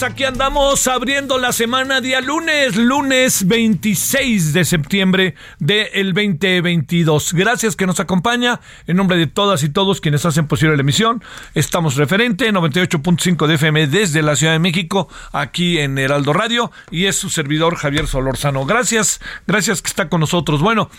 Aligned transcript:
Tardes, 0.00 0.02
aquí 0.02 0.24
andamos 0.24 0.86
abriendo 0.86 1.38
la 1.38 1.52
semana 1.52 2.00
día 2.00 2.20
lunes, 2.20 2.76
lunes 2.76 3.46
26 3.46 4.52
de 4.52 4.64
septiembre 4.64 5.34
del 5.58 6.12
2022. 6.12 7.32
Gracias 7.34 7.76
que 7.76 7.86
nos 7.86 8.00
acompaña 8.00 8.60
en 8.86 8.96
nombre 8.96 9.16
de 9.16 9.26
todas 9.26 9.62
y 9.62 9.68
todos 9.68 10.00
quienes 10.00 10.24
hacen 10.24 10.46
posible 10.46 10.76
la 10.76 10.82
emisión. 10.82 11.22
Estamos 11.54 11.96
referente 11.96 12.52
98.5 12.52 13.46
de 13.46 13.54
FM 13.54 13.86
desde 13.88 14.22
la 14.22 14.36
Ciudad 14.36 14.52
de 14.52 14.58
México, 14.58 15.08
aquí 15.32 15.78
en 15.78 15.98
Heraldo 15.98 16.32
Radio 16.32 16.70
y 16.90 17.06
es 17.06 17.16
su 17.16 17.30
servidor 17.30 17.76
Javier 17.76 18.06
Solorzano. 18.06 18.64
Gracias, 18.66 19.20
gracias 19.46 19.82
que 19.82 19.88
está 19.88 20.08
con 20.08 20.20
nosotros. 20.20 20.60
Bueno, 20.60 20.90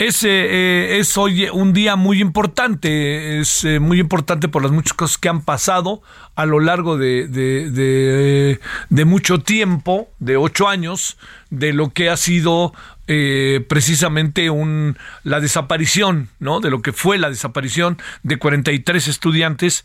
es, 0.00 0.24
eh, 0.24 0.98
es 0.98 1.18
hoy 1.18 1.50
un 1.50 1.74
día 1.74 1.94
muy 1.94 2.22
importante, 2.22 3.38
es 3.38 3.64
eh, 3.64 3.80
muy 3.80 4.00
importante 4.00 4.48
por 4.48 4.62
las 4.62 4.72
muchas 4.72 4.94
cosas 4.94 5.18
que 5.18 5.28
han 5.28 5.42
pasado 5.42 6.00
a 6.34 6.46
lo 6.46 6.58
largo 6.58 6.96
de, 6.96 7.28
de, 7.28 7.70
de, 7.70 8.60
de 8.88 9.04
mucho 9.04 9.40
tiempo, 9.40 10.08
de 10.18 10.38
ocho 10.38 10.68
años, 10.68 11.18
de 11.50 11.74
lo 11.74 11.90
que 11.90 12.08
ha 12.08 12.16
sido 12.16 12.72
eh, 13.08 13.62
precisamente 13.68 14.48
un, 14.48 14.96
la 15.22 15.38
desaparición, 15.38 16.30
¿no? 16.38 16.60
De 16.60 16.70
lo 16.70 16.80
que 16.80 16.94
fue 16.94 17.18
la 17.18 17.28
desaparición 17.28 17.98
de 18.22 18.38
43 18.38 19.06
estudiantes 19.06 19.84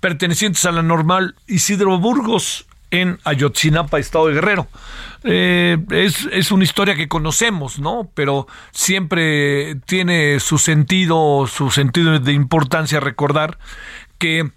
pertenecientes 0.00 0.64
a 0.64 0.72
la 0.72 0.82
normal 0.82 1.34
Isidro 1.46 1.98
Burgos 1.98 2.66
en 2.90 3.18
Ayotzinapa, 3.24 3.98
Estado 3.98 4.28
de 4.28 4.34
Guerrero. 4.34 4.68
Eh, 5.24 5.78
es, 5.90 6.28
es, 6.32 6.50
una 6.50 6.64
historia 6.64 6.94
que 6.94 7.08
conocemos, 7.08 7.78
¿no? 7.78 8.10
Pero 8.14 8.46
siempre 8.72 9.76
tiene 9.86 10.40
su 10.40 10.58
sentido, 10.58 11.46
su 11.46 11.70
sentido 11.70 12.18
de 12.18 12.32
importancia 12.32 13.00
recordar 13.00 13.58
que 14.18 14.50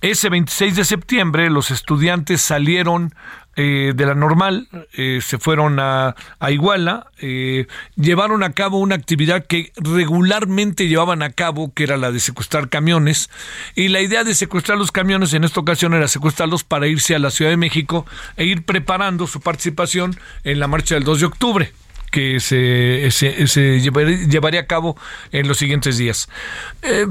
ese 0.00 0.28
26 0.28 0.76
de 0.76 0.84
septiembre 0.84 1.50
los 1.50 1.70
estudiantes 1.70 2.42
salieron 2.42 3.14
eh, 3.56 3.92
de 3.94 4.06
la 4.06 4.14
normal, 4.14 4.68
eh, 4.92 5.20
se 5.22 5.38
fueron 5.38 5.80
a, 5.80 6.14
a 6.38 6.50
Iguala, 6.50 7.06
eh, 7.18 7.66
llevaron 7.96 8.42
a 8.42 8.52
cabo 8.52 8.78
una 8.78 8.94
actividad 8.94 9.46
que 9.46 9.72
regularmente 9.76 10.88
llevaban 10.88 11.22
a 11.22 11.30
cabo, 11.30 11.72
que 11.72 11.84
era 11.84 11.96
la 11.96 12.12
de 12.12 12.20
secuestrar 12.20 12.68
camiones, 12.68 13.30
y 13.74 13.88
la 13.88 14.02
idea 14.02 14.24
de 14.24 14.34
secuestrar 14.34 14.76
los 14.76 14.92
camiones 14.92 15.32
en 15.32 15.44
esta 15.44 15.60
ocasión 15.60 15.94
era 15.94 16.06
secuestrarlos 16.06 16.64
para 16.64 16.86
irse 16.86 17.14
a 17.14 17.18
la 17.18 17.30
Ciudad 17.30 17.50
de 17.50 17.56
México 17.56 18.04
e 18.36 18.44
ir 18.44 18.64
preparando 18.64 19.26
su 19.26 19.40
participación 19.40 20.18
en 20.44 20.60
la 20.60 20.68
marcha 20.68 20.94
del 20.94 21.04
2 21.04 21.20
de 21.20 21.26
octubre 21.26 21.72
que 22.10 22.40
se, 22.40 23.10
se, 23.10 23.80
llevaría, 23.80 24.60
a 24.60 24.66
cabo 24.66 24.96
en 25.32 25.48
los 25.48 25.58
siguientes 25.58 25.98
días. 25.98 26.28
Eh, 26.82 27.06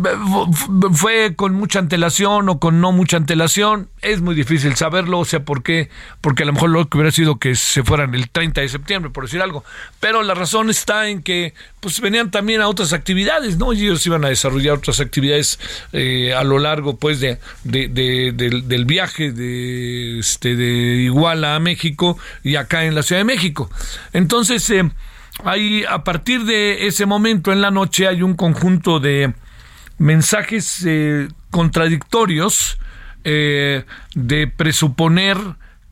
fue 0.93 1.35
con 1.35 1.53
mucha 1.53 1.79
antelación 1.79 2.49
o 2.49 2.59
con 2.59 2.81
no 2.81 2.91
mucha 2.91 3.17
antelación, 3.17 3.89
es 4.01 4.21
muy 4.21 4.35
difícil 4.35 4.75
saberlo, 4.75 5.19
o 5.19 5.25
sea, 5.25 5.41
¿por 5.41 5.63
qué? 5.63 5.89
Porque 6.21 6.43
a 6.43 6.45
lo 6.45 6.53
mejor 6.53 6.69
lo 6.69 6.87
que 6.87 6.97
hubiera 6.97 7.11
sido 7.11 7.37
que 7.37 7.55
se 7.55 7.83
fueran 7.83 8.13
el 8.15 8.29
30 8.29 8.61
de 8.61 8.69
septiembre, 8.69 9.11
por 9.11 9.25
decir 9.25 9.41
algo. 9.41 9.63
Pero 9.99 10.23
la 10.23 10.33
razón 10.33 10.69
está 10.69 11.07
en 11.09 11.23
que 11.23 11.53
pues 11.79 12.01
venían 12.01 12.31
también 12.31 12.61
a 12.61 12.67
otras 12.67 12.93
actividades, 12.93 13.57
¿no? 13.57 13.71
Ellos 13.71 14.05
iban 14.07 14.25
a 14.25 14.29
desarrollar 14.29 14.77
otras 14.77 14.99
actividades 14.99 15.59
eh, 15.93 16.33
a 16.33 16.43
lo 16.43 16.57
largo, 16.57 16.97
pues, 16.97 17.19
de, 17.19 17.37
de, 17.63 17.87
de, 17.89 18.31
del, 18.31 18.67
del 18.67 18.85
viaje 18.85 19.31
de, 19.31 20.19
este, 20.19 20.55
de 20.55 21.03
Iguala 21.03 21.55
a 21.55 21.59
México 21.59 22.17
y 22.43 22.55
acá 22.55 22.85
en 22.85 22.95
la 22.95 23.03
Ciudad 23.03 23.21
de 23.21 23.25
México. 23.25 23.69
Entonces, 24.13 24.67
eh, 24.71 24.89
Hay, 25.43 25.83
a 25.83 26.03
partir 26.03 26.45
de 26.45 26.87
ese 26.87 27.05
momento 27.05 27.51
en 27.51 27.61
la 27.61 27.71
noche 27.71 28.07
hay 28.07 28.21
un 28.21 28.35
conjunto 28.35 28.99
de 28.99 29.33
mensajes 29.97 30.83
eh, 30.85 31.27
contradictorios 31.51 32.77
eh, 33.23 33.85
de 34.13 34.47
presuponer 34.47 35.37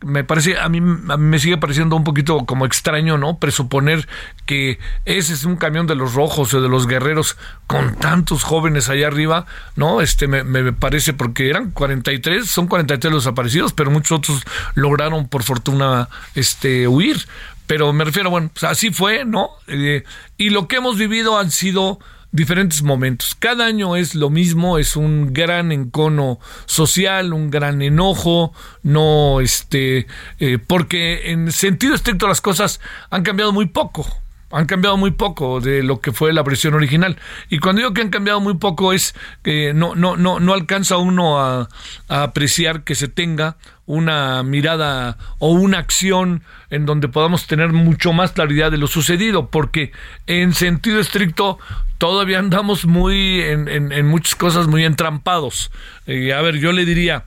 me 0.04 0.24
parece 0.24 0.58
a 0.58 0.70
mí, 0.70 0.80
a 0.80 1.18
me 1.18 1.40
sigue 1.40 1.58
pareciendo 1.58 1.96
un 1.96 2.04
poquito 2.04 2.46
como 2.46 2.66
extraño, 2.66 3.18
¿no? 3.18 3.38
Presuponer 3.38 4.08
que 4.46 4.80
ese 5.06 5.34
es 5.34 5.46
un 5.46 5.56
camión 5.56 5.88
de 5.88 5.96
los 5.96 6.14
rojos 6.14 6.54
o 6.54 6.62
de 6.62 6.70
los 6.70 6.88
guerreros 6.88 7.38
con 7.68 7.96
tantos 7.96 8.44
jóvenes 8.44 8.90
allá 8.90 9.08
arriba, 9.08 9.46
¿no? 9.76 10.02
Este 10.02 10.28
me, 10.28 10.44
me 10.44 10.74
parece 10.74 11.14
porque 11.14 11.50
eran 11.50 11.72
43, 11.72 12.48
son 12.48 12.68
43 12.68 13.14
los 13.14 13.24
desaparecidos, 13.24 13.74
pero 13.74 13.92
muchos 13.92 14.20
otros 14.20 14.44
lograron 14.76 15.28
por 15.28 15.44
fortuna 15.44 16.10
este 16.36 16.88
huir. 16.88 17.26
Pero 17.68 17.94
me 17.94 18.04
refiero, 18.04 18.30
bueno, 18.30 18.50
pues 18.54 18.64
así 18.64 18.92
fue, 18.92 19.26
¿no? 19.26 19.50
Eh, 19.68 20.04
y 20.38 20.50
lo 20.50 20.68
que 20.68 20.78
hemos 20.78 20.98
vivido 20.98 21.38
han 21.38 21.52
sido 21.52 22.00
diferentes 22.34 22.82
momentos. 22.82 23.36
Cada 23.36 23.66
año 23.66 23.96
es 23.96 24.16
lo 24.16 24.30
mismo, 24.30 24.80
es 24.80 24.98
un 24.98 25.34
gran 25.34 25.72
encono 25.72 26.40
social, 26.66 27.32
un 27.32 27.52
gran 27.52 27.82
enojo, 27.82 28.54
no 28.82 29.40
este, 29.40 30.08
eh, 30.40 30.58
porque 30.58 31.32
en 31.32 31.52
sentido 31.52 31.94
estricto 31.94 32.28
las 32.28 32.42
cosas 32.42 32.82
han 33.12 33.22
cambiado 33.24 33.54
muy 33.54 33.68
poco. 33.68 34.06
Han 34.50 34.66
cambiado 34.66 34.98
muy 34.98 35.12
poco 35.12 35.62
de 35.62 35.82
lo 35.82 36.00
que 36.00 36.12
fue 36.12 36.32
la 36.34 36.44
versión 36.44 36.76
original. 36.76 37.18
Y 37.50 37.58
cuando 37.58 37.80
digo 37.80 37.94
que 37.94 38.02
han 38.02 38.10
cambiado 38.10 38.40
muy 38.40 38.56
poco 38.56 38.94
es 38.94 39.16
que 39.44 39.74
no, 39.74 39.96
no, 39.96 40.16
no, 40.16 40.40
no 40.40 40.54
alcanza 40.54 40.98
uno 40.98 41.40
a, 41.40 41.70
a 42.08 42.24
apreciar 42.24 42.84
que 42.84 42.94
se 42.94 43.08
tenga 43.08 43.58
una 43.86 44.44
mirada 44.44 45.18
o 45.40 45.52
una 45.52 45.80
acción 45.80 46.44
en 46.70 46.86
donde 46.86 47.08
podamos 47.08 47.48
tener 47.48 47.74
mucho 47.74 48.14
más 48.14 48.32
claridad 48.32 48.72
de 48.72 48.78
lo 48.78 48.88
sucedido, 48.88 49.50
porque 49.50 49.92
en 50.28 50.54
sentido 50.54 51.00
estricto 51.00 51.60
todavía 51.98 52.40
andamos 52.40 52.86
muy 52.86 53.42
en, 53.42 53.68
en, 53.70 54.06
muchas 54.08 54.36
cosas 54.36 54.68
muy 54.68 54.86
entrampados. 54.86 55.72
Eh, 56.08 56.34
a 56.34 56.42
ver, 56.42 56.58
yo 56.58 56.72
le 56.72 56.86
diría, 56.86 57.26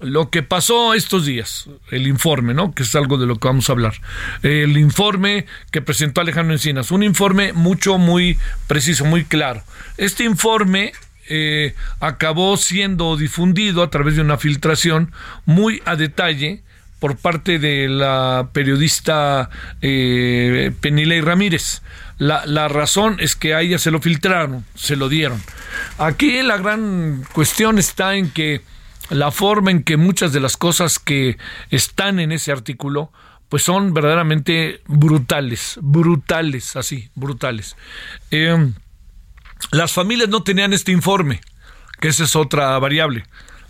lo 0.00 0.30
que 0.30 0.42
pasó 0.42 0.94
estos 0.94 1.24
días, 1.24 1.68
el 1.90 2.06
informe, 2.06 2.52
¿no? 2.52 2.74
Que 2.74 2.82
es 2.82 2.94
algo 2.94 3.16
de 3.18 3.26
lo 3.26 3.36
que 3.36 3.48
vamos 3.48 3.68
a 3.68 3.72
hablar. 3.72 3.94
El 4.42 4.76
informe 4.76 5.46
que 5.70 5.80
presentó 5.80 6.20
Alejandro 6.20 6.54
Encinas, 6.54 6.90
un 6.90 7.02
informe 7.02 7.52
mucho, 7.52 7.98
muy 7.98 8.38
preciso, 8.66 9.04
muy 9.04 9.24
claro. 9.24 9.62
Este 9.96 10.24
informe 10.24 10.92
eh, 11.28 11.74
acabó 12.00 12.56
siendo 12.56 13.16
difundido 13.16 13.82
a 13.82 13.90
través 13.90 14.16
de 14.16 14.22
una 14.22 14.38
filtración 14.38 15.12
muy 15.44 15.82
a 15.84 15.96
detalle 15.96 16.62
por 16.98 17.16
parte 17.16 17.58
de 17.58 17.88
la 17.88 18.48
periodista 18.52 19.50
eh, 19.82 20.72
Penilei 20.80 21.20
Ramírez. 21.20 21.82
la, 22.18 22.68
razón 22.68 23.16
es 23.20 23.36
que 23.36 23.54
a 23.54 23.60
ella 23.60 23.78
se 23.78 23.90
lo 23.90 24.00
filtraron, 24.00 24.64
se 24.74 24.96
lo 24.96 25.08
dieron. 25.08 25.42
Aquí 25.98 26.42
la 26.42 26.56
gran 26.56 27.24
cuestión 27.32 27.78
está 27.78 28.14
en 28.14 28.30
que 28.30 28.62
la 29.10 29.30
forma 29.30 29.70
en 29.70 29.82
que 29.82 29.96
muchas 29.96 30.32
de 30.32 30.40
las 30.40 30.56
cosas 30.56 30.98
que 30.98 31.38
están 31.70 32.18
en 32.18 32.32
ese 32.32 32.50
artículo 32.50 33.12
pues 33.48 33.62
son 33.62 33.94
verdaderamente 33.94 34.80
brutales, 34.86 35.78
brutales, 35.80 36.74
así, 36.76 37.10
brutales. 37.14 37.76
Eh, 38.30 38.72
las 39.70 39.92
familias 39.92 40.28
no 40.28 40.42
tenían 40.42 40.72
este 40.72 40.92
informe, 40.92 41.40
que 42.00 42.08
esa 42.08 42.24
es 42.24 42.36
otra 42.36 42.78
variable 42.78 43.24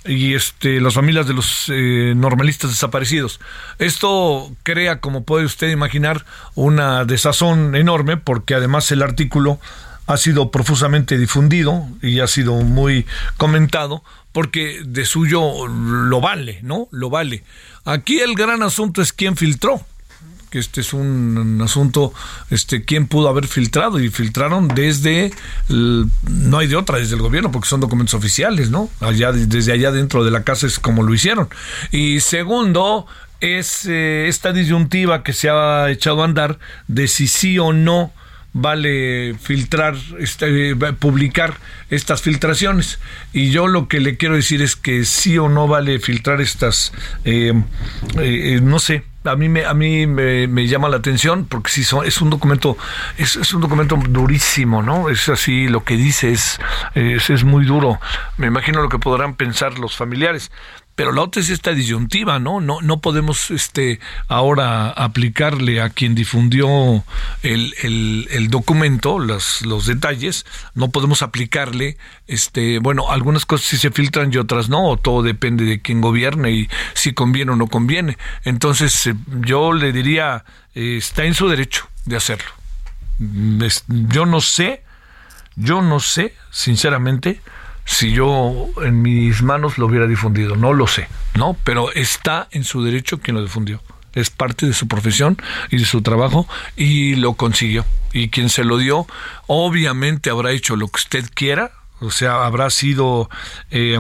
y 0.09 0.35
este 0.35 0.81
las 0.81 0.95
familias 0.95 1.27
de 1.27 1.35
los 1.35 1.67
eh, 1.69 2.15
normalistas 2.17 2.71
desaparecidos. 2.71 3.41
Esto 3.79 4.55
crea, 4.63 5.01
como 5.01 5.25
puede 5.25 5.45
usted 5.45 5.71
imaginar, 5.71 6.25
una 6.55 7.05
desazón 7.05 7.75
enorme 7.75 8.17
porque 8.17 8.55
además 8.55 8.91
el 8.93 9.03
artículo 9.03 9.59
ha 10.07 10.17
sido 10.17 10.51
profusamente 10.51 11.19
difundido 11.19 11.87
y 12.01 12.21
ha 12.21 12.29
sido 12.29 12.55
muy 12.55 13.07
comentado 13.37 14.05
porque 14.33 14.83
de 14.85 15.05
suyo 15.05 15.67
lo 15.67 16.21
vale, 16.21 16.61
¿no? 16.63 16.89
Lo 16.93 17.11
vale. 17.11 17.43
Aquí 17.85 18.21
el 18.21 18.35
gran 18.35 18.63
asunto 18.63 19.03
es 19.03 19.13
quién 19.13 19.37
filtró 19.37 19.85
este 20.59 20.81
es 20.81 20.93
un, 20.93 21.61
asunto, 21.63 22.13
este, 22.51 22.85
quién 22.85 23.07
pudo 23.07 23.29
haber 23.29 23.47
filtrado 23.47 24.01
y 24.01 24.11
filtraron 24.11 24.69
desde, 24.69 25.33
no 25.69 26.59
hay 26.59 26.67
de 26.67 26.77
otra, 26.77 26.99
desde 26.99 27.17
el 27.17 27.23
gobierno, 27.23 27.51
porque 27.51 27.69
son 27.69 27.81
documentos 27.81 28.15
oficiales, 28.15 28.71
¿no? 28.71 28.91
Allá, 29.01 29.33
desde 29.33 29.73
allá 29.73 29.91
dentro 29.91 30.25
de 30.25 30.31
la 30.31 30.45
casa 30.45 30.67
es 30.67 30.79
como 30.79 31.03
lo 31.03 31.15
hicieron. 31.15 31.49
Y 31.91 32.21
segundo, 32.21 33.07
es 33.41 33.87
eh, 33.87 34.29
esta 34.29 34.53
disyuntiva 34.53 35.23
que 35.23 35.33
se 35.33 35.51
ha 35.51 35.91
echado 35.91 36.23
a 36.23 36.25
andar 36.25 36.59
de 36.89 37.09
si 37.09 37.29
sí 37.29 37.59
o 37.59 37.73
no 37.73 38.13
vale 38.59 39.35
filtrar, 39.35 39.97
este, 40.19 40.75
publicar 40.99 41.59
estas 41.91 42.23
filtraciones. 42.23 42.99
Y 43.35 43.51
yo 43.51 43.67
lo 43.67 43.87
que 43.87 44.01
le 44.01 44.17
quiero 44.17 44.35
decir 44.35 44.63
es 44.63 44.77
que 44.77 45.05
sí 45.05 45.37
o 45.37 45.49
no 45.49 45.69
vale 45.69 45.99
filtrar 45.99 46.41
estas, 46.41 46.93
eh, 47.25 47.53
eh, 48.19 48.61
no 48.63 48.79
sé, 48.79 49.05
a 49.29 49.37
mí 49.37 49.49
me 49.49 49.65
a 49.65 49.75
mí 49.75 50.07
me, 50.07 50.67
llama 50.67 50.89
la 50.89 50.97
atención 50.97 51.47
porque 51.47 51.71
sí 51.71 51.85
son, 51.85 52.07
es 52.07 52.21
un 52.21 52.31
documento 52.31 52.77
es, 53.19 53.53
un 53.53 53.61
documento 53.61 53.97
durísimo 54.09 54.83
no 54.83 55.09
es 55.09 55.29
así 55.29 55.69
lo 55.69 55.85
que 55.85 55.97
dice 55.97 56.33
es, 56.33 56.59
es 56.95 57.45
muy 57.45 57.65
duro. 57.65 58.01
Me 58.37 58.47
imagino 58.47 58.83
lo 58.83 58.89
que 58.89 58.99
podrán 58.99 59.35
pensar 59.35 59.79
los 59.79 59.97
familiares 59.97 60.51
pero 60.97 61.13
la 61.13 61.21
otra 61.21 61.43
es 61.43 61.51
esta 61.51 61.73
disyuntiva, 61.73 62.39
¿no? 62.39 62.61
No, 62.63 62.81
no 62.81 63.01
podemos 63.01 63.51
este, 63.51 64.01
ahora 64.29 64.89
aplicarle 64.89 65.83
a 65.83 65.91
quien 65.91 66.15
difundió 66.15 67.05
el, 67.43 67.75
el, 68.31 68.49
documento, 68.49 69.19
los, 69.19 69.61
los 69.61 69.85
detalles, 69.85 70.47
no 70.75 70.89
podemos 70.89 71.21
aplicarle, 71.21 71.99
este, 72.27 72.79
bueno, 72.79 73.11
algunas 73.11 73.45
cosas 73.45 73.67
sí 73.67 73.77
se 73.77 73.91
filtran 73.91 74.33
y 74.33 74.39
otras 74.39 74.71
no, 74.71 74.87
o 74.87 74.97
todo 74.97 75.23
depende 75.23 75.67
de 75.67 75.83
quién 75.83 76.01
gobierne 76.01 76.51
y 76.51 76.69
si 76.95 77.13
conviene 77.13 77.53
o 77.53 77.57
no 77.57 77.67
conviene. 77.67 78.17
Entonces, 78.45 79.07
eh, 79.07 79.15
yo 79.43 79.75
le 79.75 79.93
diría, 79.93 80.47
eh, 80.75 80.97
está 80.97 81.25
en 81.25 81.35
su 81.35 81.47
derecho 81.47 81.87
de 82.07 82.17
hacerlo. 82.17 82.51
yo 83.19 84.25
no 84.25 84.41
sé, 84.41 84.83
yo 85.57 85.83
no 85.83 86.01
sé, 86.01 86.35
sinceramente, 86.51 87.43
si 87.87 88.11
yo 88.11 88.69
en 88.85 89.01
mis 89.01 89.43
manos 89.43 89.79
lo 89.79 89.87
hubiera 89.87 90.07
difundido. 90.07 90.57
No 90.57 90.75
lo 90.75 90.87
sé, 90.87 91.09
¿no? 91.35 91.57
Pero 91.65 91.93
está 91.93 92.49
en 92.51 92.65
su 92.65 92.83
derecho 92.83 93.21
quien 93.21 93.37
lo 93.37 93.43
difundió. 93.43 93.81
Es 94.13 94.29
parte 94.29 94.67
de 94.67 94.75
su 94.75 94.89
profesión 94.89 95.39
y 95.71 95.79
de 95.79 95.85
su 95.85 96.03
trabajo 96.03 96.49
y 96.77 97.15
lo 97.15 97.35
consiguió. 97.35 97.87
Y 98.13 98.29
quien 98.29 98.51
se 98.51 98.65
lo 98.65 98.77
dio, 98.79 99.07
obviamente 99.47 100.31
habrá 100.31 100.51
hecho 100.51 100.75
lo 100.75 100.89
que 100.89 100.97
usted 100.97 101.31
quiera, 101.33 101.71
o 102.01 102.11
sea, 102.11 102.45
habrá 102.45 102.71
sido, 102.71 103.31
eh, 103.71 103.99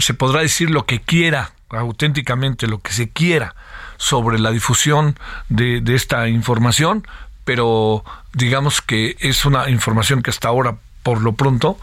se 0.00 0.14
podrá 0.14 0.42
decir 0.42 0.70
lo 0.70 0.84
que 0.84 1.00
quiera, 1.00 1.52
auténticamente 1.70 2.66
lo 2.66 2.80
que 2.80 2.92
se 2.92 3.08
quiera 3.08 3.54
sobre 3.96 4.38
la 4.38 4.50
difusión 4.50 5.18
de, 5.48 5.80
de 5.80 5.94
esta 5.94 6.28
información, 6.28 7.06
pero 7.44 8.04
digamos 8.34 8.82
que 8.82 9.16
es 9.20 9.44
una 9.44 9.70
información 9.70 10.22
que 10.22 10.30
hasta 10.30 10.48
ahora 10.48 10.78
por 11.10 11.22
lo 11.22 11.32
pronto 11.32 11.76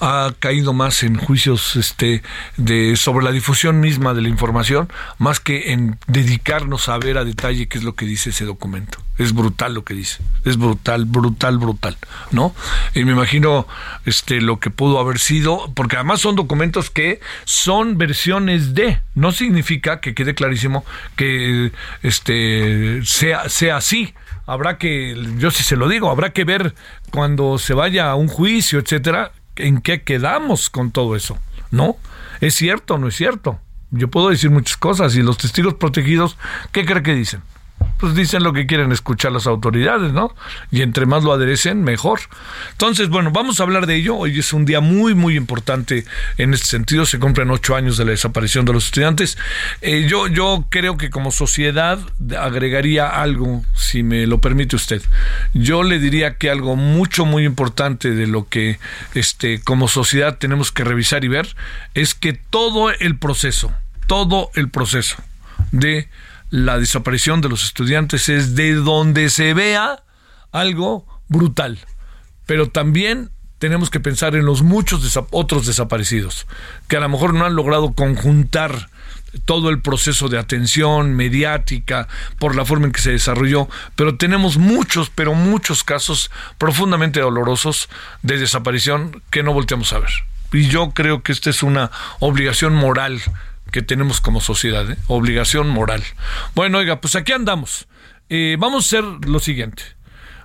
ha 0.00 0.34
caído 0.38 0.74
más 0.74 1.04
en 1.04 1.16
juicios 1.16 1.74
este 1.74 2.22
de 2.58 2.96
sobre 2.96 3.24
la 3.24 3.32
difusión 3.32 3.80
misma 3.80 4.12
de 4.12 4.20
la 4.20 4.28
información 4.28 4.92
más 5.16 5.40
que 5.40 5.72
en 5.72 5.96
dedicarnos 6.06 6.90
a 6.90 6.98
ver 6.98 7.16
a 7.16 7.24
detalle 7.24 7.66
qué 7.66 7.78
es 7.78 7.84
lo 7.84 7.94
que 7.94 8.04
dice 8.04 8.28
ese 8.28 8.44
documento. 8.44 8.98
Es 9.16 9.32
brutal 9.32 9.72
lo 9.72 9.84
que 9.84 9.94
dice. 9.94 10.18
Es 10.44 10.58
brutal 10.58 11.06
brutal 11.06 11.56
brutal 11.56 11.96
no 12.30 12.54
y 12.94 13.06
me 13.06 13.12
imagino 13.12 13.66
este 14.04 14.42
lo 14.42 14.60
que 14.60 14.68
pudo 14.68 14.98
haber 14.98 15.18
sido 15.18 15.72
porque 15.74 15.96
además 15.96 16.20
son 16.20 16.36
documentos 16.36 16.90
que 16.90 17.20
son 17.46 17.96
versiones 17.96 18.74
de 18.74 19.00
no 19.14 19.32
significa 19.32 20.00
que 20.00 20.12
quede 20.12 20.34
clarísimo 20.34 20.84
que 21.16 21.72
este 22.02 23.00
sea 23.06 23.48
sea 23.48 23.78
así. 23.78 24.12
Habrá 24.46 24.76
que, 24.76 25.16
yo 25.38 25.50
sí 25.50 25.62
se 25.62 25.74
lo 25.74 25.88
digo, 25.88 26.10
habrá 26.10 26.34
que 26.34 26.44
ver 26.44 26.74
cuando 27.14 27.58
se 27.58 27.74
vaya 27.74 28.10
a 28.10 28.16
un 28.16 28.26
juicio, 28.26 28.80
etcétera, 28.80 29.30
en 29.54 29.80
qué 29.80 30.02
quedamos 30.02 30.68
con 30.68 30.90
todo 30.90 31.14
eso, 31.14 31.38
¿no? 31.70 31.96
¿Es 32.40 32.56
cierto 32.56 32.94
o 32.94 32.98
no 32.98 33.06
es 33.06 33.14
cierto? 33.14 33.60
Yo 33.92 34.08
puedo 34.08 34.30
decir 34.30 34.50
muchas 34.50 34.76
cosas 34.76 35.14
y 35.14 35.22
los 35.22 35.38
testigos 35.38 35.74
protegidos, 35.74 36.36
¿qué 36.72 36.84
cree 36.84 37.04
que 37.04 37.14
dicen? 37.14 37.42
Pues 37.98 38.14
dicen 38.14 38.42
lo 38.42 38.52
que 38.52 38.66
quieren 38.66 38.92
escuchar 38.92 39.32
las 39.32 39.46
autoridades, 39.46 40.12
¿no? 40.12 40.34
Y 40.70 40.82
entre 40.82 41.06
más 41.06 41.24
lo 41.24 41.32
aderecen, 41.32 41.82
mejor. 41.82 42.20
Entonces, 42.72 43.08
bueno, 43.08 43.30
vamos 43.30 43.60
a 43.60 43.62
hablar 43.62 43.86
de 43.86 43.96
ello. 43.96 44.16
Hoy 44.16 44.38
es 44.38 44.52
un 44.52 44.64
día 44.64 44.80
muy, 44.80 45.14
muy 45.14 45.36
importante 45.36 46.04
en 46.36 46.54
este 46.54 46.66
sentido. 46.66 47.06
Se 47.06 47.18
cumplen 47.18 47.50
ocho 47.50 47.76
años 47.76 47.96
de 47.96 48.04
la 48.04 48.10
desaparición 48.10 48.64
de 48.64 48.72
los 48.72 48.86
estudiantes. 48.86 49.38
Eh, 49.80 50.06
yo, 50.08 50.28
yo 50.28 50.66
creo 50.68 50.96
que 50.96 51.10
como 51.10 51.30
sociedad 51.30 51.98
agregaría 52.38 53.08
algo, 53.08 53.64
si 53.74 54.02
me 54.02 54.26
lo 54.26 54.40
permite 54.40 54.76
usted. 54.76 55.02
Yo 55.52 55.82
le 55.82 55.98
diría 55.98 56.36
que 56.36 56.50
algo 56.50 56.76
mucho, 56.76 57.24
muy 57.24 57.44
importante 57.44 58.10
de 58.10 58.26
lo 58.26 58.48
que 58.48 58.78
este, 59.14 59.60
como 59.60 59.88
sociedad 59.88 60.38
tenemos 60.38 60.72
que 60.72 60.84
revisar 60.84 61.24
y 61.24 61.28
ver 61.28 61.54
es 61.94 62.14
que 62.14 62.32
todo 62.32 62.90
el 62.90 63.18
proceso, 63.18 63.72
todo 64.06 64.50
el 64.54 64.68
proceso 64.68 65.16
de 65.72 66.08
la 66.54 66.78
desaparición 66.78 67.40
de 67.40 67.48
los 67.48 67.64
estudiantes 67.64 68.28
es 68.28 68.54
de 68.54 68.74
donde 68.74 69.28
se 69.28 69.54
vea 69.54 70.04
algo 70.52 71.04
brutal. 71.26 71.80
Pero 72.46 72.68
también 72.68 73.30
tenemos 73.58 73.90
que 73.90 73.98
pensar 73.98 74.36
en 74.36 74.44
los 74.44 74.62
muchos 74.62 75.18
otros 75.32 75.66
desaparecidos, 75.66 76.46
que 76.86 76.96
a 76.96 77.00
lo 77.00 77.08
mejor 77.08 77.34
no 77.34 77.44
han 77.44 77.56
logrado 77.56 77.94
conjuntar 77.94 78.88
todo 79.46 79.68
el 79.68 79.82
proceso 79.82 80.28
de 80.28 80.38
atención 80.38 81.14
mediática 81.14 82.06
por 82.38 82.54
la 82.54 82.64
forma 82.64 82.86
en 82.86 82.92
que 82.92 83.02
se 83.02 83.10
desarrolló, 83.10 83.68
pero 83.96 84.16
tenemos 84.16 84.56
muchos, 84.56 85.10
pero 85.10 85.34
muchos 85.34 85.82
casos 85.82 86.30
profundamente 86.58 87.18
dolorosos 87.18 87.88
de 88.22 88.38
desaparición 88.38 89.22
que 89.30 89.42
no 89.42 89.52
volteamos 89.52 89.92
a 89.92 89.98
ver. 89.98 90.10
Y 90.52 90.68
yo 90.68 90.92
creo 90.92 91.24
que 91.24 91.32
esta 91.32 91.50
es 91.50 91.64
una 91.64 91.90
obligación 92.20 92.76
moral 92.76 93.20
que 93.74 93.82
tenemos 93.82 94.20
como 94.20 94.40
sociedad, 94.40 94.88
¿eh? 94.88 94.96
obligación 95.08 95.68
moral. 95.68 96.00
Bueno, 96.54 96.78
oiga, 96.78 97.00
pues 97.00 97.16
aquí 97.16 97.32
andamos. 97.32 97.88
Eh, 98.28 98.56
vamos 98.56 98.84
a 98.84 98.86
hacer 98.86 99.28
lo 99.28 99.40
siguiente. 99.40 99.82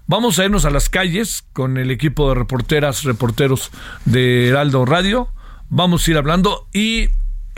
Vamos 0.08 0.40
a 0.40 0.46
irnos 0.46 0.66
a 0.66 0.72
las 0.72 0.90
calles 0.90 1.44
con 1.54 1.78
el 1.78 1.92
equipo 1.92 2.28
de 2.30 2.34
reporteras, 2.34 3.04
reporteros 3.04 3.70
de 4.06 4.48
Heraldo 4.48 4.84
Radio. 4.84 5.32
Vamos 5.70 6.08
a 6.08 6.12
ir 6.12 6.18
hablando 6.18 6.68
y 6.74 7.10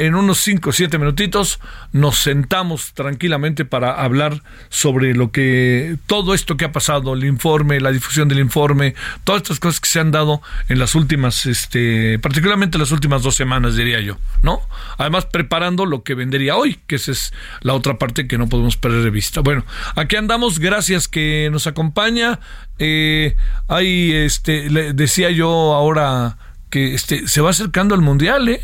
en 0.02 0.16
unos 0.16 0.40
5 0.40 0.72
o 0.72 0.74
7 0.74 0.98
minutitos 0.98 1.60
nos 1.92 2.18
sentamos 2.18 2.94
tranquilamente 2.94 3.66
para 3.66 3.94
hablar 3.94 4.42
sobre 4.70 5.14
lo 5.14 5.32
que 5.32 5.98
todo 6.08 6.34
esto 6.34 6.58
que 6.58 6.66
ha 6.66 6.72
pasado, 6.72 7.14
el 7.14 7.24
informe, 7.24 7.80
la 7.80 7.92
difusión 7.92 8.28
del 8.28 8.40
informe, 8.40 8.96
todas 9.24 9.44
estas 9.44 9.60
cosas 9.60 9.80
que 9.80 9.90
se 9.90 10.00
han 10.00 10.10
dado 10.10 10.42
en 10.70 10.80
las 10.80 10.96
últimas, 10.96 11.46
este, 11.46 12.18
particularmente 12.18 12.80
las 12.80 12.92
últimas 12.92 13.22
dos 13.22 13.36
semanas, 13.36 13.76
diría 13.76 14.00
yo, 14.00 14.18
¿no? 14.42 14.62
Además, 14.98 15.28
preparando 15.28 15.86
lo 15.86 16.02
que 16.02 16.16
vendería 16.16 16.56
hoy, 16.56 16.80
que 16.88 16.96
esa 16.96 17.12
es 17.12 17.32
la 17.62 17.76
otra 17.76 18.00
parte 18.00 18.28
que 18.28 18.40
no 18.40 18.50
podemos 18.50 18.78
perder 18.78 19.04
de 19.04 19.12
vista. 19.12 19.42
Bueno, 19.42 19.66
aquí 19.96 20.16
andamos, 20.16 20.58
gracias 20.58 21.08
que 21.08 21.50
nos 21.52 21.68
acompaña. 21.68 22.40
Eh, 22.80 23.36
este, 23.70 24.68
le 24.72 24.94
decía 24.94 25.30
yo 25.30 25.76
ahora 25.76 26.38
que 26.72 26.96
este, 26.96 27.28
se 27.28 27.42
va 27.42 27.52
acercando 27.52 27.94
al 27.94 28.02
mundial, 28.02 28.50
¿eh? 28.50 28.62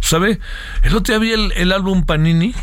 ¿Sabe? 0.00 0.38
El 0.82 0.94
otro 0.96 1.18
día 1.18 1.36
vi 1.36 1.50
el, 1.56 1.72
álbum 1.72 2.04
Panini. 2.04 2.54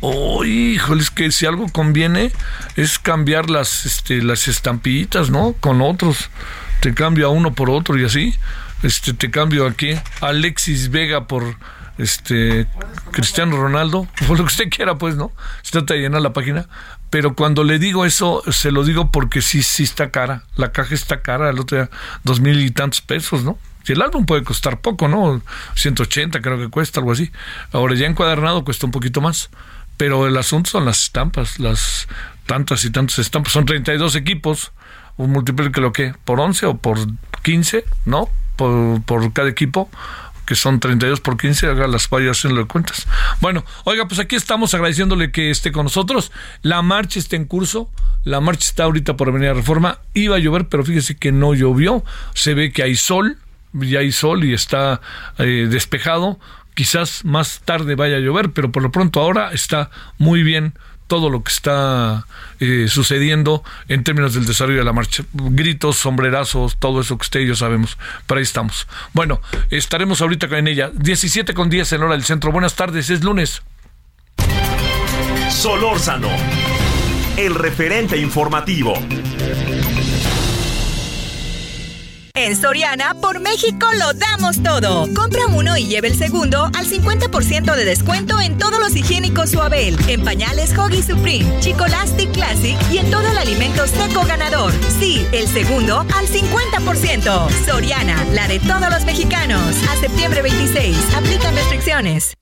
Oh, 0.00 0.44
híjole, 0.44 1.02
es 1.02 1.10
que 1.10 1.30
si 1.30 1.46
algo 1.46 1.68
conviene 1.68 2.32
es 2.76 2.98
cambiar 2.98 3.50
las, 3.50 3.84
este, 3.84 4.22
las 4.22 4.48
estampillitas, 4.48 5.30
¿no? 5.30 5.54
Con 5.60 5.82
otros. 5.82 6.30
Te 6.80 6.94
cambio 6.94 7.26
a 7.26 7.30
uno 7.30 7.54
por 7.54 7.70
otro 7.70 7.98
y 7.98 8.04
así. 8.04 8.34
Este, 8.82 9.12
te 9.12 9.30
cambio 9.30 9.66
aquí. 9.66 9.94
Alexis 10.20 10.90
Vega 10.90 11.26
por 11.26 11.56
este 11.98 12.66
Cristiano 13.12 13.56
Ronaldo, 13.56 14.08
o 14.28 14.34
lo 14.34 14.36
que 14.36 14.42
usted 14.44 14.70
quiera, 14.70 14.96
pues, 14.96 15.16
¿no? 15.16 15.32
Se 15.62 15.72
trata 15.72 15.94
de 15.94 16.00
llenar 16.00 16.22
la 16.22 16.32
página. 16.32 16.66
Pero 17.10 17.34
cuando 17.34 17.64
le 17.64 17.78
digo 17.78 18.04
eso, 18.04 18.42
se 18.52 18.70
lo 18.70 18.84
digo 18.84 19.10
porque 19.10 19.42
sí, 19.42 19.62
sí 19.62 19.82
está 19.82 20.10
cara. 20.10 20.44
La 20.54 20.70
caja 20.70 20.94
está 20.94 21.22
cara, 21.22 21.50
el 21.50 21.58
otro 21.58 21.78
día, 21.78 21.90
dos 22.22 22.40
mil 22.40 22.60
y 22.60 22.70
tantos 22.70 23.00
pesos, 23.00 23.42
¿no? 23.42 23.58
Y 23.86 23.92
el 23.92 24.02
álbum 24.02 24.26
puede 24.26 24.44
costar 24.44 24.80
poco, 24.80 25.08
¿no? 25.08 25.42
180 25.74 26.40
creo 26.40 26.58
que 26.58 26.68
cuesta, 26.68 27.00
algo 27.00 27.12
así. 27.12 27.30
Ahora 27.72 27.94
ya 27.94 28.06
encuadernado 28.06 28.64
cuesta 28.64 28.86
un 28.86 28.92
poquito 28.92 29.20
más. 29.20 29.50
Pero 29.96 30.26
el 30.26 30.36
asunto 30.38 30.70
son 30.70 30.86
las 30.86 31.02
estampas, 31.02 31.58
las 31.58 32.08
tantas 32.46 32.86
y 32.86 32.90
tantas 32.90 33.18
estampas. 33.18 33.52
Son 33.52 33.66
32 33.66 34.16
equipos. 34.16 34.72
Un 35.18 35.30
multiplique 35.30 35.78
lo 35.80 35.92
que, 35.92 36.14
por 36.24 36.40
11 36.40 36.64
o 36.64 36.78
por 36.78 36.98
15, 37.42 37.84
¿no? 38.06 38.30
Por, 38.56 39.32
cada 39.34 39.50
equipo 39.50 39.90
que 40.46 40.54
son 40.54 40.80
32 40.80 41.20
por 41.20 41.36
15, 41.36 41.66
haga 41.66 41.86
las 41.86 42.08
variaciones 42.08 42.58
de 42.58 42.64
cuentas. 42.64 43.06
Bueno, 43.40 43.62
oiga, 43.84 44.08
pues 44.08 44.18
aquí 44.20 44.36
estamos 44.36 44.72
agradeciéndole 44.74 45.30
que 45.30 45.50
esté 45.50 45.70
con 45.70 45.84
nosotros. 45.84 46.32
La 46.62 46.82
marcha 46.82 47.18
está 47.18 47.36
en 47.36 47.44
curso, 47.44 47.90
la 48.24 48.40
marcha 48.40 48.68
está 48.68 48.84
ahorita 48.84 49.16
por 49.16 49.32
venir 49.32 49.50
a 49.50 49.54
reforma. 49.54 49.98
Iba 50.14 50.36
a 50.36 50.38
llover, 50.38 50.66
pero 50.66 50.82
fíjese 50.82 51.16
que 51.16 51.30
no 51.30 51.54
llovió. 51.54 52.02
Se 52.34 52.54
ve 52.54 52.72
que 52.72 52.82
hay 52.82 52.96
sol, 52.96 53.38
ya 53.72 54.00
hay 54.00 54.12
sol 54.12 54.44
y 54.44 54.54
está 54.54 55.00
eh, 55.38 55.66
despejado. 55.70 56.38
Quizás 56.74 57.24
más 57.24 57.60
tarde 57.64 57.94
vaya 57.94 58.16
a 58.16 58.20
llover, 58.20 58.52
pero 58.52 58.72
por 58.72 58.82
lo 58.82 58.90
pronto 58.90 59.20
ahora 59.20 59.52
está 59.52 59.90
muy 60.18 60.42
bien 60.42 60.74
todo 61.10 61.28
lo 61.28 61.42
que 61.42 61.50
está 61.50 62.24
eh, 62.60 62.86
sucediendo 62.88 63.64
en 63.88 64.04
términos 64.04 64.32
del 64.34 64.46
desarrollo 64.46 64.78
de 64.78 64.84
la 64.84 64.92
marcha. 64.92 65.24
Gritos, 65.32 65.96
sombrerazos, 65.96 66.76
todo 66.78 67.00
eso 67.00 67.18
que 67.18 67.22
usted 67.22 67.40
y 67.40 67.48
yo 67.48 67.56
sabemos. 67.56 67.98
Pero 68.28 68.38
ahí 68.38 68.44
estamos. 68.44 68.86
Bueno, 69.12 69.40
estaremos 69.70 70.20
ahorita 70.22 70.46
en 70.56 70.68
ella. 70.68 70.92
17 70.94 71.52
con 71.52 71.68
10 71.68 71.94
en 71.94 72.02
hora 72.02 72.12
del 72.12 72.22
centro. 72.22 72.52
Buenas 72.52 72.76
tardes, 72.76 73.10
es 73.10 73.24
lunes. 73.24 73.60
Solórzano, 75.50 76.30
el 77.36 77.56
referente 77.56 78.16
informativo. 78.16 78.94
En 82.34 82.56
Soriana, 82.56 83.14
por 83.14 83.40
México 83.40 83.86
lo 83.98 84.12
damos 84.14 84.62
todo. 84.62 85.08
Compra 85.14 85.46
uno 85.46 85.76
y 85.76 85.86
lleve 85.86 86.08
el 86.08 86.16
segundo 86.16 86.64
al 86.76 86.86
50% 86.86 87.74
de 87.74 87.84
descuento 87.84 88.40
en 88.40 88.58
todos 88.58 88.78
los 88.78 88.94
higiénicos 88.94 89.50
Suabel, 89.50 89.96
en 90.08 90.24
pañales 90.24 90.76
Hoggy 90.76 91.02
Supreme, 91.02 91.60
Chicolastic 91.60 92.30
Classic 92.32 92.76
y 92.90 92.98
en 92.98 93.10
todo 93.10 93.28
el 93.28 93.38
alimento 93.38 93.86
seco 93.86 94.24
ganador. 94.26 94.72
Sí, 94.98 95.26
el 95.32 95.48
segundo 95.48 96.06
al 96.14 96.26
50%. 96.26 97.48
Soriana, 97.66 98.24
la 98.32 98.48
de 98.48 98.58
todos 98.60 98.90
los 98.90 99.04
mexicanos. 99.04 99.76
A 99.90 99.96
septiembre 99.96 100.42
26. 100.42 100.96
Aplican 101.16 101.54
restricciones. 101.54 102.34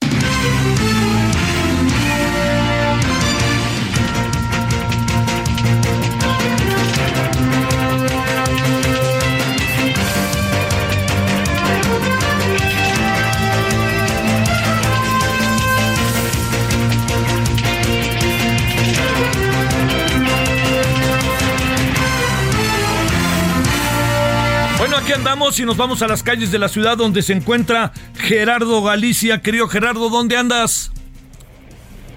Y 25.39 25.63
nos 25.63 25.77
vamos 25.77 26.01
a 26.01 26.07
las 26.07 26.21
calles 26.21 26.51
de 26.51 26.59
la 26.59 26.67
ciudad 26.67 26.97
donde 26.97 27.21
se 27.21 27.31
encuentra 27.31 27.93
Gerardo 28.15 28.83
Galicia. 28.83 29.41
Querido 29.41 29.69
Gerardo, 29.69 30.09
¿dónde 30.09 30.35
andas? 30.35 30.91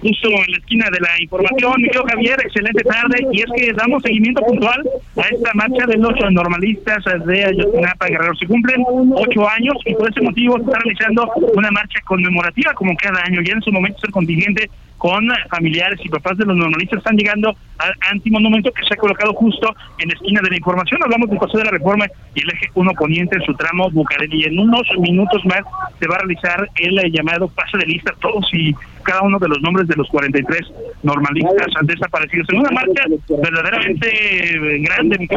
justo 0.03 0.29
en 0.29 0.51
la 0.51 0.59
esquina 0.59 0.87
de 0.91 0.99
la 1.01 1.23
información. 1.23 1.75
Mi 1.77 1.85
querido 1.85 2.05
Javier, 2.05 2.37
excelente 2.45 2.83
tarde. 2.83 3.25
Y 3.31 3.41
es 3.41 3.47
que 3.55 3.73
damos 3.73 4.03
seguimiento 4.03 4.43
puntual 4.43 4.83
a 5.17 5.29
esta 5.29 5.51
marcha 5.55 5.87
de 5.87 5.97
los 5.97 6.13
normalistas 6.33 7.05
de 7.25 7.45
Ayotzinapa 7.45 8.09
Guerrero. 8.09 8.35
Se 8.35 8.47
cumplen 8.47 8.83
ocho 9.15 9.49
años 9.49 9.77
y 9.87 9.95
por 9.95 10.11
ese 10.11 10.21
motivo 10.21 10.57
se 10.57 10.65
está 10.65 10.79
realizando 10.81 11.31
una 11.55 11.71
marcha 11.71 12.01
conmemorativa 12.05 12.75
como 12.75 12.97
cada 12.97 13.23
año. 13.23 13.41
Ya 13.43 13.55
en 13.55 13.63
su 13.63 13.71
momento 13.71 14.01
el 14.03 14.13
contingente 14.13 14.69
con 14.99 15.29
familiares 15.51 15.99
y 16.05 16.09
papás 16.09 16.39
de 16.39 16.45
los 16.45 16.57
normalistas 16.57 16.99
están 16.99 17.17
llegando 17.17 17.55
al 17.79 17.93
antimonumento 18.11 18.71
que 18.73 18.85
se 18.85 18.95
ha 18.95 18.97
colocado 18.97 19.33
justo 19.35 19.75
en 19.99 20.09
la 20.09 20.15
esquina 20.15 20.41
de 20.43 20.51
la 20.51 20.57
información. 20.57 21.01
Hablamos 21.03 21.29
del 21.29 21.39
Paseo 21.39 21.59
de 21.59 21.65
la 21.65 21.73
Reforma 21.73 22.07
y 22.35 22.43
el 22.43 22.51
eje 22.51 22.71
1 22.75 22.93
poniente 22.93 23.37
en 23.37 23.43
su 23.43 23.55
tramo 23.55 23.91
Bucareli. 23.91 24.45
En 24.45 24.59
unos 24.59 24.83
minutos 24.99 25.45
más 25.45 25.63
se 25.99 26.07
va 26.07 26.17
a 26.17 26.19
realizar 26.19 26.69
el 26.77 27.13
llamado 27.13 27.49
pase 27.49 27.79
de 27.79 27.87
lista 27.87 28.15
todos 28.21 28.49
y 28.53 28.75
cada 29.03 29.23
uno 29.23 29.39
de 29.39 29.49
los 29.49 29.61
nombres 29.61 29.89
de 29.89 29.97
los 29.97 30.09
43 30.09 30.61
normalistas 31.03 31.67
desaparecidos. 31.83 32.47
En 32.51 32.61
una 32.61 32.71
marcha 32.71 33.05
verdaderamente 33.29 34.79
grande, 34.81 35.29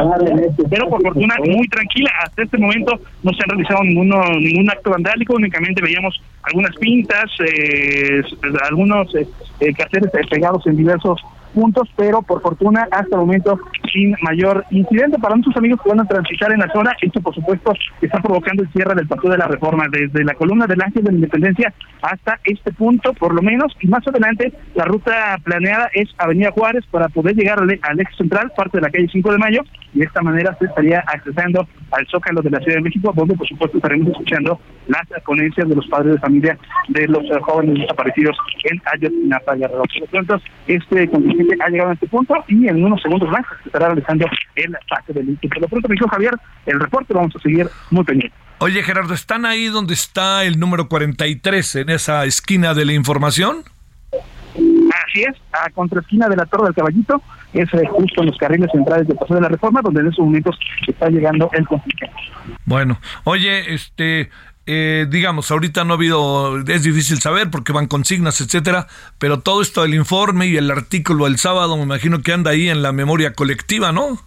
pero 0.70 0.88
por 0.88 1.02
fortuna 1.02 1.34
muy 1.44 1.66
tranquila. 1.68 2.10
Hasta 2.22 2.42
este 2.42 2.58
momento 2.58 3.00
no 3.22 3.32
se 3.32 3.42
ha 3.42 3.46
realizado 3.46 3.82
ninguno, 3.82 4.22
ningún 4.38 4.70
acto 4.70 4.90
vandálico, 4.90 5.34
únicamente 5.34 5.82
veíamos 5.82 6.20
algunas 6.42 6.74
pintas, 6.76 7.30
eh, 7.40 8.22
algunos 8.68 9.12
eh, 9.16 9.26
eh, 9.60 9.72
quehaceres 9.74 10.10
pegados 10.28 10.66
en 10.66 10.76
diversos 10.76 11.20
puntos, 11.56 11.88
pero 11.96 12.20
por 12.20 12.42
fortuna 12.42 12.86
hasta 12.90 13.16
el 13.16 13.20
momento 13.22 13.58
sin 13.90 14.14
mayor 14.20 14.64
incidente. 14.70 15.18
Para 15.18 15.34
nuestros 15.36 15.56
amigos 15.56 15.80
que 15.82 15.88
van 15.88 16.00
a 16.00 16.04
transitar 16.04 16.52
en 16.52 16.60
la 16.60 16.70
zona, 16.70 16.94
esto 17.00 17.20
por 17.20 17.34
supuesto 17.34 17.72
está 18.02 18.20
provocando 18.20 18.62
el 18.62 18.68
cierre 18.72 18.94
del 18.94 19.08
Paseo 19.08 19.30
de 19.30 19.38
la 19.38 19.48
Reforma, 19.48 19.86
desde 19.90 20.22
la 20.22 20.34
columna 20.34 20.66
del 20.66 20.82
Ángel 20.82 21.04
de 21.04 21.12
la 21.12 21.16
Independencia 21.16 21.72
hasta 22.02 22.38
este 22.44 22.72
punto, 22.72 23.14
por 23.14 23.34
lo 23.34 23.40
menos, 23.40 23.74
y 23.80 23.88
más 23.88 24.06
adelante 24.06 24.52
la 24.74 24.84
ruta 24.84 25.38
planeada 25.42 25.88
es 25.94 26.08
Avenida 26.18 26.50
Juárez 26.50 26.84
para 26.90 27.08
poder 27.08 27.34
llegar 27.34 27.58
al, 27.58 27.78
al 27.82 28.00
eje 28.00 28.14
central, 28.16 28.52
parte 28.54 28.76
de 28.76 28.82
la 28.82 28.90
calle 28.90 29.08
5 29.10 29.32
de 29.32 29.38
Mayo, 29.38 29.62
y 29.94 30.00
de 30.00 30.04
esta 30.04 30.22
manera 30.22 30.56
se 30.58 30.66
estaría 30.66 31.00
accesando 31.06 31.66
al 31.90 32.06
Zócalo 32.08 32.42
de 32.42 32.50
la 32.50 32.58
Ciudad 32.58 32.76
de 32.76 32.82
México, 32.82 33.12
donde 33.14 33.34
por 33.34 33.46
supuesto 33.46 33.78
estaremos 33.78 34.08
escuchando 34.08 34.60
las 34.88 35.06
ponencias 35.24 35.68
de 35.68 35.74
los 35.74 35.86
padres 35.88 36.14
de 36.14 36.20
familia 36.20 36.58
de 36.88 37.08
los 37.08 37.24
eh, 37.24 37.40
jóvenes 37.42 37.80
desaparecidos 37.80 38.36
en 38.64 38.80
Ayotzinapa, 38.92 39.54
Guerrero. 39.54 39.82
Por 39.82 40.00
lo 40.00 40.06
tanto, 40.24 40.44
este 40.66 41.08
contingente 41.08 41.56
ha 41.64 41.68
llegado 41.68 41.90
a 41.90 41.94
este 41.94 42.06
punto 42.08 42.34
y 42.48 42.68
en 42.68 42.84
unos 42.84 43.00
segundos 43.02 43.28
más 43.30 43.42
se 43.62 43.68
estará 43.68 43.86
realizando 43.86 44.26
el 44.56 44.76
pase 44.88 45.12
del 45.12 45.28
INPE. 45.30 45.48
Por 45.48 45.62
lo 45.62 45.68
pronto, 45.68 45.88
me 45.88 45.94
dijo 45.94 46.08
Javier, 46.08 46.34
el 46.66 46.80
reporte 46.80 47.12
lo 47.14 47.20
vamos 47.20 47.36
a 47.36 47.40
seguir 47.40 47.68
muy 47.90 48.04
pendiente. 48.04 48.36
Oye, 48.58 48.82
Gerardo, 48.82 49.12
¿están 49.12 49.44
ahí 49.44 49.66
donde 49.66 49.92
está 49.92 50.44
el 50.44 50.58
número 50.58 50.88
43, 50.88 51.76
en 51.76 51.90
esa 51.90 52.24
esquina 52.24 52.72
de 52.72 52.86
la 52.86 52.94
información? 52.94 53.64
Así 54.54 55.22
es, 55.22 55.36
a 55.52 55.68
contraesquina 55.70 56.28
de 56.28 56.36
la 56.36 56.46
Torre 56.46 56.64
del 56.64 56.74
Caballito, 56.74 57.22
es 57.60 57.72
eh, 57.74 57.86
justo 57.88 58.22
en 58.22 58.26
los 58.26 58.38
carriles 58.38 58.70
centrales 58.72 59.06
del 59.06 59.16
Paseo 59.16 59.36
de 59.36 59.42
la 59.42 59.48
Reforma, 59.48 59.80
donde 59.82 60.00
en 60.00 60.08
estos 60.08 60.24
momentos 60.24 60.58
está 60.86 61.08
llegando 61.08 61.50
el 61.52 61.66
contingente. 61.66 62.16
Bueno, 62.64 62.98
oye, 63.24 63.74
este, 63.74 64.30
eh, 64.66 65.06
digamos, 65.08 65.50
ahorita 65.50 65.84
no 65.84 65.94
ha 65.94 65.96
habido, 65.96 66.58
es 66.58 66.82
difícil 66.82 67.18
saber 67.18 67.50
porque 67.50 67.72
van 67.72 67.86
consignas, 67.86 68.40
etcétera, 68.40 68.86
pero 69.18 69.40
todo 69.40 69.62
esto 69.62 69.82
del 69.82 69.94
informe 69.94 70.46
y 70.46 70.56
el 70.56 70.70
artículo 70.70 71.26
el 71.26 71.38
sábado, 71.38 71.76
me 71.76 71.84
imagino 71.84 72.20
que 72.20 72.32
anda 72.32 72.50
ahí 72.50 72.68
en 72.68 72.82
la 72.82 72.92
memoria 72.92 73.32
colectiva, 73.32 73.92
¿no? 73.92 74.18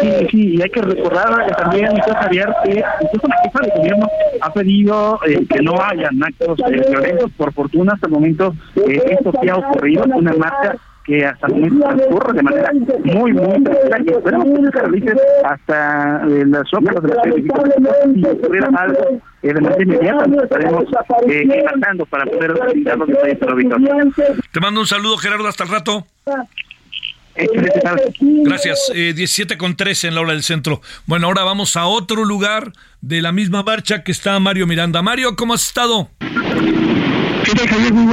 Sí, 0.00 0.26
sí, 0.30 0.54
y 0.56 0.62
hay 0.62 0.70
que 0.70 0.82
recordar 0.82 1.46
que 1.46 1.54
también, 1.54 1.96
Javier, 1.98 2.48
que 2.64 2.84
incluso 3.00 3.28
la 3.28 3.36
jefa 3.44 3.60
de 3.60 3.70
gobierno 3.78 4.08
ha 4.40 4.52
pedido 4.52 5.20
eh, 5.24 5.46
que 5.48 5.62
no 5.62 5.80
hayan 5.80 6.20
actos 6.22 6.58
eh, 6.66 6.84
violentos. 6.90 7.30
Por 7.36 7.52
fortuna, 7.52 7.92
hasta 7.94 8.08
el 8.08 8.12
momento, 8.12 8.54
eh, 8.74 9.16
esto 9.18 9.32
sí 9.40 9.48
ha 9.48 9.56
ocurrido, 9.56 10.04
una 10.04 10.32
marcha 10.32 10.76
que 11.04 11.24
hasta 11.24 11.46
el 11.48 11.54
momento 11.54 11.86
transcurre 11.86 12.32
de 12.32 12.42
manera 12.42 12.70
muy, 13.04 13.32
muy 13.32 13.62
tranquila 13.62 13.98
y 14.04 14.10
esperamos 14.10 14.46
que 14.46 14.64
se 14.64 14.80
realice 14.80 15.16
hasta 15.44 16.22
eh, 16.26 16.44
las 16.46 16.68
zócalos 16.70 17.02
de 17.02 17.14
la 17.14 17.22
de 17.22 17.30
México. 17.30 17.64
Si 18.14 18.24
ocurriera 18.24 18.68
algo 18.76 19.20
eh, 19.42 19.52
de 19.52 19.60
manera 19.60 19.82
inmediata, 19.82 20.26
nos 20.26 20.42
estaremos 20.44 20.84
eh, 21.28 22.06
para 22.08 22.24
poder 22.24 22.52
brindar 22.52 22.98
los 22.98 23.08
detalles 23.08 23.40
del 23.40 23.50
auditorio. 23.50 24.12
Te 24.50 24.60
mando 24.60 24.80
un 24.80 24.86
saludo, 24.86 25.16
Gerardo, 25.18 25.46
hasta 25.46 25.64
el 25.64 25.70
rato. 25.70 26.06
Gracias. 28.44 28.90
Eh, 28.94 29.12
17 29.14 29.58
con 29.58 29.76
13 29.76 30.08
en 30.08 30.14
la 30.14 30.20
hora 30.20 30.32
del 30.32 30.42
centro. 30.42 30.80
Bueno, 31.06 31.26
ahora 31.26 31.42
vamos 31.42 31.76
a 31.76 31.86
otro 31.86 32.24
lugar 32.24 32.72
de 33.00 33.22
la 33.22 33.32
misma 33.32 33.62
marcha 33.62 34.04
que 34.04 34.12
está 34.12 34.38
Mario 34.38 34.66
Miranda. 34.66 35.02
Mario, 35.02 35.36
¿cómo 35.36 35.54
has 35.54 35.66
estado? 35.66 36.10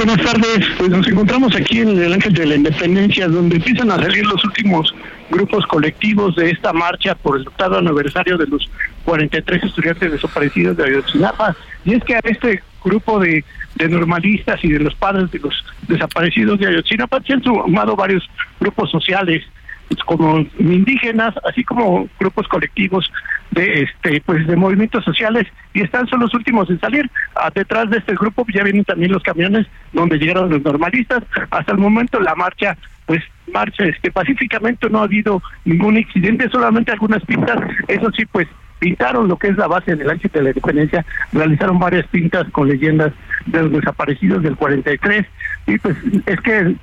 Buenas 0.04 0.24
tardes. 0.24 0.66
Pues 0.78 0.90
nos 0.90 1.06
encontramos 1.06 1.54
aquí 1.54 1.78
en 1.78 1.90
el 1.90 2.12
Ángel 2.12 2.34
de 2.34 2.46
la 2.46 2.56
Independencia, 2.56 3.28
donde 3.28 3.56
empiezan 3.56 3.90
a 3.90 3.96
salir 3.96 4.26
los 4.26 4.44
últimos 4.44 4.92
grupos 5.30 5.64
colectivos 5.66 6.34
de 6.34 6.50
esta 6.50 6.72
marcha 6.72 7.14
por 7.14 7.38
el 7.38 7.46
octavo 7.46 7.76
aniversario 7.76 8.36
de 8.36 8.46
los 8.46 8.68
43 9.04 9.62
estudiantes 9.62 10.12
desaparecidos 10.12 10.76
de 10.76 10.84
Ayotzinapa. 10.84 11.54
Y 11.84 11.94
es 11.94 12.02
que 12.04 12.16
a 12.16 12.20
este 12.24 12.62
grupo 12.84 13.20
de, 13.20 13.44
de 13.76 13.88
normalistas 13.88 14.58
y 14.64 14.72
de 14.72 14.80
los 14.80 14.94
padres 14.96 15.30
de 15.30 15.38
los 15.38 15.64
desaparecidos 15.86 16.58
de 16.58 16.66
Ayotzinapa 16.66 17.22
se 17.22 17.34
han 17.34 17.42
sumado 17.44 17.94
varios 17.94 18.28
grupos 18.58 18.90
sociales 18.90 19.44
pues, 19.92 20.04
como 20.04 20.38
indígenas, 20.58 21.34
así 21.44 21.64
como 21.64 22.08
grupos 22.18 22.48
colectivos 22.48 23.10
de 23.50 23.82
este 23.82 24.22
pues 24.24 24.46
de 24.46 24.56
movimientos 24.56 25.04
sociales 25.04 25.46
y 25.74 25.82
están 25.82 26.06
son 26.06 26.20
los 26.20 26.32
últimos 26.34 26.70
en 26.70 26.80
salir. 26.80 27.10
Ah, 27.34 27.50
detrás 27.54 27.90
de 27.90 27.98
este 27.98 28.14
grupo 28.14 28.46
ya 28.52 28.64
vienen 28.64 28.84
también 28.84 29.12
los 29.12 29.22
camiones 29.22 29.66
donde 29.92 30.18
llegaron 30.18 30.50
los 30.50 30.62
normalistas. 30.62 31.22
Hasta 31.50 31.72
el 31.72 31.78
momento 31.78 32.18
la 32.20 32.34
marcha 32.34 32.76
pues 33.04 33.22
marcha 33.52 33.84
este 33.84 34.10
pacíficamente 34.10 34.88
no 34.88 35.00
ha 35.00 35.04
habido 35.04 35.42
ningún 35.64 35.98
incidente, 35.98 36.48
solamente 36.48 36.92
algunas 36.92 37.22
pistas, 37.24 37.58
eso 37.88 38.10
sí 38.12 38.24
pues 38.26 38.48
pintaron 38.78 39.28
lo 39.28 39.36
que 39.36 39.48
es 39.48 39.56
la 39.56 39.66
base 39.66 39.94
del 39.94 40.08
ángel 40.08 40.30
de 40.32 40.42
la 40.42 40.48
independencia, 40.50 41.04
realizaron 41.32 41.78
varias 41.78 42.06
pintas 42.06 42.48
con 42.50 42.68
leyendas 42.68 43.12
de 43.46 43.62
los 43.62 43.72
desaparecidos 43.72 44.42
del 44.42 44.56
43 44.56 45.26
y 45.66 45.78
pues 45.78 45.96
es 46.26 46.40
que 46.40 46.74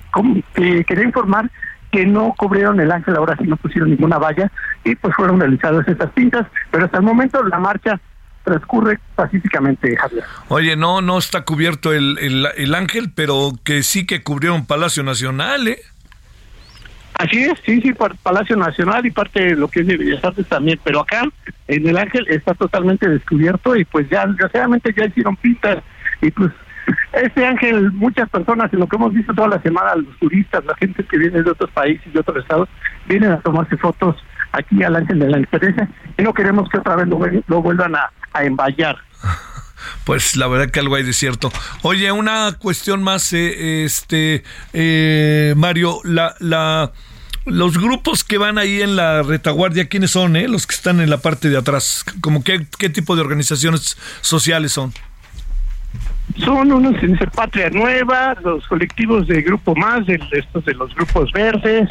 quería 0.86 1.04
informar 1.04 1.50
que 1.92 2.06
no 2.06 2.34
cubrieron 2.38 2.80
el 2.80 2.92
ángel, 2.92 3.16
ahora 3.16 3.36
sí 3.38 3.46
no 3.46 3.58
pusieron 3.58 3.90
ninguna 3.90 4.18
valla 4.18 4.52
y 4.84 4.96
pues 4.96 5.16
fueron 5.16 5.40
realizadas 5.40 5.88
estas 5.88 6.12
pintas, 6.12 6.48
pero 6.72 6.86
hasta 6.86 6.98
el 6.98 7.04
momento 7.04 7.44
la 7.44 7.60
marcha 7.60 8.00
transcurre 8.44 9.00
pacíficamente, 9.16 9.96
Javier. 9.96 10.24
Oye, 10.48 10.76
no, 10.76 11.02
no 11.02 11.18
está 11.18 11.44
cubierto 11.44 11.94
el, 11.94 12.18
el, 12.20 12.48
el 12.58 12.76
ángel, 12.76 13.12
pero 13.14 13.52
que 13.64 13.84
sí 13.84 14.06
que 14.06 14.24
cubrieron 14.24 14.66
Palacio 14.66 15.04
Nacional, 15.04 15.68
¿eh? 15.68 15.80
Así 17.20 17.44
es, 17.44 17.60
sí, 17.66 17.82
sí, 17.82 17.94
Palacio 18.24 18.56
Nacional 18.56 19.06
y 19.06 19.12
parte 19.12 19.44
de 19.44 19.56
lo 19.56 19.68
que 19.68 19.82
es 19.82 19.88
de 19.88 19.98
Bellas 19.98 20.24
Artes 20.24 20.48
también, 20.48 20.80
pero 20.86 21.02
acá 21.02 21.28
en 21.68 21.86
el 21.86 21.98
Ángel 21.98 22.26
está 22.30 22.54
totalmente 22.54 23.10
descubierto 23.10 23.76
y 23.76 23.84
pues 23.84 24.10
ya, 24.10 24.26
desgraciadamente 24.26 24.94
ya 24.96 25.06
hicieron 25.06 25.36
pintas 25.36 25.84
y 26.22 26.32
pues 26.32 26.52
este 27.14 27.46
ángel, 27.46 27.92
muchas 27.94 28.30
personas, 28.30 28.72
en 28.74 28.80
lo 28.80 28.88
que 28.88 28.96
hemos 28.96 29.14
visto 29.14 29.34
toda 29.34 29.50
la 29.50 29.62
semana, 29.62 29.96
los 29.96 30.18
turistas, 30.20 30.64
la 30.66 30.76
gente 30.76 31.04
que 31.04 31.18
viene 31.18 31.42
de 31.42 31.52
otros 31.52 31.70
países 31.72 32.06
y 32.08 32.12
de 32.12 32.20
otros 32.20 32.38
estados, 32.38 32.70
vienen 33.08 33.32
a 33.32 33.40
tomarse 33.42 33.78
fotos 33.78 34.16
aquí 34.52 34.84
al 34.84 34.96
ángel 34.96 35.20
de 35.20 35.30
la 35.30 35.38
experiencia 35.38 35.90
y 36.18 36.24
no 36.24 36.34
queremos 36.34 36.70
que 36.70 36.80
otra 36.80 36.96
vez 36.96 37.08
lo, 37.08 37.62
vuelvan 37.62 37.96
a, 37.96 38.12
a. 38.34 38.44
Pues 40.04 40.36
la 40.36 40.48
verdad 40.48 40.72
que 40.72 40.80
algo 40.80 40.96
hay 40.96 41.04
de 41.04 41.14
cierto. 41.14 41.52
Oye, 41.84 42.12
una 42.12 42.54
cuestión 42.60 43.02
más, 43.02 43.32
eh, 43.32 43.86
este, 43.86 44.44
eh, 44.74 45.54
Mario, 45.56 46.00
la, 46.04 46.36
la, 46.40 46.92
los 47.46 47.78
grupos 47.78 48.24
que 48.24 48.38
van 48.38 48.58
ahí 48.58 48.82
en 48.82 48.96
la 48.96 49.24
retaguardia, 49.24 49.88
¿quiénes 49.88 50.12
son, 50.12 50.36
eh? 50.36 50.48
Los 50.48 50.68
que 50.68 50.76
están 50.76 51.00
en 51.00 51.10
la 51.10 51.20
parte 51.20 51.50
de 51.50 51.58
atrás, 51.58 52.04
como 52.22 52.44
qué 52.44 52.60
tipo 52.90 53.16
de 53.16 53.22
organizaciones 53.22 53.98
sociales 54.22 54.74
son. 54.74 54.94
Son 56.44 56.72
unos 56.72 57.02
en 57.04 57.18
Patria 57.36 57.70
Nueva, 57.70 58.36
los 58.44 58.66
colectivos 58.68 59.28
de 59.28 59.42
Grupo 59.42 59.76
Más, 59.76 60.06
de 60.06 60.20
estos 60.32 60.64
de 60.66 60.74
los 60.74 60.94
grupos 60.96 61.32
verdes, 61.32 61.90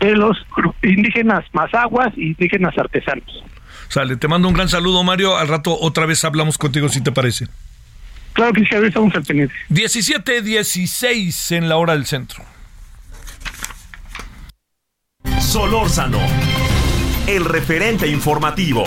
de 0.00 0.16
los 0.16 0.36
indígenas 0.82 1.44
Mazaguas 1.52 2.12
y 2.16 2.28
indígenas 2.28 2.76
artesanos. 2.78 3.44
Sale, 3.88 4.16
te 4.16 4.28
mando 4.28 4.46
un 4.48 4.54
gran 4.54 4.68
saludo, 4.68 5.02
Mario. 5.02 5.36
Al 5.36 5.48
rato 5.48 5.76
otra 5.80 6.06
vez 6.06 6.24
hablamos 6.24 6.58
contigo, 6.58 6.88
si 6.88 7.02
te 7.02 7.10
parece. 7.10 7.48
Claro 8.32 8.52
que 8.52 8.64
sí, 8.64 8.74
a 8.74 8.78
estamos 8.78 9.14
al 9.14 9.24
pendiente. 9.24 9.54
17.16 9.70 11.56
en 11.56 11.68
la 11.68 11.76
hora 11.76 11.94
del 11.94 12.06
centro. 12.06 12.44
Solórzano, 15.40 16.20
el 17.26 17.44
referente 17.44 18.06
informativo. 18.06 18.84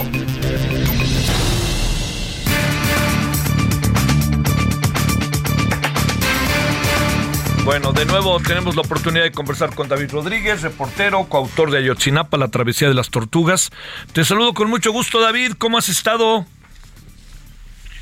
Bueno, 7.65 7.93
de 7.93 8.05
nuevo 8.05 8.41
tenemos 8.41 8.75
la 8.75 8.82
oportunidad 8.82 9.24
de 9.24 9.32
conversar 9.32 9.74
con 9.74 9.88
David 9.88 10.12
Rodríguez, 10.12 10.62
reportero, 10.63 11.24
coautor 11.29 11.72
de 11.72 11.77
Ayotzinapa, 11.77 12.38
La 12.38 12.50
Travesía 12.50 12.89
de 12.89 12.93
las 12.93 13.10
Tortugas. 13.10 13.72
Te 14.12 14.25
saludo 14.25 14.53
con 14.53 14.70
mucho 14.70 14.91
gusto, 14.91 15.22
David. 15.22 15.53
¿Cómo 15.58 15.77
has 15.77 15.88
estado? 15.88 16.46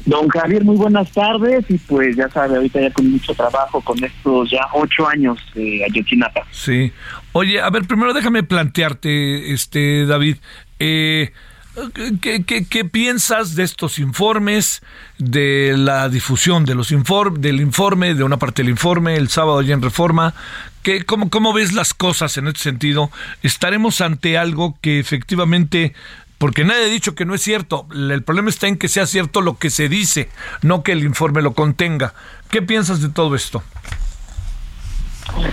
Don 0.05 0.27
Javier, 0.29 0.63
muy 0.63 0.77
buenas 0.77 1.11
tardes 1.11 1.63
y 1.69 1.77
pues 1.77 2.15
ya 2.15 2.27
sabe, 2.29 2.55
ahorita 2.55 2.81
ya 2.81 2.91
con 2.91 3.11
mucho 3.11 3.35
trabajo 3.35 3.79
con 3.81 4.03
estos 4.03 4.49
ya 4.49 4.65
ocho 4.73 5.07
años 5.07 5.39
de 5.53 5.85
Ayotzinapa. 5.85 6.41
Sí. 6.49 6.91
Oye, 7.33 7.61
a 7.61 7.69
ver, 7.69 7.85
primero 7.85 8.13
déjame 8.13 8.41
plantearte, 8.41 9.53
este 9.53 10.07
David, 10.07 10.37
eh, 10.79 11.33
¿Qué, 12.21 12.43
qué, 12.43 12.85
piensas 12.85 13.55
de 13.55 13.63
estos 13.63 13.97
informes, 13.97 14.81
de 15.17 15.75
la 15.77 16.09
difusión 16.09 16.65
de 16.65 16.75
los 16.75 16.91
informes, 16.91 17.41
del 17.41 17.61
informe, 17.61 18.13
de 18.13 18.23
una 18.23 18.35
parte 18.35 18.61
del 18.61 18.69
informe, 18.69 19.15
el 19.15 19.29
sábado 19.29 19.59
allá 19.59 19.73
en 19.73 19.81
Reforma? 19.81 20.33
¿Qué, 20.83 21.05
cómo, 21.05 21.29
¿Cómo 21.29 21.53
ves 21.53 21.71
las 21.71 21.93
cosas 21.93 22.35
en 22.35 22.47
este 22.47 22.59
sentido? 22.59 23.09
¿Estaremos 23.41 24.01
ante 24.01 24.37
algo 24.37 24.77
que 24.81 24.99
efectivamente 24.99 25.93
porque 26.37 26.65
nadie 26.65 26.85
ha 26.85 26.89
dicho 26.89 27.13
que 27.13 27.23
no 27.23 27.35
es 27.35 27.41
cierto. 27.43 27.85
El 27.93 28.23
problema 28.23 28.49
está 28.49 28.67
en 28.67 28.77
que 28.77 28.87
sea 28.87 29.05
cierto 29.05 29.41
lo 29.41 29.59
que 29.59 29.69
se 29.69 29.87
dice, 29.87 30.27
no 30.63 30.81
que 30.81 30.91
el 30.91 31.03
informe 31.03 31.43
lo 31.43 31.53
contenga. 31.53 32.15
¿Qué 32.49 32.63
piensas 32.63 32.99
de 32.99 33.09
todo 33.09 33.35
esto? 33.35 33.61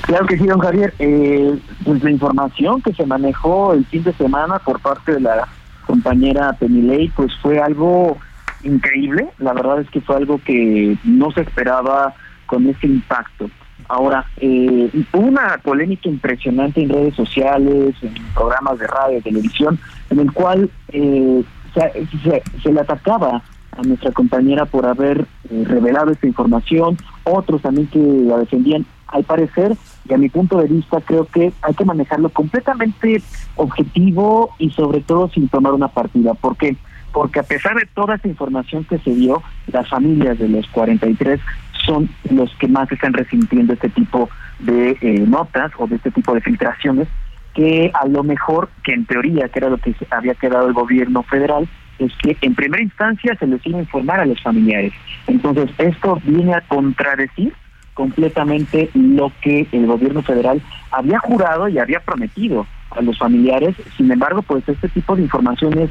Claro 0.00 0.26
que 0.26 0.38
sí, 0.38 0.46
don 0.46 0.58
Javier. 0.60 0.94
Eh, 0.98 1.58
pues 1.84 2.02
la 2.02 2.10
información 2.10 2.80
que 2.80 2.94
se 2.94 3.04
manejó 3.04 3.74
el 3.74 3.84
fin 3.84 4.02
de 4.02 4.14
semana 4.14 4.58
por 4.60 4.80
parte 4.80 5.12
de 5.12 5.20
la 5.20 5.46
compañera 5.88 6.52
Penilei, 6.52 7.08
pues 7.16 7.32
fue 7.40 7.58
algo 7.58 8.18
increíble. 8.62 9.28
La 9.38 9.54
verdad 9.54 9.80
es 9.80 9.90
que 9.90 10.02
fue 10.02 10.16
algo 10.16 10.38
que 10.44 10.96
no 11.02 11.32
se 11.32 11.40
esperaba 11.40 12.14
con 12.46 12.68
ese 12.68 12.86
impacto. 12.86 13.50
Ahora, 13.88 14.26
eh, 14.36 14.90
hubo 15.14 15.26
una 15.26 15.58
polémica 15.62 16.10
impresionante 16.10 16.82
en 16.82 16.90
redes 16.90 17.14
sociales, 17.14 17.94
en 18.02 18.14
programas 18.34 18.78
de 18.78 18.86
radio, 18.86 19.22
televisión, 19.22 19.78
en 20.10 20.18
el 20.18 20.30
cual 20.30 20.70
eh, 20.88 21.42
se, 21.72 22.70
le 22.70 22.80
atacaba 22.80 23.42
a 23.72 23.82
nuestra 23.82 24.12
compañera 24.12 24.66
por 24.66 24.84
haber 24.84 25.24
eh, 25.50 25.64
revelado 25.66 26.10
esta 26.10 26.26
información, 26.26 26.98
otros 27.24 27.62
también 27.62 27.86
que 27.86 27.98
la 27.98 28.36
defendían. 28.36 28.84
Al 29.06 29.24
parecer, 29.24 29.74
y 30.08 30.14
a 30.14 30.18
mi 30.18 30.28
punto 30.28 30.58
de 30.58 30.68
vista 30.68 31.00
creo 31.00 31.26
que 31.26 31.52
hay 31.62 31.74
que 31.74 31.84
manejarlo 31.84 32.28
completamente 32.30 33.22
objetivo 33.56 34.54
y 34.58 34.70
sobre 34.70 35.00
todo 35.00 35.28
sin 35.30 35.48
tomar 35.48 35.72
una 35.72 35.88
partida. 35.88 36.34
¿Por 36.34 36.56
qué? 36.56 36.76
Porque 37.12 37.40
a 37.40 37.42
pesar 37.42 37.76
de 37.76 37.86
toda 37.86 38.16
esa 38.16 38.28
información 38.28 38.84
que 38.84 38.98
se 38.98 39.14
dio, 39.14 39.42
las 39.72 39.88
familias 39.88 40.38
de 40.38 40.48
los 40.48 40.66
43 40.68 41.40
son 41.84 42.08
los 42.30 42.54
que 42.56 42.68
más 42.68 42.90
están 42.92 43.12
resintiendo 43.12 43.72
este 43.72 43.88
tipo 43.88 44.28
de 44.58 44.96
eh, 45.00 45.24
notas 45.26 45.72
o 45.78 45.86
de 45.86 45.96
este 45.96 46.10
tipo 46.10 46.34
de 46.34 46.40
filtraciones 46.40 47.08
que 47.54 47.90
a 47.92 48.06
lo 48.06 48.22
mejor, 48.22 48.68
que 48.84 48.92
en 48.92 49.04
teoría, 49.04 49.48
que 49.48 49.58
era 49.58 49.68
lo 49.68 49.78
que 49.78 49.94
había 50.10 50.34
quedado 50.34 50.68
el 50.68 50.74
gobierno 50.74 51.24
federal, 51.24 51.68
es 51.98 52.12
que 52.22 52.36
en 52.40 52.54
primera 52.54 52.82
instancia 52.82 53.34
se 53.36 53.46
les 53.46 53.66
iba 53.66 53.78
a 53.78 53.82
informar 53.82 54.20
a 54.20 54.26
los 54.26 54.40
familiares. 54.40 54.92
Entonces, 55.26 55.68
esto 55.78 56.20
viene 56.24 56.54
a 56.54 56.60
contradecir 56.60 57.52
completamente 57.98 58.90
lo 58.94 59.32
que 59.40 59.66
el 59.72 59.88
gobierno 59.88 60.22
federal 60.22 60.62
había 60.92 61.18
jurado 61.18 61.66
y 61.66 61.80
había 61.80 61.98
prometido 61.98 62.64
a 62.92 63.02
los 63.02 63.18
familiares. 63.18 63.74
Sin 63.96 64.08
embargo, 64.08 64.42
pues 64.42 64.62
este 64.68 64.88
tipo 64.88 65.16
de 65.16 65.22
información 65.22 65.76
es, 65.76 65.90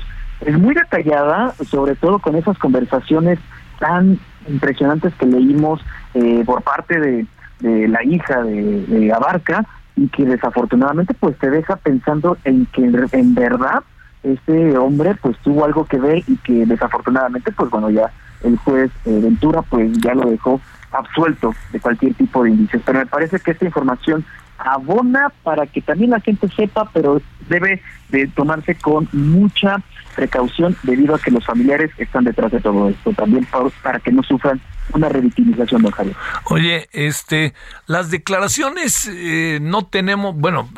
muy 0.57 0.73
detallada, 0.73 1.53
sobre 1.69 1.95
todo 1.95 2.19
con 2.19 2.37
esas 2.37 2.57
conversaciones 2.59 3.39
tan 3.79 4.19
impresionantes 4.47 5.13
que 5.15 5.25
leímos 5.25 5.81
eh, 6.13 6.43
por 6.45 6.61
parte 6.61 6.97
de, 6.97 7.25
la 7.89 8.01
hija 8.05 8.41
de, 8.41 9.11
Abarca 9.13 9.65
y 9.97 10.07
que 10.07 10.23
desafortunadamente 10.23 11.13
pues 11.13 11.37
te 11.39 11.49
deja 11.49 11.75
pensando 11.75 12.37
en 12.45 12.67
que 12.67 12.83
en 12.85 13.35
verdad 13.35 13.83
este 14.23 14.77
hombre 14.77 15.15
pues 15.21 15.35
tuvo 15.39 15.65
algo 15.65 15.85
que 15.85 15.97
ver 15.97 16.23
y 16.27 16.37
que 16.37 16.67
desafortunadamente 16.67 17.51
pues 17.51 17.71
bueno 17.71 17.89
ya 17.89 18.11
el 18.43 18.57
juez 18.57 18.91
eh, 19.05 19.19
Ventura 19.23 19.63
pues 19.63 19.91
ya 19.93 20.13
lo 20.13 20.29
dejó 20.29 20.61
absuelto 20.91 21.53
de 21.71 21.79
cualquier 21.79 22.13
tipo 22.13 22.43
de 22.43 22.51
indicios. 22.51 22.81
Pero 22.85 22.99
me 22.99 23.05
parece 23.05 23.39
que 23.39 23.51
esta 23.51 23.65
información 23.65 24.25
abona 24.57 25.31
para 25.43 25.67
que 25.67 25.81
también 25.81 26.11
la 26.11 26.19
gente 26.19 26.47
sepa, 26.49 26.89
pero 26.93 27.21
debe 27.47 27.81
de 28.09 28.27
tomarse 28.27 28.75
con 28.75 29.07
mucha 29.11 29.81
precaución 30.17 30.75
debido 30.81 31.13
a 31.13 31.19
que 31.19 31.29
los 31.29 31.45
familiares 31.45 31.91
están 31.97 32.23
detrás 32.23 32.51
de 32.51 32.59
todo 32.59 32.89
esto, 32.89 33.13
también 33.13 33.47
para, 33.83 33.99
que 33.99 34.11
no 34.11 34.23
sufran 34.23 34.59
una 34.93 35.09
revictimización, 35.09 35.83
don 35.83 35.91
Javier. 35.91 36.15
Oye, 36.45 36.89
este, 36.91 37.53
las 37.85 38.09
declaraciones 38.09 39.07
eh, 39.13 39.59
no 39.61 39.85
tenemos, 39.85 40.35
bueno, 40.35 40.69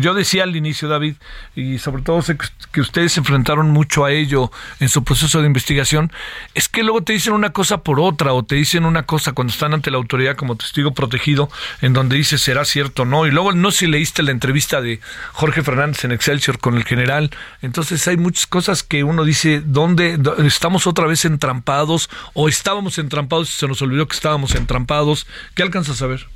yo 0.00 0.14
decía 0.14 0.44
al 0.44 0.56
inicio, 0.56 0.88
David, 0.88 1.16
y 1.54 1.78
sobre 1.78 2.02
todo 2.02 2.22
sé 2.22 2.38
que, 2.72 2.80
ustedes 2.80 3.12
se 3.12 3.20
enfrentaron 3.20 3.70
mucho 3.70 4.04
a 4.06 4.12
ello 4.12 4.50
en 4.78 4.88
su 4.88 5.04
proceso 5.04 5.40
de 5.40 5.46
investigación, 5.46 6.10
es 6.54 6.68
que 6.68 6.82
luego 6.82 7.02
te 7.02 7.12
dicen 7.12 7.34
una 7.34 7.50
cosa 7.50 7.82
por 7.82 8.00
otra, 8.00 8.32
o 8.32 8.44
te 8.44 8.54
dicen 8.54 8.86
una 8.86 9.02
cosa 9.02 9.32
cuando 9.32 9.52
están 9.52 9.74
ante 9.74 9.90
la 9.90 9.98
autoridad 9.98 10.36
como 10.36 10.56
testigo 10.56 10.92
protegido, 10.92 11.50
en 11.82 11.92
donde 11.92 12.16
dice 12.16 12.38
será 12.38 12.64
cierto 12.64 13.02
o 13.02 13.04
no, 13.04 13.26
y 13.26 13.30
luego 13.30 13.52
no 13.52 13.70
sé 13.72 13.80
si 13.80 13.86
leíste 13.88 14.22
la 14.22 14.30
entrevista 14.30 14.80
de 14.80 15.00
Jorge 15.32 15.62
Fernández 15.62 16.04
en 16.04 16.12
Excelsior 16.12 16.58
con 16.60 16.76
el 16.76 16.84
general, 16.84 17.30
entonces 17.62 18.06
hay 18.08 18.16
muchas 18.16 18.46
cosas 18.46 18.82
que 18.82 19.04
uno 19.04 19.24
dice, 19.24 19.62
¿dónde 19.64 20.18
estamos 20.44 20.86
otra 20.86 21.06
vez 21.06 21.24
entrampados 21.24 22.10
o 22.34 22.48
estábamos 22.48 22.98
entrampados? 22.98 23.48
se 23.48 23.66
nos 23.66 23.82
olvidó 23.82 24.06
que 24.06 24.14
estábamos 24.14 24.54
entrampados. 24.54 25.26
¿Qué 25.54 25.62
alcanzas 25.62 26.00
a 26.02 26.06
ver? 26.06 26.26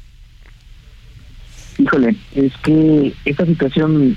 Híjole, 1.78 2.16
es 2.34 2.52
que 2.58 3.14
esta 3.24 3.44
situación 3.46 4.16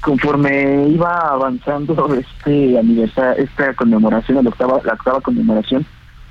conforme 0.00 0.88
iba 0.88 1.30
avanzando 1.30 2.14
este 2.38 2.78
aniversario, 2.78 3.44
esta 3.44 3.74
conmemoración, 3.74 4.44
la 4.44 4.50
octava, 4.50 4.80
la 4.84 4.92
octava 4.92 5.20
conmemoración, 5.20 5.86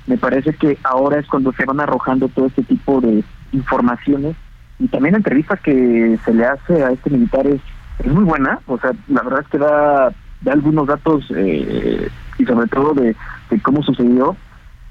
me 0.06 0.16
parece 0.16 0.54
que 0.54 0.78
ahora 0.84 1.18
es 1.18 1.26
cuando 1.26 1.52
se 1.52 1.64
van 1.64 1.80
arrojando 1.80 2.28
todo 2.28 2.46
este 2.46 2.62
tipo 2.62 3.00
de 3.00 3.24
informaciones 3.52 4.36
y 4.78 4.88
también 4.88 5.12
la 5.12 5.18
entrevista 5.18 5.56
que 5.56 6.18
se 6.24 6.34
le 6.34 6.44
hace 6.44 6.82
a 6.82 6.90
este 6.90 7.10
militar 7.10 7.46
es, 7.46 7.60
es 7.98 8.12
muy 8.12 8.24
buena, 8.24 8.58
o 8.66 8.78
sea, 8.78 8.92
la 9.08 9.22
verdad 9.22 9.40
es 9.40 9.48
que 9.48 9.58
da, 9.58 10.12
da 10.40 10.52
algunos 10.52 10.86
datos 10.86 11.24
eh, 11.34 12.08
y 12.38 12.44
sobre 12.44 12.66
todo 12.68 12.94
de, 12.94 13.14
cómo 13.62 13.82
sucedió, 13.82 14.36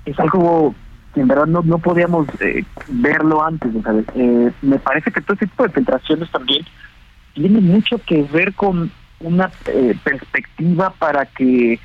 es 0.05 0.19
algo 0.19 0.73
que 1.13 1.21
en 1.21 1.27
verdad 1.27 1.45
no, 1.45 1.61
no 1.63 1.77
podíamos 1.79 2.27
eh, 2.39 2.63
verlo 2.87 3.43
antes, 3.43 3.71
¿sabes? 3.83 4.05
Eh, 4.15 4.51
me 4.61 4.79
parece 4.79 5.11
que 5.11 5.21
todo 5.21 5.33
este 5.33 5.47
tipo 5.47 5.63
de 5.63 5.69
filtraciones 5.69 6.31
también 6.31 6.65
tiene 7.33 7.61
mucho 7.61 7.99
que 8.05 8.23
ver 8.23 8.53
con 8.53 8.91
una 9.19 9.51
eh, 9.67 9.95
perspectiva 10.03 10.91
para 10.97 11.25
que 11.25 11.79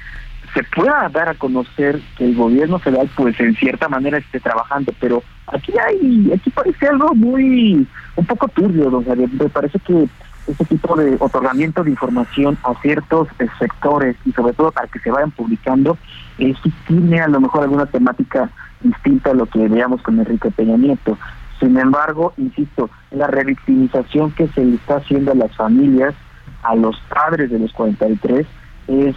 se 0.55 0.63
pueda 0.75 1.09
dar 1.11 1.29
a 1.29 1.35
conocer 1.35 2.01
que 2.17 2.25
el 2.25 2.35
gobierno 2.35 2.79
federal 2.79 3.09
pues 3.17 3.39
en 3.39 3.55
cierta 3.57 3.87
manera 3.89 4.17
esté 4.17 4.41
trabajando 4.41 4.93
pero 4.99 5.23
aquí 5.47 5.73
hay 5.79 6.33
aquí 6.35 6.51
parece 6.51 6.89
algo 6.89 7.15
muy 7.15 7.87
un 8.17 8.27
poco 8.27 8.49
turbio 8.49 8.89
o 8.97 9.03
sea, 9.03 9.15
me 9.15 9.49
parece 9.51 9.79
que 9.81 10.09
ese 10.49 10.65
tipo 10.65 10.97
de 10.97 11.17
otorgamiento 11.21 11.85
de 11.85 11.91
información 11.91 12.59
a 12.65 12.75
ciertos 12.81 13.29
eh, 13.39 13.47
sectores 13.59 14.17
y 14.25 14.33
sobre 14.33 14.55
todo 14.55 14.73
para 14.73 14.89
que 14.89 14.99
se 14.99 15.11
vayan 15.11 15.31
publicando 15.31 15.99
eh, 16.39 16.55
tiene 16.87 17.21
a 17.21 17.29
lo 17.29 17.41
mejor 17.41 17.63
alguna 17.63 17.87
temática 17.87 18.51
distinta 18.81 19.31
a 19.31 19.35
lo 19.35 19.47
que 19.47 19.69
veíamos 19.69 20.03
con 20.03 20.19
Enrique 20.19 20.51
Peña 20.51 20.77
Nieto 20.77 21.19
sin 21.61 21.77
embargo, 21.77 22.35
insisto, 22.37 22.89
la 23.11 23.27
revictimización 23.27 24.31
que 24.33 24.47
se 24.49 24.65
le 24.65 24.77
está 24.77 24.97
haciendo 24.97 25.33
a 25.33 25.35
las 25.35 25.55
familias, 25.57 26.15
a 26.63 26.75
los 26.77 27.01
padres 27.09 27.51
de 27.51 27.59
los 27.59 27.73
43, 27.73 28.47
es 28.87 29.17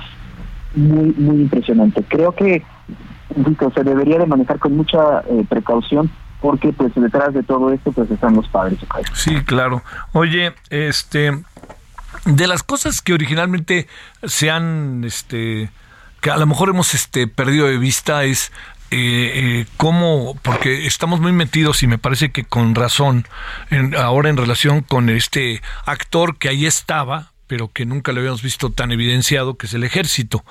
muy, 0.76 1.14
muy 1.18 1.42
impresionante. 1.42 2.04
Creo 2.08 2.32
que 2.32 2.64
insisto, 3.36 3.72
se 3.72 3.84
debería 3.84 4.18
de 4.18 4.26
manejar 4.26 4.60
con 4.60 4.76
mucha 4.76 5.22
eh, 5.30 5.46
precaución 5.48 6.10
porque 6.42 6.74
pues 6.74 6.94
detrás 6.96 7.34
de 7.34 7.44
todo 7.44 7.72
esto 7.72 7.92
pues 7.92 8.10
están 8.12 8.36
los 8.36 8.48
padres. 8.50 8.80
Sí, 9.14 9.36
claro. 9.46 9.84
Oye, 10.14 10.54
este 10.70 11.40
de 12.26 12.48
las 12.48 12.64
cosas 12.64 13.02
que 13.02 13.14
originalmente 13.14 13.88
se 14.24 14.52
han 14.52 15.04
este 15.06 15.72
que 16.20 16.30
a 16.30 16.38
lo 16.38 16.46
mejor 16.46 16.70
hemos 16.70 16.94
este 16.94 17.28
perdido 17.28 17.68
de 17.68 17.78
vista 17.78 18.24
es 18.26 18.52
eh, 18.94 19.32
eh, 19.34 19.66
cómo, 19.78 20.38
porque 20.42 20.86
estamos 20.86 21.22
muy 21.22 21.32
metidos 21.32 21.82
y 21.82 21.88
me 21.88 21.98
parece 21.98 22.32
que 22.32 22.44
con 22.44 22.76
razón, 22.76 23.26
ahora 23.98 24.30
en 24.30 24.36
relación 24.36 24.82
con 24.82 25.10
este 25.10 25.62
actor 25.86 26.38
que 26.38 26.50
ahí 26.50 26.66
estaba, 26.66 27.31
pero 27.52 27.70
que 27.70 27.86
nunca 27.86 28.14
lo 28.14 28.22
habíamos 28.22 28.42
visto 28.42 28.70
tan 28.70 28.94
evidenciado, 28.94 29.56
que 29.56 29.66
es 29.66 29.74
el 29.74 29.84
ejército. 29.84 30.46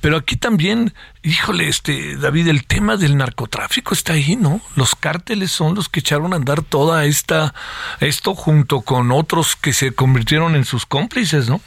Pero 0.00 0.16
aquí 0.16 0.36
también, 0.36 0.94
híjole, 1.24 1.66
este 1.66 2.14
David, 2.14 2.46
el 2.46 2.64
tema 2.64 2.96
del 2.96 3.16
narcotráfico 3.16 3.92
está 3.92 4.12
ahí, 4.12 4.36
¿no? 4.36 4.60
Los 4.76 4.94
cárteles 4.94 5.50
son 5.50 5.74
los 5.74 5.88
que 5.88 5.98
echaron 5.98 6.32
a 6.32 6.36
andar 6.36 6.62
toda 6.62 7.06
esta, 7.06 7.54
esto 7.98 8.36
junto 8.36 8.82
con 8.82 9.10
otros 9.10 9.56
que 9.56 9.72
se 9.72 9.96
convirtieron 9.96 10.54
en 10.54 10.64
sus 10.64 10.86
cómplices, 10.86 11.48
¿no? 11.48 11.60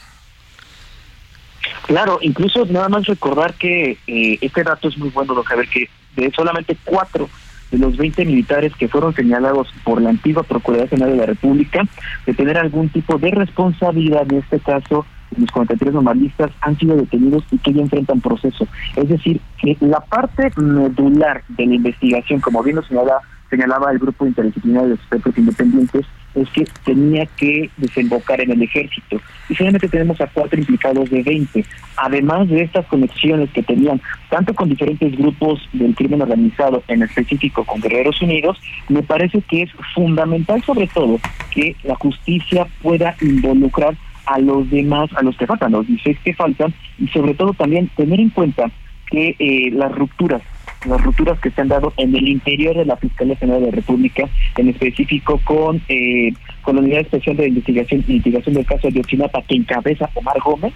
Claro, 1.86 2.18
incluso 2.22 2.64
nada 2.64 2.88
más 2.88 3.04
recordar 3.04 3.52
que 3.56 3.98
eh, 4.06 4.38
este 4.40 4.64
dato 4.64 4.88
es 4.88 4.96
muy 4.96 5.10
bueno, 5.10 5.34
don 5.34 5.44
Javier, 5.44 5.68
que 5.68 5.90
de 6.16 6.32
solamente 6.34 6.78
cuatro 6.82 7.28
de 7.70 7.78
los 7.78 7.96
20 7.96 8.24
militares 8.24 8.72
que 8.76 8.88
fueron 8.88 9.14
señalados 9.14 9.68
por 9.84 10.00
la 10.00 10.10
antigua 10.10 10.42
Procuraduría 10.42 10.88
General 10.88 11.12
de 11.12 11.18
la 11.18 11.26
República 11.26 11.82
de 12.26 12.34
tener 12.34 12.58
algún 12.58 12.88
tipo 12.88 13.18
de 13.18 13.30
responsabilidad, 13.30 14.26
en 14.30 14.38
este 14.38 14.60
caso 14.60 15.06
los 15.36 15.50
43 15.50 15.92
normalistas 15.92 16.50
han 16.62 16.78
sido 16.78 16.96
detenidos 16.96 17.44
y 17.50 17.58
que 17.58 17.72
ya 17.72 17.82
enfrentan 17.82 18.20
proceso. 18.20 18.66
Es 18.96 19.08
decir, 19.08 19.40
que 19.60 19.76
la 19.80 20.00
parte 20.00 20.50
medular 20.56 21.42
de 21.48 21.66
la 21.66 21.74
investigación, 21.74 22.40
como 22.40 22.62
bien 22.62 22.76
lo 22.76 22.82
señala 22.82 23.20
señalaba 23.50 23.90
el 23.90 23.98
grupo 23.98 24.26
interdisciplinario 24.26 24.90
de 24.90 24.94
expertos 24.94 25.38
independientes, 25.38 26.06
es 26.42 26.50
que 26.50 26.64
tenía 26.84 27.26
que 27.26 27.70
desembocar 27.76 28.40
en 28.40 28.52
el 28.52 28.62
ejército. 28.62 29.20
Y 29.48 29.54
solamente 29.54 29.88
tenemos 29.88 30.20
a 30.20 30.26
cuatro 30.26 30.58
implicados 30.58 31.10
de 31.10 31.22
20. 31.22 31.64
Además 31.96 32.48
de 32.48 32.62
estas 32.62 32.86
conexiones 32.86 33.50
que 33.50 33.62
tenían 33.62 34.00
tanto 34.30 34.54
con 34.54 34.68
diferentes 34.68 35.16
grupos 35.16 35.60
del 35.72 35.94
crimen 35.94 36.22
organizado, 36.22 36.82
en 36.88 37.02
específico 37.02 37.64
con 37.64 37.80
Guerreros 37.80 38.20
Unidos, 38.22 38.58
me 38.88 39.02
parece 39.02 39.40
que 39.42 39.62
es 39.62 39.70
fundamental 39.94 40.62
sobre 40.62 40.86
todo 40.86 41.18
que 41.50 41.74
la 41.84 41.94
justicia 41.96 42.66
pueda 42.82 43.16
involucrar 43.20 43.96
a 44.26 44.38
los 44.38 44.68
demás, 44.70 45.10
a 45.16 45.22
los 45.22 45.36
que 45.36 45.46
faltan, 45.46 45.74
a 45.74 45.78
los 45.78 45.86
16 45.86 46.18
que 46.22 46.34
faltan, 46.34 46.74
y 46.98 47.08
sobre 47.08 47.34
todo 47.34 47.54
también 47.54 47.88
tener 47.96 48.20
en 48.20 48.30
cuenta 48.30 48.70
que 49.10 49.34
eh, 49.38 49.70
las 49.72 49.90
rupturas 49.92 50.42
las 50.86 51.02
rupturas 51.02 51.38
que 51.40 51.50
se 51.50 51.60
han 51.60 51.68
dado 51.68 51.92
en 51.96 52.14
el 52.14 52.28
interior 52.28 52.76
de 52.76 52.84
la 52.84 52.96
Fiscalía 52.96 53.36
General 53.36 53.60
de 53.60 53.66
la 53.66 53.76
República, 53.76 54.24
en 54.56 54.68
específico 54.68 55.40
con, 55.44 55.82
eh, 55.88 56.32
con 56.62 56.76
la 56.76 56.82
Unidad 56.82 57.00
Especial 57.00 57.36
de 57.36 57.48
Investigación 57.48 58.04
y 58.06 58.14
Litigación 58.14 58.54
del 58.54 58.66
caso 58.66 58.88
de 58.90 59.00
Ochinapa, 59.00 59.42
que 59.42 59.56
encabeza 59.56 60.08
Omar 60.14 60.38
Gómez, 60.44 60.72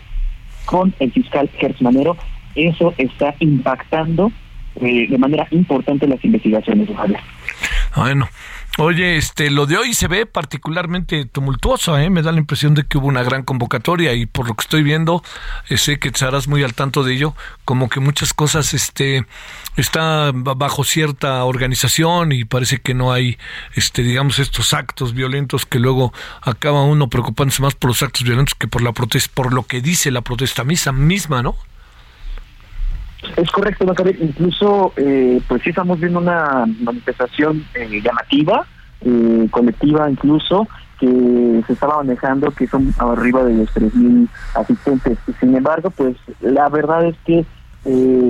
con 0.64 0.94
el 1.00 1.12
fiscal 1.12 1.50
Manero, 1.80 2.16
eso 2.54 2.94
está 2.98 3.34
impactando 3.40 4.32
eh, 4.80 5.06
de 5.08 5.18
manera 5.18 5.46
importante 5.50 6.06
las 6.06 6.24
investigaciones, 6.24 6.88
Javier. 6.94 7.20
Bueno, 7.96 8.28
Oye, 8.78 9.18
este, 9.18 9.50
lo 9.50 9.66
de 9.66 9.76
hoy 9.76 9.92
se 9.92 10.08
ve 10.08 10.24
particularmente 10.24 11.26
tumultuoso, 11.26 11.98
¿eh? 11.98 12.08
me 12.08 12.22
da 12.22 12.32
la 12.32 12.38
impresión 12.38 12.72
de 12.72 12.84
que 12.84 12.96
hubo 12.96 13.06
una 13.06 13.22
gran 13.22 13.42
convocatoria 13.42 14.14
y 14.14 14.24
por 14.24 14.48
lo 14.48 14.54
que 14.54 14.62
estoy 14.62 14.82
viendo, 14.82 15.22
eh, 15.68 15.76
sé 15.76 15.98
que 15.98 16.08
estarás 16.08 16.48
muy 16.48 16.62
al 16.62 16.72
tanto 16.72 17.04
de 17.04 17.12
ello, 17.12 17.34
como 17.66 17.90
que 17.90 18.00
muchas 18.00 18.32
cosas, 18.32 18.72
este, 18.72 19.26
está 19.76 20.30
bajo 20.32 20.84
cierta 20.84 21.44
organización 21.44 22.32
y 22.32 22.46
parece 22.46 22.78
que 22.78 22.94
no 22.94 23.12
hay, 23.12 23.36
este, 23.74 24.02
digamos, 24.02 24.38
estos 24.38 24.72
actos 24.72 25.12
violentos 25.12 25.66
que 25.66 25.78
luego 25.78 26.14
acaba 26.40 26.82
uno 26.82 27.10
preocupándose 27.10 27.60
más 27.60 27.74
por 27.74 27.90
los 27.90 28.02
actos 28.02 28.22
violentos 28.22 28.54
que 28.54 28.68
por 28.68 28.82
la 28.82 28.92
protesta, 28.92 29.30
por 29.34 29.52
lo 29.52 29.64
que 29.64 29.82
dice 29.82 30.10
la 30.10 30.22
protesta 30.22 30.64
misma, 30.64 31.42
¿no? 31.42 31.56
Es 33.36 33.50
correcto, 33.50 33.84
¿no, 33.84 33.94
Incluso, 34.20 34.92
eh, 34.96 35.40
pues 35.48 35.62
sí 35.62 35.70
estamos 35.70 36.00
viendo 36.00 36.18
una 36.18 36.64
manifestación 36.80 37.64
eh, 37.74 38.00
llamativa, 38.02 38.66
eh, 39.00 39.46
colectiva 39.50 40.10
incluso, 40.10 40.66
que 40.98 41.62
se 41.66 41.72
estaba 41.72 41.98
manejando, 41.98 42.50
que 42.50 42.66
son 42.66 42.92
arriba 42.98 43.44
de 43.44 43.54
los 43.54 43.74
3.000 43.74 44.28
asistentes. 44.54 45.18
Sin 45.40 45.56
embargo, 45.56 45.90
pues 45.90 46.16
la 46.40 46.68
verdad 46.68 47.06
es 47.06 47.16
que 47.24 47.44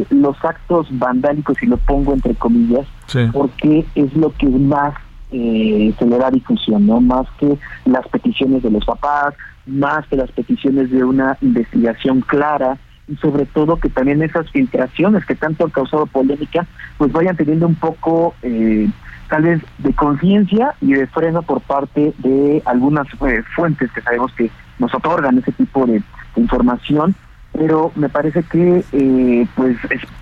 los 0.09 0.43
actos 0.43 0.87
vandálicos, 0.93 1.63
y 1.63 1.67
lo 1.67 1.77
pongo 1.77 2.15
entre 2.15 2.35
comillas, 2.35 2.87
porque 3.33 3.85
es 3.95 4.15
lo 4.15 4.33
que 4.33 4.47
más 4.47 4.95
se 5.31 6.07
le 6.07 6.19
da 6.19 6.31
difusión, 6.31 6.87
¿no? 6.87 7.03
Más 7.03 7.27
que 7.39 7.59
las 7.85 8.09
peticiones 8.09 8.63
de 8.63 8.71
los 8.71 8.85
papás, 8.87 9.35
más 9.67 10.07
que 10.07 10.17
las 10.17 10.31
peticiones 10.33 10.91
de 10.91 11.05
una 11.05 11.37
investigación 11.43 12.23
clara, 12.23 12.79
y 13.13 13.17
sobre 13.17 13.45
todo 13.45 13.77
que 13.77 13.91
también 13.91 14.23
esas 14.23 14.51
filtraciones 14.51 15.25
que 15.27 15.35
tanto 15.35 15.65
han 15.65 15.71
causado 15.71 16.07
polémica, 16.07 16.67
pues 16.97 17.13
vayan 17.13 17.37
teniendo 17.37 17.67
un 17.67 17.75
poco 17.75 18.35
eh, 18.43 18.89
tal 19.29 19.43
vez 19.43 19.61
de 19.79 19.93
conciencia 19.93 20.75
y 20.81 20.95
de 20.95 21.07
freno 21.07 21.43
por 21.43 21.61
parte 21.61 22.15
de 22.19 22.63
algunas 22.65 23.07
eh, 23.27 23.43
fuentes 23.55 23.93
que 23.93 24.01
sabemos 24.01 24.33
que 24.33 24.51
nos 24.79 24.95
otorgan 24.95 25.39
ese 25.39 25.53
tipo 25.53 25.87
de, 25.87 26.03
información, 26.35 27.15
pero 27.53 27.93
me 27.95 28.09
parece 28.09 28.43
que 28.45 28.83
eh, 28.93 29.47
pues 29.55 29.77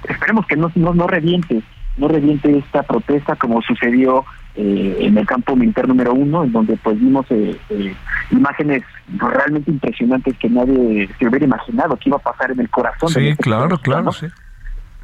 esperemos 0.09 0.45
que 0.47 0.57
no, 0.57 0.73
no, 0.75 0.93
no 0.93 1.07
reviente, 1.07 1.63
no 1.97 2.09
reviente 2.09 2.59
esta 2.59 2.83
protesta 2.83 3.37
como 3.37 3.63
sucedió 3.63 4.25
eh, 4.63 5.07
en 5.07 5.17
el 5.17 5.27
campo 5.27 5.57
militar 5.57 5.89
número 5.89 6.13
uno, 6.13 6.45
en 6.45 6.53
donde 6.53 6.77
pues 6.77 7.01
vimos 7.01 7.25
eh, 7.31 7.59
eh, 7.71 7.97
imágenes 8.31 8.83
realmente 9.17 9.71
impresionantes 9.71 10.37
que 10.37 10.51
nadie 10.51 11.09
se 11.19 11.27
hubiera 11.27 11.47
imaginado 11.47 11.97
que 11.97 12.11
iba 12.11 12.19
a 12.19 12.21
pasar 12.21 12.51
en 12.51 12.61
el 12.61 12.69
corazón. 12.69 13.09
Sí, 13.09 13.35
claro, 13.37 13.79
claro, 13.79 14.13
sí. 14.13 14.27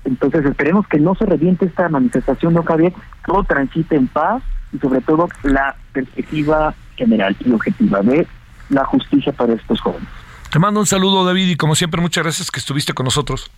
Entonces 0.04 0.44
esperemos 0.44 0.86
que 0.88 0.98
no 0.98 1.14
se 1.14 1.24
reviente 1.24 1.64
esta 1.64 1.88
manifestación, 1.88 2.52
no 2.52 2.64
Javier, 2.64 2.92
todo 3.24 3.44
transite 3.44 3.96
en 3.96 4.08
paz 4.08 4.42
y 4.74 4.78
sobre 4.78 5.00
todo 5.00 5.26
la 5.42 5.74
perspectiva 5.94 6.74
general 6.96 7.34
y 7.42 7.50
objetiva 7.50 8.02
de 8.02 8.26
la 8.68 8.84
justicia 8.84 9.32
para 9.32 9.54
estos 9.54 9.80
jóvenes. 9.80 10.08
Te 10.50 10.58
mando 10.58 10.80
un 10.80 10.86
saludo, 10.86 11.24
David, 11.24 11.48
y 11.48 11.56
como 11.56 11.74
siempre, 11.74 12.02
muchas 12.02 12.24
gracias 12.24 12.50
que 12.50 12.60
estuviste 12.60 12.92
con 12.92 13.04
nosotros. 13.04 13.50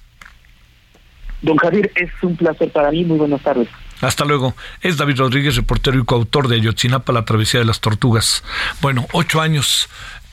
Don 1.42 1.56
Javier, 1.56 1.90
es 1.96 2.10
un 2.22 2.36
placer 2.36 2.70
para 2.70 2.92
mí. 2.92 3.04
Muy 3.04 3.18
buenas 3.18 3.42
tardes. 3.42 3.68
Hasta 4.00 4.24
luego. 4.24 4.54
Es 4.80 4.96
David 4.96 5.18
Rodríguez, 5.18 5.56
reportero 5.56 5.98
y 5.98 6.04
coautor 6.04 6.48
de 6.48 6.56
Ayotzinapa, 6.56 7.12
la 7.12 7.24
travesía 7.24 7.60
de 7.60 7.66
las 7.66 7.80
tortugas. 7.80 8.44
Bueno, 8.80 9.06
ocho 9.12 9.40
años 9.40 9.88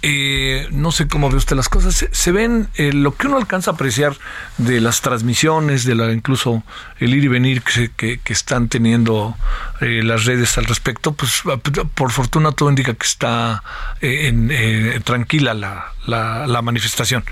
eh, 0.07 0.67
no 0.69 0.91
sé 0.91 1.07
cómo 1.07 1.31
ve 1.31 1.37
usted 1.37 1.55
las 1.55 1.67
cosas, 1.67 2.05
se, 2.11 2.31
ven 2.31 2.67
eh, 2.75 2.93
lo 2.93 3.15
que 3.15 3.25
uno 3.25 3.37
alcanza 3.37 3.71
a 3.71 3.73
apreciar 3.73 4.15
de 4.59 4.79
las 4.79 5.01
transmisiones, 5.01 5.83
de 5.83 5.95
la 5.95 6.11
incluso 6.11 6.61
el 6.99 7.15
ir 7.15 7.23
y 7.23 7.27
venir 7.27 7.63
que, 7.63 7.89
que, 7.89 8.19
están 8.27 8.69
teniendo 8.69 9.35
eh, 9.81 10.03
las 10.03 10.25
redes 10.25 10.59
al 10.59 10.65
respecto, 10.65 11.13
pues 11.13 11.41
por 11.95 12.11
fortuna 12.11 12.51
todo 12.51 12.69
indica 12.69 12.93
que 12.93 13.07
está 13.07 13.63
en, 13.99 15.01
tranquila 15.03 15.55
la, 15.55 15.93
la, 16.05 16.45
la 16.45 16.61
manifestación. 16.61 17.23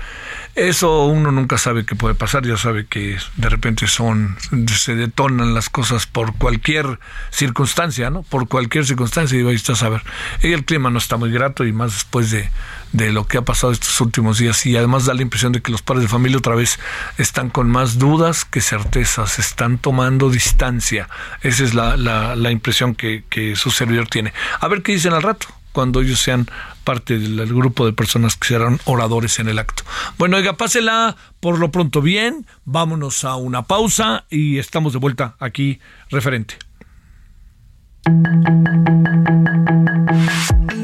Eso 0.54 1.06
uno 1.06 1.32
nunca 1.32 1.58
sabe 1.58 1.84
qué 1.84 1.96
puede 1.96 2.14
pasar, 2.14 2.46
ya 2.46 2.56
sabe 2.56 2.86
que 2.86 3.18
de 3.36 3.48
repente 3.48 3.88
son, 3.88 4.36
se 4.68 4.94
detonan 4.94 5.52
las 5.52 5.68
cosas 5.68 6.06
por 6.06 6.36
cualquier 6.36 7.00
circunstancia, 7.30 8.08
¿no? 8.10 8.22
Por 8.22 8.46
cualquier 8.46 8.86
circunstancia, 8.86 9.40
y 9.40 9.44
ahí 9.44 9.56
está 9.56 9.72
a 9.72 9.76
saber. 9.76 10.02
Y 10.42 10.52
el 10.52 10.64
clima 10.64 10.90
no 10.90 10.98
está 10.98 11.16
muy 11.16 11.32
grato, 11.32 11.64
y 11.64 11.72
más 11.72 11.94
después 11.94 12.30
de, 12.30 12.50
de 12.92 13.10
lo 13.10 13.26
que 13.26 13.38
ha 13.38 13.42
pasado 13.42 13.72
estos 13.72 14.00
últimos 14.00 14.38
días, 14.38 14.64
y 14.64 14.76
además 14.76 15.06
da 15.06 15.14
la 15.14 15.22
impresión 15.22 15.50
de 15.50 15.60
que 15.60 15.72
los 15.72 15.82
padres 15.82 16.04
de 16.04 16.08
familia 16.08 16.38
otra 16.38 16.54
vez 16.54 16.78
están 17.18 17.50
con 17.50 17.68
más 17.68 17.98
dudas 17.98 18.44
que 18.44 18.60
certezas, 18.60 19.40
están 19.40 19.78
tomando 19.78 20.30
distancia. 20.30 21.08
Esa 21.42 21.64
es 21.64 21.74
la, 21.74 21.96
la, 21.96 22.36
la 22.36 22.52
impresión 22.52 22.94
que, 22.94 23.24
que 23.28 23.56
su 23.56 23.72
servidor 23.72 24.06
tiene. 24.06 24.32
A 24.60 24.68
ver 24.68 24.82
qué 24.82 24.92
dicen 24.92 25.14
al 25.14 25.22
rato 25.22 25.48
cuando 25.72 26.00
ellos 26.00 26.20
sean 26.20 26.48
parte 26.84 27.18
del 27.18 27.46
grupo 27.48 27.86
de 27.86 27.92
personas 27.92 28.36
que 28.36 28.48
serán 28.48 28.78
oradores 28.84 29.38
en 29.38 29.48
el 29.48 29.58
acto. 29.58 29.82
Bueno, 30.18 30.36
oiga, 30.36 30.52
pásela 30.56 31.16
por 31.40 31.58
lo 31.58 31.70
pronto 31.70 32.00
bien, 32.00 32.46
vámonos 32.64 33.24
a 33.24 33.36
una 33.36 33.62
pausa 33.62 34.24
y 34.30 34.58
estamos 34.58 34.92
de 34.92 34.98
vuelta 34.98 35.36
aquí, 35.40 35.80
referente. 36.10 36.56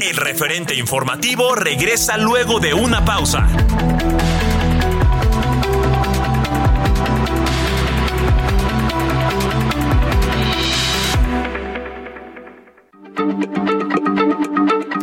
El 0.00 0.16
referente 0.16 0.74
informativo 0.74 1.54
regresa 1.54 2.16
luego 2.16 2.58
de 2.58 2.74
una 2.74 3.04
pausa. 3.04 3.46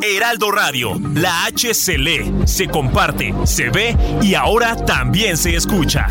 Heraldo 0.02 0.50
Radio, 0.52 0.94
la 1.16 1.46
H 1.48 1.74
se 1.74 1.98
lee, 1.98 2.46
se 2.46 2.68
comparte, 2.68 3.34
se 3.46 3.70
ve 3.70 3.96
y 4.22 4.36
ahora 4.36 4.76
también 4.86 5.38
se 5.38 5.56
escucha. 5.56 6.08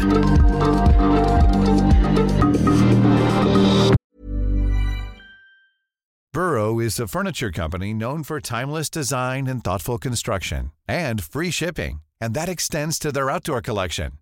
Burrow 6.32 6.78
is 6.80 7.00
a 7.00 7.06
furniture 7.06 7.50
company 7.50 7.94
known 7.94 8.22
for 8.22 8.40
timeless 8.40 8.90
design 8.90 9.46
and 9.46 9.64
thoughtful 9.64 9.96
construction 9.98 10.70
and 10.86 11.22
free 11.22 11.50
shipping, 11.50 12.00
and 12.20 12.34
that 12.34 12.48
extends 12.48 12.98
to 12.98 13.10
their 13.10 13.30
outdoor 13.30 13.62
collection. 13.62 14.18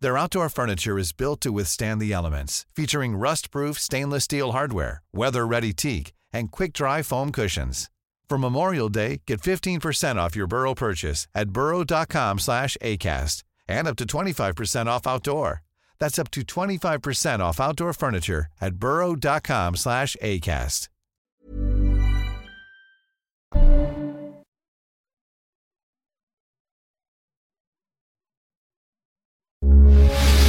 Their 0.00 0.18
outdoor 0.18 0.50
furniture 0.50 0.98
is 0.98 1.12
built 1.12 1.40
to 1.40 1.52
withstand 1.52 2.02
the 2.02 2.12
elements, 2.12 2.66
featuring 2.74 3.16
rust-proof 3.16 3.78
stainless 3.78 4.24
steel 4.24 4.52
hardware, 4.52 5.02
weather-ready 5.14 5.72
teak, 5.72 6.12
and 6.30 6.52
quick-dry 6.52 7.00
foam 7.00 7.32
cushions. 7.32 7.88
For 8.28 8.38
Memorial 8.38 8.88
Day, 8.88 9.22
get 9.26 9.40
15% 9.40 10.16
off 10.16 10.34
your 10.34 10.48
Burrow 10.48 10.74
purchase 10.74 11.28
at 11.34 11.50
burrow.com 11.50 12.38
slash 12.40 12.76
ACAST 12.82 13.44
and 13.68 13.86
up 13.86 13.96
to 13.96 14.04
25% 14.04 14.86
off 14.86 15.06
outdoor. 15.06 15.62
That's 15.98 16.18
up 16.18 16.30
to 16.32 16.42
25% 16.42 17.40
off 17.40 17.60
outdoor 17.60 17.92
furniture 17.92 18.46
at 18.60 18.74
burrow.com 18.76 19.76
slash 19.76 20.16
ACAST. 20.20 20.88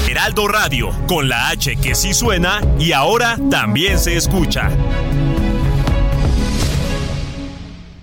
Heraldo 0.10 0.48
Radio, 0.48 0.90
con 1.08 1.30
la 1.30 1.50
H 1.50 1.76
que 1.76 1.94
sí 1.94 2.14
suena 2.14 2.62
y 2.80 2.92
ahora 2.92 3.38
también 3.52 4.00
se 4.00 4.16
escucha. 4.16 4.72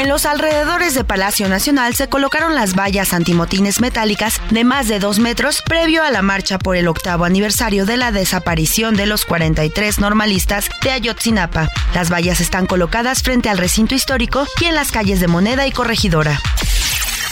En 0.00 0.08
los 0.08 0.24
alrededores 0.24 0.94
de 0.94 1.04
Palacio 1.04 1.46
Nacional 1.46 1.94
se 1.94 2.08
colocaron 2.08 2.54
las 2.54 2.74
vallas 2.74 3.12
antimotines 3.12 3.82
metálicas 3.82 4.40
de 4.48 4.64
más 4.64 4.88
de 4.88 4.98
dos 4.98 5.18
metros 5.18 5.60
previo 5.60 6.02
a 6.02 6.10
la 6.10 6.22
marcha 6.22 6.58
por 6.58 6.74
el 6.78 6.88
octavo 6.88 7.26
aniversario 7.26 7.84
de 7.84 7.98
la 7.98 8.10
desaparición 8.10 8.96
de 8.96 9.04
los 9.04 9.26
43 9.26 9.98
normalistas 9.98 10.70
de 10.82 10.92
Ayotzinapa. 10.92 11.68
Las 11.94 12.10
vallas 12.10 12.40
están 12.40 12.64
colocadas 12.64 13.22
frente 13.22 13.50
al 13.50 13.58
recinto 13.58 13.94
histórico 13.94 14.46
y 14.58 14.64
en 14.64 14.74
las 14.74 14.90
calles 14.90 15.20
de 15.20 15.28
Moneda 15.28 15.66
y 15.66 15.70
Corregidora. 15.70 16.40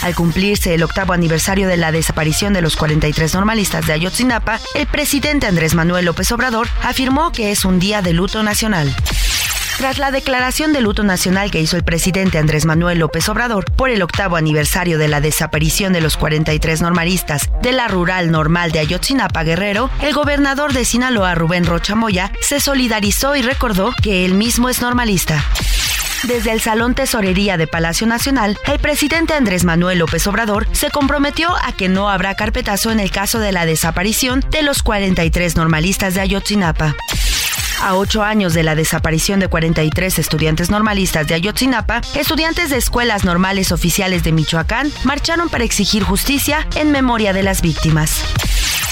Al 0.03 0.13
cumplirse 0.13 0.75
el 0.75 0.83
octavo 0.83 1.13
aniversario 1.13 1.67
de 1.67 1.77
la 1.77 1.91
desaparición 1.91 2.53
de 2.53 2.61
los 2.61 2.75
43 2.75 3.33
normalistas 3.33 3.87
de 3.87 3.93
Ayotzinapa, 3.93 4.59
el 4.75 4.85
presidente 4.85 5.47
Andrés 5.47 5.73
Manuel 5.73 6.05
López 6.05 6.31
Obrador 6.31 6.67
afirmó 6.83 7.31
que 7.31 7.49
es 7.49 7.65
un 7.65 7.79
día 7.79 8.03
de 8.03 8.13
luto 8.13 8.43
nacional. 8.43 8.95
Tras 9.79 9.97
la 9.97 10.11
declaración 10.11 10.73
de 10.73 10.81
luto 10.81 11.03
nacional 11.03 11.51
que 11.51 11.61
hizo 11.61 11.77
el 11.77 11.85
presidente 11.85 12.37
Andrés 12.37 12.65
Manuel 12.65 12.99
López 12.99 13.29
Obrador 13.29 13.63
por 13.71 13.89
el 13.89 14.01
octavo 14.01 14.35
aniversario 14.35 14.97
de 14.97 15.07
la 15.07 15.21
desaparición 15.21 15.93
de 15.93 16.01
los 16.01 16.17
43 16.17 16.81
normalistas 16.81 17.49
de 17.61 17.71
la 17.71 17.87
rural 17.87 18.29
normal 18.29 18.73
de 18.73 18.79
Ayotzinapa 18.79 19.45
Guerrero, 19.45 19.89
el 20.01 20.13
gobernador 20.13 20.73
de 20.73 20.83
Sinaloa 20.83 21.33
Rubén 21.33 21.65
Rocha 21.65 21.95
Moya 21.95 22.33
se 22.41 22.59
solidarizó 22.59 23.37
y 23.37 23.41
recordó 23.41 23.93
que 24.03 24.25
él 24.25 24.33
mismo 24.33 24.67
es 24.67 24.81
normalista. 24.81 25.45
Desde 26.23 26.51
el 26.51 26.59
Salón 26.59 26.93
Tesorería 26.93 27.55
de 27.55 27.65
Palacio 27.65 28.05
Nacional, 28.05 28.59
el 28.65 28.79
presidente 28.79 29.33
Andrés 29.33 29.63
Manuel 29.63 29.99
López 29.99 30.27
Obrador 30.27 30.67
se 30.73 30.91
comprometió 30.91 31.55
a 31.55 31.71
que 31.71 31.87
no 31.87 32.09
habrá 32.09 32.35
carpetazo 32.35 32.91
en 32.91 32.99
el 32.99 33.11
caso 33.11 33.39
de 33.39 33.53
la 33.53 33.65
desaparición 33.65 34.43
de 34.51 34.61
los 34.61 34.83
43 34.83 35.55
normalistas 35.55 36.15
de 36.15 36.19
Ayotzinapa. 36.19 36.97
A 37.81 37.95
ocho 37.95 38.23
años 38.23 38.53
de 38.53 38.63
la 38.63 38.75
desaparición 38.75 39.39
de 39.39 39.47
43 39.47 40.19
estudiantes 40.19 40.69
normalistas 40.69 41.27
de 41.27 41.35
Ayotzinapa, 41.35 42.01
estudiantes 42.13 42.69
de 42.71 42.77
escuelas 42.77 43.23
normales 43.23 43.71
oficiales 43.71 44.23
de 44.23 44.33
Michoacán 44.33 44.91
marcharon 45.05 45.49
para 45.49 45.63
exigir 45.63 46.03
justicia 46.03 46.67
en 46.75 46.91
memoria 46.91 47.31
de 47.31 47.43
las 47.43 47.61
víctimas. 47.61 48.21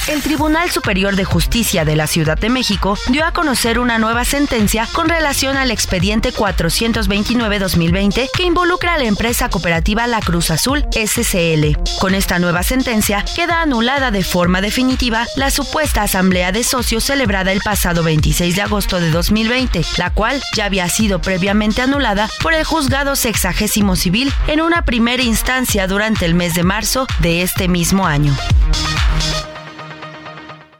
El 0.07 0.21
Tribunal 0.21 0.71
Superior 0.71 1.17
de 1.17 1.25
Justicia 1.25 1.83
de 1.83 1.97
la 1.97 2.07
Ciudad 2.07 2.37
de 2.37 2.47
México 2.47 2.97
dio 3.09 3.25
a 3.25 3.33
conocer 3.33 3.77
una 3.77 3.99
nueva 3.99 4.23
sentencia 4.23 4.87
con 4.93 5.09
relación 5.09 5.57
al 5.57 5.69
expediente 5.69 6.33
429-2020 6.33 8.29
que 8.33 8.43
involucra 8.43 8.93
a 8.93 8.97
la 8.97 9.03
empresa 9.03 9.49
cooperativa 9.49 10.07
La 10.07 10.21
Cruz 10.21 10.49
Azul 10.49 10.85
SCL. 10.93 11.75
Con 11.99 12.15
esta 12.15 12.39
nueva 12.39 12.63
sentencia 12.63 13.25
queda 13.35 13.61
anulada 13.61 14.09
de 14.09 14.23
forma 14.23 14.61
definitiva 14.61 15.25
la 15.35 15.51
supuesta 15.51 16.03
asamblea 16.03 16.53
de 16.53 16.63
socios 16.63 17.03
celebrada 17.03 17.51
el 17.51 17.59
pasado 17.59 18.01
26 18.01 18.55
de 18.55 18.61
agosto 18.61 19.01
de 19.01 19.11
2020, 19.11 19.81
la 19.97 20.09
cual 20.11 20.41
ya 20.55 20.65
había 20.65 20.87
sido 20.87 21.19
previamente 21.19 21.81
anulada 21.81 22.29
por 22.41 22.53
el 22.53 22.63
juzgado 22.63 23.17
sexagésimo 23.17 23.97
civil 23.97 24.31
en 24.47 24.61
una 24.61 24.85
primera 24.85 25.23
instancia 25.23 25.85
durante 25.85 26.25
el 26.25 26.33
mes 26.33 26.53
de 26.53 26.63
marzo 26.63 27.07
de 27.19 27.41
este 27.41 27.67
mismo 27.67 28.07
año. 28.07 28.33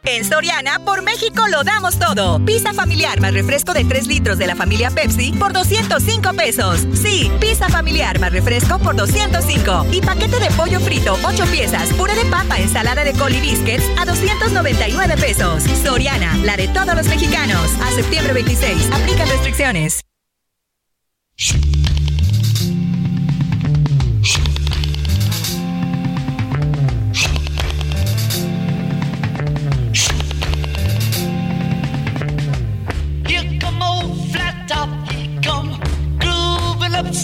En 0.10 0.24
Soriana, 0.24 0.80
por 0.80 1.02
México 1.02 1.50
lo 1.50 1.66
damos 1.66 2.00
todo. 2.00 2.40
Pizza 2.46 2.74
familiar 2.74 3.20
más 3.20 3.34
refresco 3.34 3.74
de 3.74 3.84
3 3.84 4.08
litros 4.08 4.38
de 4.38 4.48
la 4.48 4.56
familia 4.56 4.90
Pepsi 4.90 5.34
por 5.34 5.52
205 5.52 6.34
pesos. 6.34 6.88
Sí, 6.94 7.30
pizza 7.42 7.68
familiar 7.68 8.18
más 8.22 8.32
refresco 8.32 8.80
por 8.80 8.96
205. 8.96 9.88
Y 9.92 10.00
paquete 10.00 10.40
de 10.40 10.50
pollo 10.52 10.80
frito, 10.80 11.18
8 11.24 11.46
piezas, 11.48 11.90
puré 11.96 12.16
de 12.16 12.24
papa, 12.32 12.58
ensalada 12.58 13.04
de 13.04 13.12
col 13.12 13.36
y 13.36 13.42
biscuits 13.42 13.84
a 14.00 14.06
299 14.06 15.18
pesos. 15.18 15.64
Soriana, 15.84 16.38
la 16.38 16.56
de 16.56 16.70
todos 16.70 16.96
los 16.96 17.08
mexicanos. 17.08 17.70
A 17.84 17.92
septiembre 17.92 18.32
26. 18.32 18.90
Aplica 18.94 19.26
restricciones. 19.26 20.06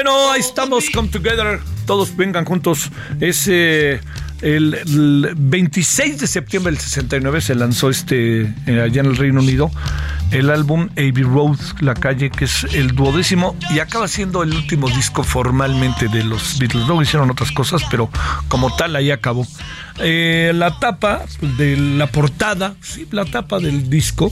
Bueno, 0.00 0.30
ahí 0.30 0.38
estamos, 0.38 0.90
Come 0.90 1.08
Together. 1.08 1.58
Todos 1.84 2.16
vengan 2.16 2.44
juntos. 2.44 2.88
Es 3.18 3.48
eh, 3.48 4.00
el, 4.42 4.74
el 4.74 5.34
26 5.36 6.20
de 6.20 6.28
septiembre 6.28 6.70
del 6.70 6.80
69 6.80 7.40
se 7.40 7.56
lanzó 7.56 7.90
este 7.90 8.42
eh, 8.42 8.80
allá 8.80 9.00
en 9.00 9.06
el 9.06 9.16
Reino 9.16 9.40
Unido 9.40 9.72
el 10.30 10.50
álbum 10.50 10.88
Abbey 10.92 11.22
Road, 11.22 11.58
la 11.80 11.94
calle, 11.94 12.30
que 12.30 12.44
es 12.44 12.64
el 12.72 12.94
duodécimo 12.94 13.56
y 13.70 13.78
acaba 13.78 14.08
siendo 14.08 14.42
el 14.42 14.52
último 14.52 14.88
disco 14.88 15.22
formalmente 15.22 16.08
de 16.08 16.24
los 16.24 16.58
Beatles. 16.58 16.86
Luego 16.86 17.02
hicieron 17.02 17.30
otras 17.30 17.52
cosas, 17.52 17.82
pero 17.90 18.10
como 18.48 18.74
tal 18.76 18.96
ahí 18.96 19.10
acabó. 19.10 19.46
Eh, 20.00 20.52
la 20.54 20.78
tapa 20.78 21.22
de 21.58 21.76
la 21.76 22.06
portada, 22.08 22.74
sí, 22.80 23.06
la 23.10 23.24
tapa 23.24 23.58
del 23.58 23.90
disco 23.90 24.30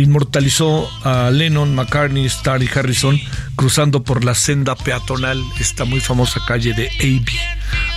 inmortalizó 0.00 0.88
a 1.04 1.30
Lennon, 1.30 1.74
McCartney, 1.74 2.24
Starr 2.26 2.62
y 2.62 2.70
Harrison 2.74 3.20
cruzando 3.56 4.02
por 4.02 4.24
la 4.24 4.34
senda 4.34 4.74
peatonal, 4.74 5.42
esta 5.60 5.84
muy 5.84 6.00
famosa 6.00 6.40
calle 6.46 6.72
de 6.72 6.88
Abbey, 6.98 7.38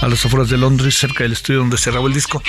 a 0.02 0.08
las 0.08 0.26
afueras 0.26 0.50
de 0.50 0.58
Londres, 0.58 0.98
cerca 0.98 1.24
del 1.24 1.34
estudio 1.34 1.60
donde 1.60 1.78
se 1.78 1.92
grabó 1.92 2.08
el 2.08 2.14
disco. 2.14 2.42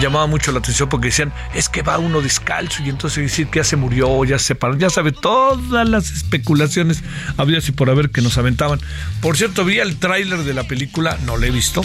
Llamaba 0.00 0.26
mucho 0.26 0.52
la 0.52 0.58
atención 0.60 0.88
porque 0.88 1.08
decían, 1.08 1.32
es 1.54 1.68
que 1.68 1.82
va 1.82 1.98
uno 1.98 2.20
descalzo 2.20 2.82
y 2.82 2.88
entonces 2.88 3.24
decir 3.24 3.48
que 3.48 3.60
ya 3.60 3.64
se 3.64 3.76
murió, 3.76 4.23
ya 4.24 4.38
se 4.38 4.46
separó, 4.46 4.76
ya 4.76 4.90
sabe, 4.90 5.12
todas 5.12 5.88
las 5.88 6.10
especulaciones 6.10 7.02
había 7.36 7.58
así 7.58 7.72
por 7.72 7.90
haber 7.90 8.10
que 8.10 8.20
nos 8.20 8.38
aventaban. 8.38 8.80
Por 9.20 9.36
cierto, 9.36 9.64
vi 9.64 9.78
el 9.78 9.96
tráiler 9.96 10.44
de 10.44 10.54
la 10.54 10.64
película, 10.64 11.18
no 11.24 11.36
lo 11.36 11.46
he 11.46 11.50
visto, 11.50 11.82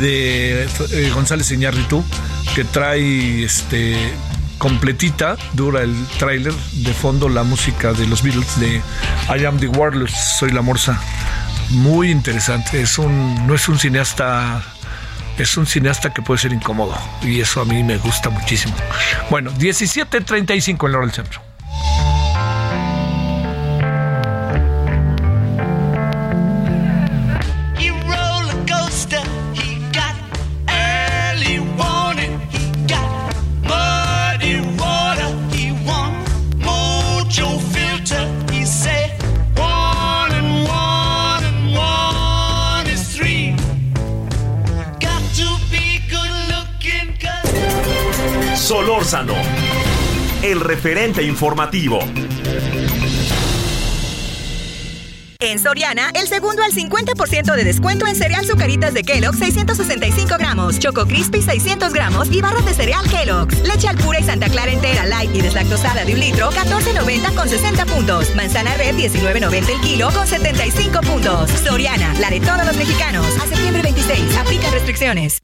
de 0.00 0.64
eh, 0.64 1.10
González 1.14 1.50
Iñárritu, 1.50 2.04
que 2.54 2.64
trae 2.64 3.44
este 3.44 3.96
completita, 4.58 5.36
dura 5.52 5.82
el 5.82 5.94
tráiler, 6.18 6.54
de 6.54 6.94
fondo 6.94 7.28
la 7.28 7.42
música 7.42 7.92
de 7.92 8.06
los 8.06 8.22
Beatles 8.22 8.58
de 8.60 8.80
I 9.38 9.44
Am 9.44 9.58
the 9.58 9.68
Warlord, 9.68 10.10
Soy 10.10 10.52
la 10.52 10.62
Morsa. 10.62 10.98
Muy 11.70 12.10
interesante, 12.10 12.80
es 12.80 12.98
un, 12.98 13.46
no 13.46 13.54
es 13.54 13.68
un 13.68 13.78
cineasta, 13.78 14.62
es 15.38 15.56
un 15.56 15.66
cineasta 15.66 16.14
que 16.14 16.22
puede 16.22 16.40
ser 16.40 16.52
incómodo 16.52 16.96
y 17.22 17.40
eso 17.40 17.60
a 17.60 17.64
mí 17.64 17.82
me 17.82 17.98
gusta 17.98 18.30
muchísimo. 18.30 18.74
Bueno, 19.30 19.50
17.35 19.52 20.86
en 20.86 20.92
la 20.92 20.98
hora 20.98 21.06
del 21.06 21.14
centro. 21.14 21.43
Referente 50.64 51.22
informativo. 51.22 52.00
En 55.40 55.58
Soriana, 55.58 56.10
el 56.14 56.26
segundo 56.26 56.62
al 56.62 56.72
50% 56.72 57.54
de 57.54 57.64
descuento 57.64 58.06
en 58.06 58.16
cereal 58.16 58.46
Zucaritas 58.46 58.94
de 58.94 59.02
Kellogg 59.02 59.34
665 59.36 60.36
gramos, 60.38 60.78
Choco 60.78 61.04
Crispy 61.06 61.42
600 61.42 61.92
gramos 61.92 62.32
y 62.32 62.40
barras 62.40 62.64
de 62.64 62.72
cereal 62.72 63.06
Kellogg's. 63.10 63.60
Leche 63.60 63.88
al 63.88 63.98
pura 63.98 64.20
y 64.20 64.24
Santa 64.24 64.48
Clara 64.48 64.72
entera 64.72 65.04
light 65.04 65.34
y 65.34 65.42
deslactosada 65.42 66.06
de 66.06 66.14
un 66.14 66.20
litro 66.20 66.50
14.90 66.50 67.34
con 67.34 67.48
60 67.48 67.84
puntos. 67.84 68.34
Manzana 68.34 68.74
red 68.78 68.94
19.90 68.94 69.68
el 69.68 69.80
kilo 69.82 70.10
con 70.12 70.26
75 70.26 71.00
puntos. 71.02 71.50
Soriana, 71.50 72.14
la 72.20 72.30
de 72.30 72.40
todos 72.40 72.64
los 72.64 72.76
mexicanos. 72.78 73.26
A 73.36 73.46
septiembre 73.46 73.82
26, 73.82 74.38
aplica 74.38 74.70
restricciones. 74.70 75.42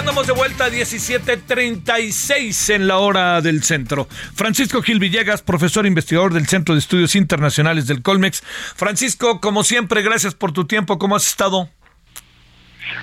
Andamos 0.00 0.26
de 0.26 0.32
vuelta, 0.32 0.68
17.36 0.70 2.74
en 2.74 2.88
la 2.88 2.96
hora 2.96 3.42
del 3.42 3.62
centro. 3.62 4.08
Francisco 4.34 4.80
Gil 4.80 4.98
Villegas, 4.98 5.42
profesor 5.42 5.84
investigador 5.84 6.32
del 6.32 6.46
Centro 6.46 6.74
de 6.74 6.78
Estudios 6.78 7.14
Internacionales 7.14 7.86
del 7.86 8.00
Colmex. 8.00 8.42
Francisco, 8.76 9.42
como 9.42 9.62
siempre, 9.62 10.00
gracias 10.00 10.34
por 10.34 10.52
tu 10.52 10.64
tiempo. 10.64 10.98
¿Cómo 10.98 11.16
has 11.16 11.26
estado? 11.26 11.68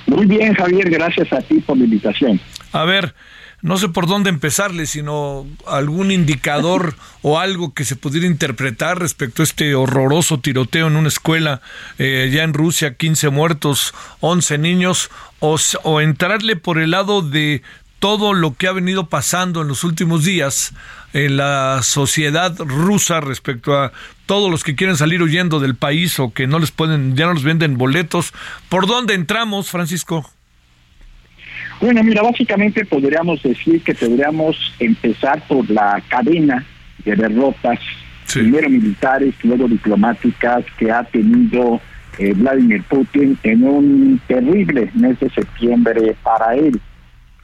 Muy 0.08 0.26
bien, 0.26 0.56
Javier, 0.56 0.90
gracias 0.90 1.32
a 1.32 1.40
ti 1.44 1.60
por 1.60 1.78
la 1.78 1.84
invitación. 1.84 2.42
A 2.72 2.84
ver, 2.84 3.14
no 3.62 3.78
sé 3.78 3.90
por 3.90 4.08
dónde 4.08 4.30
empezarle, 4.30 4.86
sino 4.86 5.48
algún 5.66 6.12
indicador 6.12 6.96
o 7.22 7.40
algo 7.40 7.74
que 7.74 7.86
se 7.86 7.96
pudiera 7.96 8.28
interpretar 8.28 9.00
respecto 9.00 9.42
a 9.42 9.46
este 9.46 9.76
horroroso 9.76 10.40
tiroteo 10.40 10.88
en 10.88 10.96
una 10.96 11.08
escuela 11.08 11.62
eh, 11.98 12.30
ya 12.34 12.44
en 12.44 12.54
Rusia, 12.54 12.96
15 12.96 13.30
muertos, 13.30 13.94
11 14.20 14.58
niños, 14.60 15.10
o, 15.40 15.58
o 15.84 16.02
entrarle 16.02 16.56
por 16.56 16.78
el 16.78 16.92
lado 16.92 17.22
de 17.22 17.62
todo 18.00 18.34
lo 18.34 18.56
que 18.56 18.68
ha 18.68 18.72
venido 18.74 19.08
pasando 19.08 19.62
en 19.62 19.68
los 19.68 19.84
últimos 19.84 20.24
días 20.24 20.74
en 21.14 21.38
la 21.38 21.82
sociedad 21.84 22.56
rusa 22.60 23.22
respecto 23.22 23.76
a 23.78 23.92
todos 24.26 24.52
los 24.52 24.64
que 24.64 24.76
quieren 24.76 24.98
salir 24.98 25.22
huyendo 25.22 25.60
del 25.60 25.76
país 25.76 26.20
o 26.20 26.32
que 26.32 26.48
no 26.48 26.60
les 26.60 26.72
pueden, 26.72 27.16
ya 27.16 27.26
no 27.26 27.34
les 27.34 27.44
venden 27.44 27.78
boletos. 27.78 28.34
¿Por 28.70 28.86
dónde 28.86 29.14
entramos, 29.16 29.70
Francisco? 29.70 30.30
Bueno, 31.80 32.04
mira, 32.04 32.24
básicamente 32.24 32.86
podríamos 32.86 33.44
decir 33.44 33.84
que 33.84 33.94
podríamos 33.94 34.74
empezar 34.80 35.42
por 35.48 35.70
la 35.70 36.02
cadena 36.10 36.66
de 37.06 37.16
derrotas, 37.16 37.80
primero 38.34 38.68
militares, 38.70 39.36
luego 39.44 39.68
diplomáticas, 39.68 40.66
que 40.78 40.92
ha 40.92 41.04
tenido 41.04 41.80
eh, 42.18 42.34
Vladimir 42.34 42.84
Putin 42.84 43.38
en 43.44 43.64
un 43.64 44.22
terrible 44.28 44.90
mes 44.96 45.20
de 45.20 45.30
septiembre 45.30 46.16
para 46.24 46.56
él. 46.56 46.82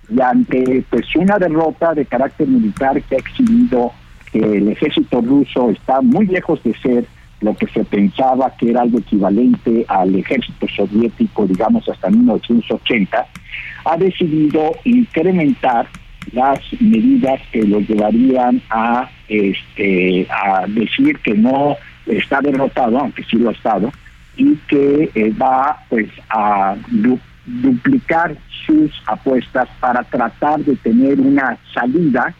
Y 0.10 0.19
ante 0.19 0.84
pues 0.89 1.06
una 1.15 1.38
derrota 1.38 1.93
de 1.93 2.06
carácter 2.06 2.48
militar 2.48 3.02
que 3.04 3.15
ha 3.15 3.19
exhibido 3.19 3.93
que 4.32 4.39
el 4.39 4.69
ejército 4.69 5.22
ruso 5.22 5.69
está 5.69 6.02
muy 6.02 6.26
lejos 6.26 6.62
de 6.63 6.74
ser 6.80 7.06
lo 7.43 7.56
que 7.56 7.67
se 7.67 7.84
pensaba 7.84 8.53
que 8.58 8.69
era 8.71 8.82
algo 8.82 8.99
equivalente 8.99 9.86
al 9.88 10.15
ejército 10.15 10.67
soviético, 10.75 11.45
digamos, 11.45 11.88
hasta 11.89 12.10
1980, 12.10 13.25
ha 13.86 13.97
decidido 13.97 14.71
incrementar 14.86 15.88
las 16.32 16.60
medidas 16.79 17.41
que 17.51 17.63
lo 17.63 17.82
llevarían 17.82 18.62
a 18.69 19.10
este 19.27 20.26
decir 20.70 21.20
que 21.20 21.34
no 21.34 21.76
está 22.07 22.39
derrotado, 22.41 22.97
aunque 22.99 23.24
sí 23.24 23.38
lo 23.38 23.49
ha 23.49 23.53
estado, 23.53 23.91
y 24.38 24.55
que 24.68 25.11
eh, 25.13 25.32
va 25.39 25.78
pues 25.89 26.07
a 26.30 26.76
du- 26.88 27.20
duplicar 27.45 28.36
sus 28.65 28.89
apuestas 29.05 29.68
para 29.82 30.01
tratar 30.03 30.61
de 30.61 30.76
tener 30.78 31.20
una 31.20 31.57
salida 31.74 32.34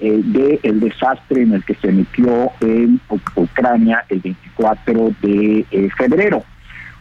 eh, 0.00 0.20
del 0.62 0.80
desastre 0.80 1.42
en 1.42 1.54
el 1.54 1.64
que 1.64 1.74
se 1.74 1.92
metió 1.92 2.50
en 2.60 3.00
Ucrania 3.36 4.04
el 4.08 4.20
24 4.20 5.10
de 5.22 5.64
eh, 5.70 5.88
febrero. 5.96 6.42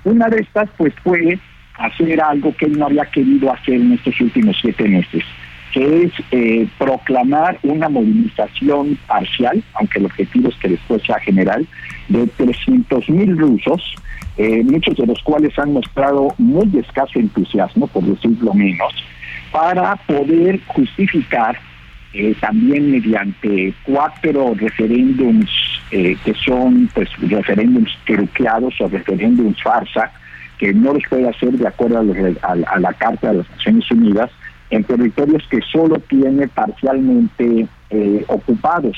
Una 0.03 0.27
de 0.27 0.41
estas 0.41 0.69
pues 0.77 0.93
fue 1.03 1.39
hacer 1.77 2.21
algo 2.21 2.55
que 2.55 2.65
él 2.65 2.77
no 2.77 2.85
había 2.85 3.05
querido 3.05 3.51
hacer 3.51 3.75
en 3.75 3.93
estos 3.93 4.19
últimos 4.21 4.57
siete 4.61 4.87
meses, 4.87 5.23
que 5.73 6.03
es 6.03 6.11
eh, 6.31 6.67
proclamar 6.77 7.57
una 7.63 7.89
movilización 7.89 8.97
parcial, 9.07 9.63
aunque 9.73 9.99
el 9.99 10.05
objetivo 10.05 10.49
es 10.49 10.55
que 10.55 10.69
después 10.69 11.01
sea 11.03 11.19
general, 11.19 11.65
de 12.09 12.27
300 12.27 13.09
mil 13.09 13.37
rusos, 13.37 13.95
eh, 14.37 14.63
muchos 14.63 14.95
de 14.97 15.07
los 15.07 15.21
cuales 15.23 15.57
han 15.57 15.73
mostrado 15.73 16.29
muy 16.37 16.69
escaso 16.77 17.19
entusiasmo, 17.19 17.87
por 17.87 18.03
decirlo 18.03 18.53
menos, 18.53 18.93
para 19.51 19.95
poder 19.95 20.59
justificar 20.67 21.57
eh, 22.13 22.35
también 22.39 22.91
mediante 22.91 23.73
cuatro 23.83 24.53
referéndums 24.55 25.49
eh, 25.91 26.15
que 26.23 26.33
son 26.35 26.89
pues 26.93 27.09
referéndums 27.19 27.91
truqueados 28.05 28.73
o 28.81 28.87
referéndums 28.87 29.61
farsa, 29.61 30.11
que 30.59 30.73
no 30.73 30.93
los 30.93 31.03
puede 31.09 31.27
hacer 31.27 31.51
de 31.51 31.67
acuerdo 31.67 31.99
a, 31.99 32.03
los 32.03 32.15
a 32.43 32.79
la- 32.79 32.93
Carta 32.93 33.31
de 33.31 33.37
las 33.39 33.49
Naciones 33.51 33.89
Unidas, 33.91 34.29
en 34.69 34.83
territorios 34.83 35.43
que 35.49 35.59
solo 35.61 35.97
tiene 36.09 36.47
parcialmente 36.47 37.67
eh, 37.89 38.25
ocupados. 38.27 38.97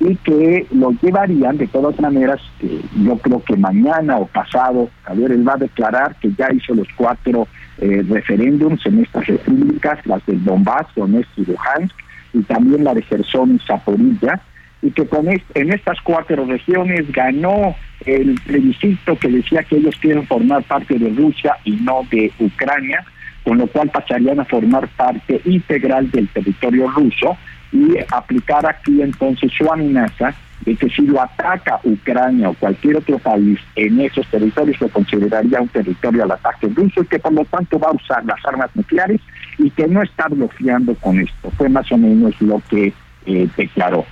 y 0.00 0.16
que 0.16 0.66
lo 0.72 0.90
llevarían 1.02 1.56
de 1.56 1.66
todas 1.68 1.98
maneras, 2.00 2.40
que 2.58 2.80
yo 3.04 3.16
creo 3.18 3.42
que 3.42 3.56
mañana 3.56 4.16
o 4.18 4.26
pasado, 4.26 4.90
Javier, 5.04 5.30
él 5.32 5.46
va 5.48 5.54
a 5.54 5.58
declarar 5.58 6.16
que 6.20 6.30
ya 6.36 6.48
hizo 6.52 6.74
los 6.74 6.88
cuatro 6.96 7.46
eh, 7.78 8.02
referéndums 8.08 8.84
en 8.86 9.00
estas 9.04 9.26
repúblicas, 9.26 10.04
las 10.06 10.24
del 10.26 10.42
Donbass, 10.44 10.86
Donetsk 10.96 11.30
y 11.38 11.44
Luhansk, 11.44 11.94
y 12.34 12.42
también 12.42 12.84
la 12.84 12.92
de 12.94 13.02
Gerson 13.02 13.54
y 13.56 13.58
Zaporilla, 13.66 14.40
y 14.82 14.90
que 14.90 15.06
con 15.06 15.28
est- 15.28 15.56
en 15.56 15.72
estas 15.72 15.98
cuatro 16.02 16.44
regiones 16.44 17.10
ganó 17.10 17.74
el 18.04 18.34
plebiscito 18.44 19.16
que 19.18 19.28
decía 19.28 19.62
que 19.62 19.76
ellos 19.76 19.96
quieren 19.98 20.26
formar 20.26 20.62
parte 20.64 20.98
de 20.98 21.08
Rusia 21.10 21.56
y 21.64 21.72
no 21.76 22.02
de 22.10 22.30
Ucrania, 22.38 23.02
con 23.44 23.56
lo 23.58 23.66
cual 23.66 23.88
pasarían 23.90 24.40
a 24.40 24.44
formar 24.44 24.86
parte 24.88 25.40
integral 25.46 26.10
del 26.10 26.28
territorio 26.28 26.90
ruso 26.90 27.36
y 27.72 27.88
aplicar 28.12 28.66
aquí 28.66 29.00
entonces 29.00 29.50
su 29.56 29.70
amenaza 29.72 30.34
de 30.64 30.76
que 30.76 30.88
si 30.88 31.02
lo 31.02 31.20
ataca 31.20 31.80
Ucrania 31.84 32.50
o 32.50 32.54
cualquier 32.54 32.96
otro 32.96 33.18
país 33.18 33.58
en 33.76 34.00
esos 34.00 34.26
territorios 34.28 34.80
lo 34.80 34.88
consideraría 34.88 35.60
un 35.60 35.68
territorio 35.68 36.24
al 36.24 36.32
ataque 36.32 36.68
ruso 36.74 37.02
y 37.02 37.06
que 37.06 37.18
por 37.18 37.32
lo 37.32 37.44
tanto 37.44 37.78
va 37.78 37.88
a 37.88 37.92
usar 37.92 38.24
las 38.24 38.44
armas 38.46 38.70
nucleares 38.74 39.20
y 39.58 39.70
que 39.70 39.86
no 39.86 40.02
está 40.02 40.28
bloqueando 40.28 40.94
con 40.96 41.20
esto. 41.20 41.50
Fue 41.56 41.68
más 41.68 41.90
o 41.92 41.98
menos 41.98 42.40
lo 42.40 42.62
que 42.68 42.92
eh, 43.26 43.48
declaró. 43.56 44.06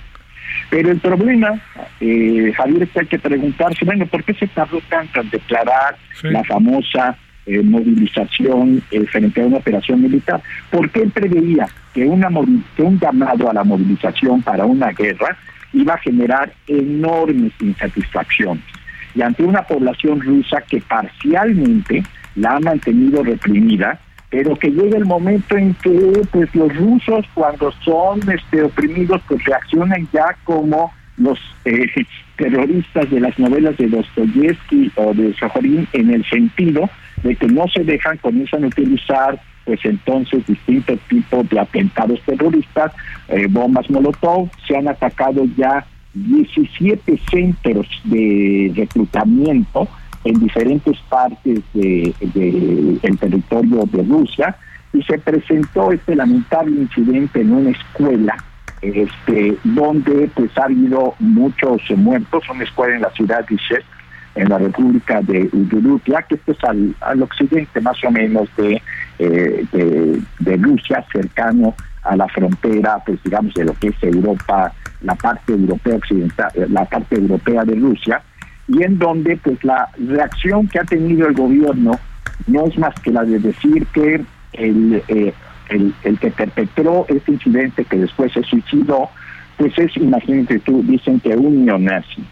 Pero 0.69 0.91
el 0.91 0.99
problema, 0.99 1.59
eh, 1.99 2.51
Javier, 2.55 2.83
es 2.83 2.89
que 2.91 2.99
hay 3.01 3.07
que 3.07 3.19
preguntarse, 3.19 3.85
bueno, 3.85 4.05
¿por 4.05 4.23
qué 4.23 4.33
se 4.33 4.47
tardó 4.47 4.79
tanto 4.89 5.21
en 5.21 5.29
declarar 5.29 5.97
la 6.23 6.43
famosa 6.43 7.17
eh, 7.45 7.61
movilización 7.61 8.81
eh, 8.91 9.05
frente 9.05 9.41
a 9.41 9.45
una 9.45 9.57
operación 9.57 10.01
militar? 10.01 10.41
Porque 10.71 11.01
él 11.01 11.11
preveía 11.11 11.67
que, 11.93 12.05
una 12.05 12.29
que 12.75 12.83
un 12.83 12.99
llamado 12.99 13.49
a 13.49 13.53
la 13.53 13.63
movilización 13.63 14.41
para 14.41 14.65
una 14.65 14.91
guerra 14.91 15.37
iba 15.73 15.95
a 15.95 15.99
generar 15.99 16.53
enormes 16.67 17.51
insatisfacciones. 17.59 18.63
Y 19.15 19.21
ante 19.21 19.43
una 19.43 19.63
población 19.63 20.21
rusa 20.21 20.61
que 20.61 20.81
parcialmente 20.81 22.03
la 22.35 22.55
ha 22.55 22.59
mantenido 22.59 23.23
reprimida, 23.23 23.99
pero 24.29 24.55
que 24.55 24.71
llega 24.71 24.97
el 24.97 25.05
momento 25.05 25.55
en 25.55 25.75
que 25.75 26.21
pues 26.31 26.53
los 26.55 26.75
rusos 26.75 27.25
cuando 27.35 27.71
son 27.83 28.19
este 28.31 28.63
oprimidos 28.63 29.21
pues 29.27 29.43
reaccionan 29.45 30.07
ya 30.11 30.35
como 30.43 30.91
los 31.17 31.39
eh, 31.65 31.85
terroristas 32.37 33.09
de 33.11 33.19
las 33.19 33.37
novelas 33.37 33.77
de 33.77 33.87
Dostoyevsky 33.87 34.91
o 34.95 35.13
de 35.13 35.35
Sajorin 35.35 35.87
en 35.93 36.11
el 36.11 36.25
sentido 36.25 36.89
de 37.21 37.35
que 37.35 37.47
no 37.47 37.67
se 37.67 37.83
dejan, 37.83 38.17
comienzan 38.17 38.63
a 38.63 38.67
utilizar 38.67 39.39
pues 39.65 39.79
entonces 39.83 40.45
distintos 40.45 40.99
tipos 41.09 41.47
de 41.49 41.59
atentados 41.59 42.19
terroristas, 42.25 42.91
eh, 43.27 43.47
bombas 43.49 43.89
molotov, 43.89 44.49
se 44.67 44.77
han 44.77 44.87
atacado 44.87 45.45
ya 45.57 45.85
17 46.13 47.19
centros 47.29 47.87
de 48.03 48.71
reclutamiento 48.75 49.87
en 50.23 50.39
diferentes 50.39 50.97
partes 51.09 51.61
del 51.73 52.13
de, 52.33 52.99
el 53.01 53.17
territorio 53.17 53.85
de 53.91 54.03
Rusia 54.03 54.55
y 54.93 55.01
se 55.03 55.17
presentó 55.17 55.91
este 55.91 56.15
lamentable 56.15 56.81
incidente 56.81 57.41
en 57.41 57.51
una 57.51 57.71
escuela 57.71 58.37
este 58.81 59.57
donde 59.63 60.29
pues 60.35 60.55
ha 60.57 60.65
habido 60.65 61.15
muchos 61.19 61.81
muertos, 61.95 62.43
una 62.49 62.63
escuela 62.63 62.95
en 62.95 63.01
la 63.01 63.09
ciudad 63.11 63.47
de 63.47 63.55
Shevsk, 63.55 63.85
en 64.35 64.49
la 64.49 64.57
República 64.57 65.21
de 65.21 65.49
Udurupia, 65.51 66.23
que 66.23 66.39
es 66.45 66.63
al, 66.63 66.95
al 67.01 67.21
occidente 67.21 67.81
más 67.81 68.03
o 68.03 68.11
menos 68.11 68.49
de, 68.57 68.81
eh, 69.19 69.65
de, 69.71 70.21
de 70.39 70.57
Rusia, 70.57 71.05
cercano 71.11 71.75
a 72.03 72.15
la 72.15 72.27
frontera, 72.27 72.97
pues 73.05 73.21
digamos, 73.23 73.53
de 73.53 73.65
lo 73.65 73.73
que 73.73 73.87
es 73.87 73.95
Europa, 74.01 74.73
la 75.01 75.15
parte 75.15 75.53
europea 75.53 75.95
occidental, 75.95 76.51
eh, 76.55 76.65
la 76.69 76.85
parte 76.85 77.15
europea 77.15 77.63
de 77.63 77.75
Rusia, 77.75 78.21
y 78.67 78.83
en 78.83 78.97
donde 78.97 79.37
pues 79.37 79.63
la 79.63 79.89
reacción 79.97 80.67
que 80.67 80.79
ha 80.79 80.83
tenido 80.83 81.27
el 81.27 81.33
gobierno 81.33 81.99
no 82.47 82.65
es 82.65 82.77
más 82.77 82.95
que 83.01 83.11
la 83.11 83.23
de 83.23 83.39
decir 83.39 83.85
que 83.87 84.23
el, 84.53 85.03
eh, 85.07 85.33
el, 85.69 85.93
el 86.03 86.19
que 86.19 86.31
perpetró 86.31 87.05
este 87.07 87.33
incidente 87.33 87.85
que 87.85 87.97
después 87.97 88.31
se 88.33 88.43
suicidó, 88.43 89.09
pues 89.57 89.77
es, 89.77 89.95
imagínate 89.97 90.59
tú, 90.59 90.81
dicen 90.83 91.19
que 91.19 91.35
un 91.35 91.65
neonazi. 91.65 92.23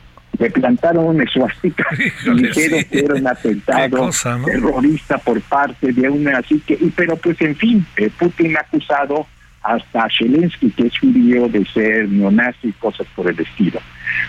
Le 0.41 0.49
plantaron 0.49 1.05
una 1.05 1.23
esvástica 1.23 1.87
y 2.25 2.43
dijeron 2.43 2.83
que 2.91 2.99
era 2.99 3.15
un 3.15 3.27
atentado 3.27 3.97
cosa, 3.97 4.37
¿no? 4.37 4.45
terrorista 4.45 5.17
por 5.19 5.39
parte 5.41 5.91
de 5.91 6.09
una 6.09 6.39
así 6.39 6.59
que, 6.59 6.73
y, 6.73 6.89
pero 6.95 7.15
pues 7.15 7.39
en 7.41 7.55
fin, 7.55 7.85
eh, 7.97 8.09
Putin 8.17 8.57
ha 8.57 8.61
acusado 8.61 9.27
hasta 9.63 10.03
a 10.03 10.07
Zelensky, 10.17 10.71
que 10.71 10.87
es 10.87 10.97
judío, 10.97 11.47
de 11.47 11.63
ser 11.65 12.09
neonazi 12.09 12.69
y 12.69 12.71
cosas 12.73 13.05
por 13.15 13.29
el 13.29 13.39
estilo. 13.39 13.79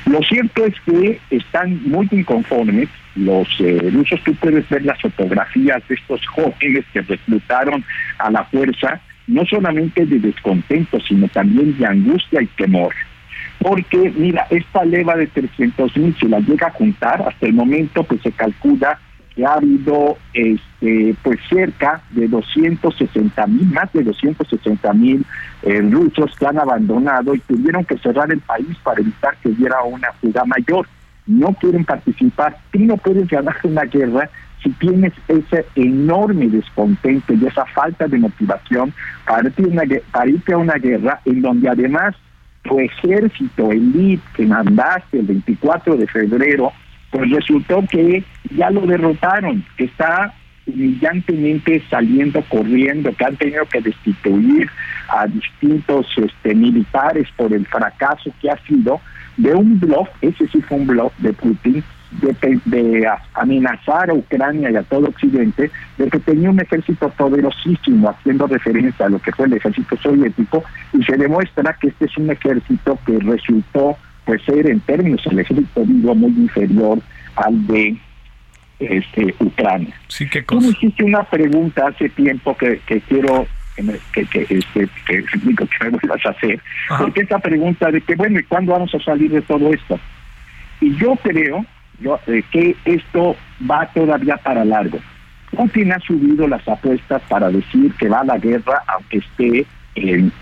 Lo 0.06 0.20
cierto 0.22 0.66
es 0.66 0.74
que 0.84 1.20
están 1.30 1.82
muy 1.88 2.06
inconformes 2.10 2.88
los 3.14 3.48
eh, 3.60 3.90
rusos. 3.92 4.20
Tú 4.24 4.34
puedes 4.34 4.68
ver 4.68 4.84
las 4.84 5.00
fotografías 5.00 5.82
de 5.88 5.94
estos 5.94 6.26
jóvenes 6.34 6.84
que 6.92 7.00
reclutaron 7.00 7.84
a 8.18 8.30
la 8.30 8.44
fuerza, 8.44 9.00
no 9.26 9.44
solamente 9.46 10.04
de 10.04 10.18
descontento, 10.18 11.00
sino 11.00 11.28
también 11.28 11.76
de 11.78 11.86
angustia 11.86 12.42
y 12.42 12.46
temor. 12.46 12.94
Porque, 13.58 14.12
mira, 14.16 14.46
esta 14.50 14.84
leva 14.84 15.16
de 15.16 15.26
300 15.28 15.96
mil, 15.96 16.16
si 16.18 16.28
la 16.28 16.40
llega 16.40 16.66
a 16.66 16.72
juntar, 16.72 17.22
hasta 17.22 17.46
el 17.46 17.52
momento 17.52 18.02
pues 18.04 18.20
se 18.22 18.32
calcula 18.32 18.98
que 19.34 19.46
ha 19.46 19.54
habido 19.54 20.18
este, 20.34 21.14
pues 21.22 21.38
cerca 21.48 22.02
de 22.10 22.28
260 22.28 23.46
mil, 23.46 23.66
más 23.66 23.92
de 23.92 24.02
260 24.02 24.92
mil 24.94 25.24
eh, 25.62 25.80
rusos 25.80 26.34
que 26.36 26.46
han 26.46 26.58
abandonado 26.58 27.34
y 27.34 27.40
tuvieron 27.40 27.84
que 27.84 27.98
cerrar 27.98 28.30
el 28.30 28.40
país 28.40 28.76
para 28.82 29.00
evitar 29.00 29.36
que 29.42 29.48
hubiera 29.48 29.82
una 29.82 30.12
fuga 30.20 30.44
mayor. 30.44 30.86
No 31.26 31.54
quieren 31.54 31.84
participar. 31.84 32.58
Tú 32.72 32.80
no 32.80 32.96
puedes 32.96 33.28
ganar 33.28 33.56
una 33.62 33.84
guerra 33.84 34.28
si 34.62 34.70
tienes 34.70 35.12
ese 35.28 35.66
enorme 35.74 36.48
descontento 36.48 37.34
y 37.34 37.46
esa 37.46 37.64
falta 37.66 38.06
de 38.06 38.18
motivación 38.18 38.92
para 39.24 39.48
irte 40.28 40.52
a 40.52 40.58
una 40.58 40.74
guerra 40.74 41.20
en 41.24 41.42
donde 41.42 41.68
además 41.68 42.14
tu 42.62 42.78
ejército 42.78 43.70
elite 43.70 44.22
que 44.34 44.46
mandaste 44.46 45.20
el 45.20 45.26
24 45.26 45.96
de 45.96 46.06
febrero 46.06 46.72
pues 47.10 47.30
resultó 47.30 47.84
que 47.90 48.24
ya 48.56 48.70
lo 48.70 48.86
derrotaron, 48.86 49.62
que 49.76 49.84
está 49.84 50.32
humillantemente 50.66 51.82
saliendo 51.90 52.42
corriendo, 52.48 53.14
que 53.14 53.24
han 53.24 53.36
tenido 53.36 53.66
que 53.66 53.80
destituir 53.80 54.70
a 55.08 55.26
distintos 55.26 56.06
este, 56.16 56.54
militares 56.54 57.28
por 57.36 57.52
el 57.52 57.66
fracaso 57.66 58.32
que 58.40 58.50
ha 58.50 58.56
sido 58.66 59.00
de 59.36 59.54
un 59.54 59.78
bluff, 59.78 60.08
ese 60.20 60.46
sí 60.48 60.60
fue 60.62 60.78
un 60.78 60.86
bluff 60.86 61.12
de 61.18 61.32
Putin, 61.32 61.84
de, 62.20 62.60
de 62.64 63.08
amenazar 63.34 64.10
a 64.10 64.14
Ucrania 64.14 64.70
y 64.70 64.76
a 64.76 64.82
todo 64.82 65.08
Occidente, 65.08 65.70
de 65.98 66.10
que 66.10 66.18
tenía 66.18 66.50
un 66.50 66.60
ejército 66.60 67.08
poderosísimo, 67.10 68.10
haciendo 68.10 68.46
referencia 68.46 69.06
a 69.06 69.08
lo 69.08 69.18
que 69.18 69.32
fue 69.32 69.46
el 69.46 69.54
ejército 69.54 69.96
soviético, 69.96 70.62
y 70.92 71.02
se 71.04 71.16
demuestra 71.16 71.76
que 71.80 71.88
este 71.88 72.04
es 72.06 72.16
un 72.18 72.30
ejército 72.30 72.98
que 73.06 73.18
resultó 73.20 73.96
pues 74.24 74.40
ser 74.42 74.68
en 74.68 74.80
términos 74.80 75.22
del 75.24 75.40
ejército 75.40 75.82
digo 75.84 76.14
muy 76.14 76.30
inferior 76.30 76.98
al 77.36 77.66
de 77.66 77.96
este 78.78 79.34
Ucrania. 79.40 79.94
Sí, 80.08 80.28
qué 80.28 80.42
Tú 80.42 80.60
me 80.60 80.68
hiciste 80.68 81.04
una 81.04 81.22
pregunta 81.24 81.86
hace 81.88 82.08
tiempo 82.08 82.56
que, 82.56 82.80
que 82.86 83.00
quiero 83.00 83.46
que, 83.76 83.82
me- 83.82 83.98
que, 84.12 84.20
este, 84.22 84.88
que 85.06 85.24
que 85.24 85.84
me 85.84 85.90
vuelvas 85.90 86.26
a 86.26 86.30
hacer, 86.30 86.60
porque 86.98 87.22
esa 87.22 87.38
pregunta 87.38 87.90
de 87.90 88.00
que 88.00 88.14
bueno, 88.16 88.38
¿y 88.38 88.42
cuándo 88.44 88.72
vamos 88.72 88.94
a 88.94 88.98
salir 89.00 89.30
de 89.30 89.42
todo 89.42 89.72
esto? 89.72 89.98
Y 90.80 90.94
yo 90.96 91.14
creo 91.22 91.64
yo, 92.00 92.18
eh, 92.26 92.42
que 92.50 92.76
esto 92.84 93.36
va 93.70 93.86
todavía 93.92 94.36
para 94.38 94.64
largo. 94.64 94.98
Putin 95.50 95.92
ha 95.92 95.98
subido 96.00 96.48
las 96.48 96.66
apuestas 96.66 97.20
para 97.28 97.50
decir 97.50 97.92
que 97.98 98.08
va 98.08 98.20
a 98.20 98.24
la 98.24 98.38
guerra 98.38 98.82
aunque 98.86 99.18
esté 99.18 99.66
en- 99.94 100.32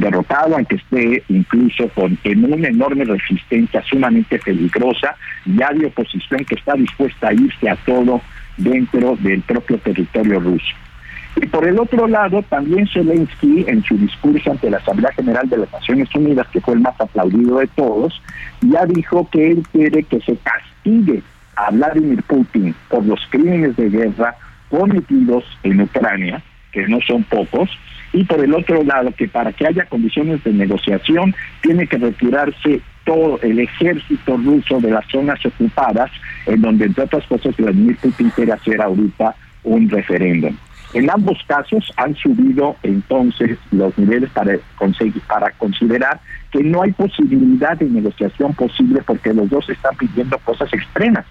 derrotado, 0.00 0.56
aunque 0.56 0.76
esté 0.76 1.22
incluso 1.28 1.88
con 1.90 2.18
en 2.24 2.44
una 2.50 2.68
enorme 2.68 3.04
resistencia 3.04 3.82
sumamente 3.82 4.38
peligrosa, 4.38 5.14
ya 5.44 5.70
de 5.74 5.86
oposición 5.86 6.44
que 6.46 6.54
está 6.54 6.72
dispuesta 6.74 7.28
a 7.28 7.34
irse 7.34 7.68
a 7.68 7.76
todo 7.76 8.22
dentro 8.56 9.16
del 9.20 9.42
propio 9.42 9.76
territorio 9.78 10.40
ruso. 10.40 10.74
Y 11.40 11.46
por 11.46 11.64
el 11.68 11.78
otro 11.78 12.08
lado, 12.08 12.42
también 12.48 12.88
Zelensky, 12.88 13.64
en 13.68 13.84
su 13.84 13.96
discurso 13.96 14.50
ante 14.50 14.70
la 14.70 14.78
Asamblea 14.78 15.12
General 15.12 15.48
de 15.48 15.58
las 15.58 15.72
Naciones 15.72 16.12
Unidas, 16.12 16.48
que 16.48 16.60
fue 16.60 16.74
el 16.74 16.80
más 16.80 17.00
aplaudido 17.00 17.58
de 17.58 17.68
todos, 17.68 18.20
ya 18.60 18.84
dijo 18.86 19.28
que 19.30 19.52
él 19.52 19.62
quiere 19.70 20.02
que 20.02 20.20
se 20.20 20.36
castigue 20.36 21.22
a 21.54 21.70
Vladimir 21.70 22.24
Putin 22.24 22.74
por 22.88 23.04
los 23.04 23.20
crímenes 23.30 23.76
de 23.76 23.88
guerra 23.88 24.34
cometidos 24.68 25.44
en 25.62 25.80
Ucrania, 25.80 26.42
que 26.72 26.88
no 26.88 26.98
son 27.02 27.22
pocos, 27.22 27.70
y 28.12 28.24
por 28.24 28.40
el 28.40 28.52
otro 28.52 28.82
lado, 28.82 29.12
que 29.12 29.28
para 29.28 29.52
que 29.52 29.66
haya 29.66 29.84
condiciones 29.84 30.42
de 30.42 30.52
negociación, 30.52 31.36
tiene 31.60 31.86
que 31.86 31.98
retirarse 31.98 32.80
todo 33.04 33.38
el 33.42 33.60
ejército 33.60 34.36
ruso 34.38 34.80
de 34.80 34.90
las 34.90 35.06
zonas 35.06 35.38
ocupadas, 35.46 36.10
en 36.46 36.62
donde, 36.62 36.86
entre 36.86 37.04
otras 37.04 37.24
cosas, 37.26 37.56
Vladimir 37.56 37.96
Putin 37.98 38.30
quiere 38.30 38.52
hacer 38.52 38.80
ahorita 38.82 39.36
un 39.62 39.88
referéndum. 39.88 40.56
En 40.94 41.10
ambos 41.10 41.38
casos 41.46 41.92
han 41.96 42.14
subido 42.16 42.76
entonces 42.82 43.58
los 43.70 43.96
niveles 43.98 44.30
para, 44.30 44.56
conseguir, 44.76 45.20
para 45.22 45.50
considerar 45.52 46.18
que 46.50 46.62
no 46.62 46.82
hay 46.82 46.92
posibilidad 46.92 47.76
de 47.76 47.86
negociación 47.86 48.54
posible 48.54 49.02
porque 49.06 49.34
los 49.34 49.50
dos 49.50 49.68
están 49.68 49.94
pidiendo 49.96 50.38
cosas 50.38 50.72
extremas. 50.72 51.26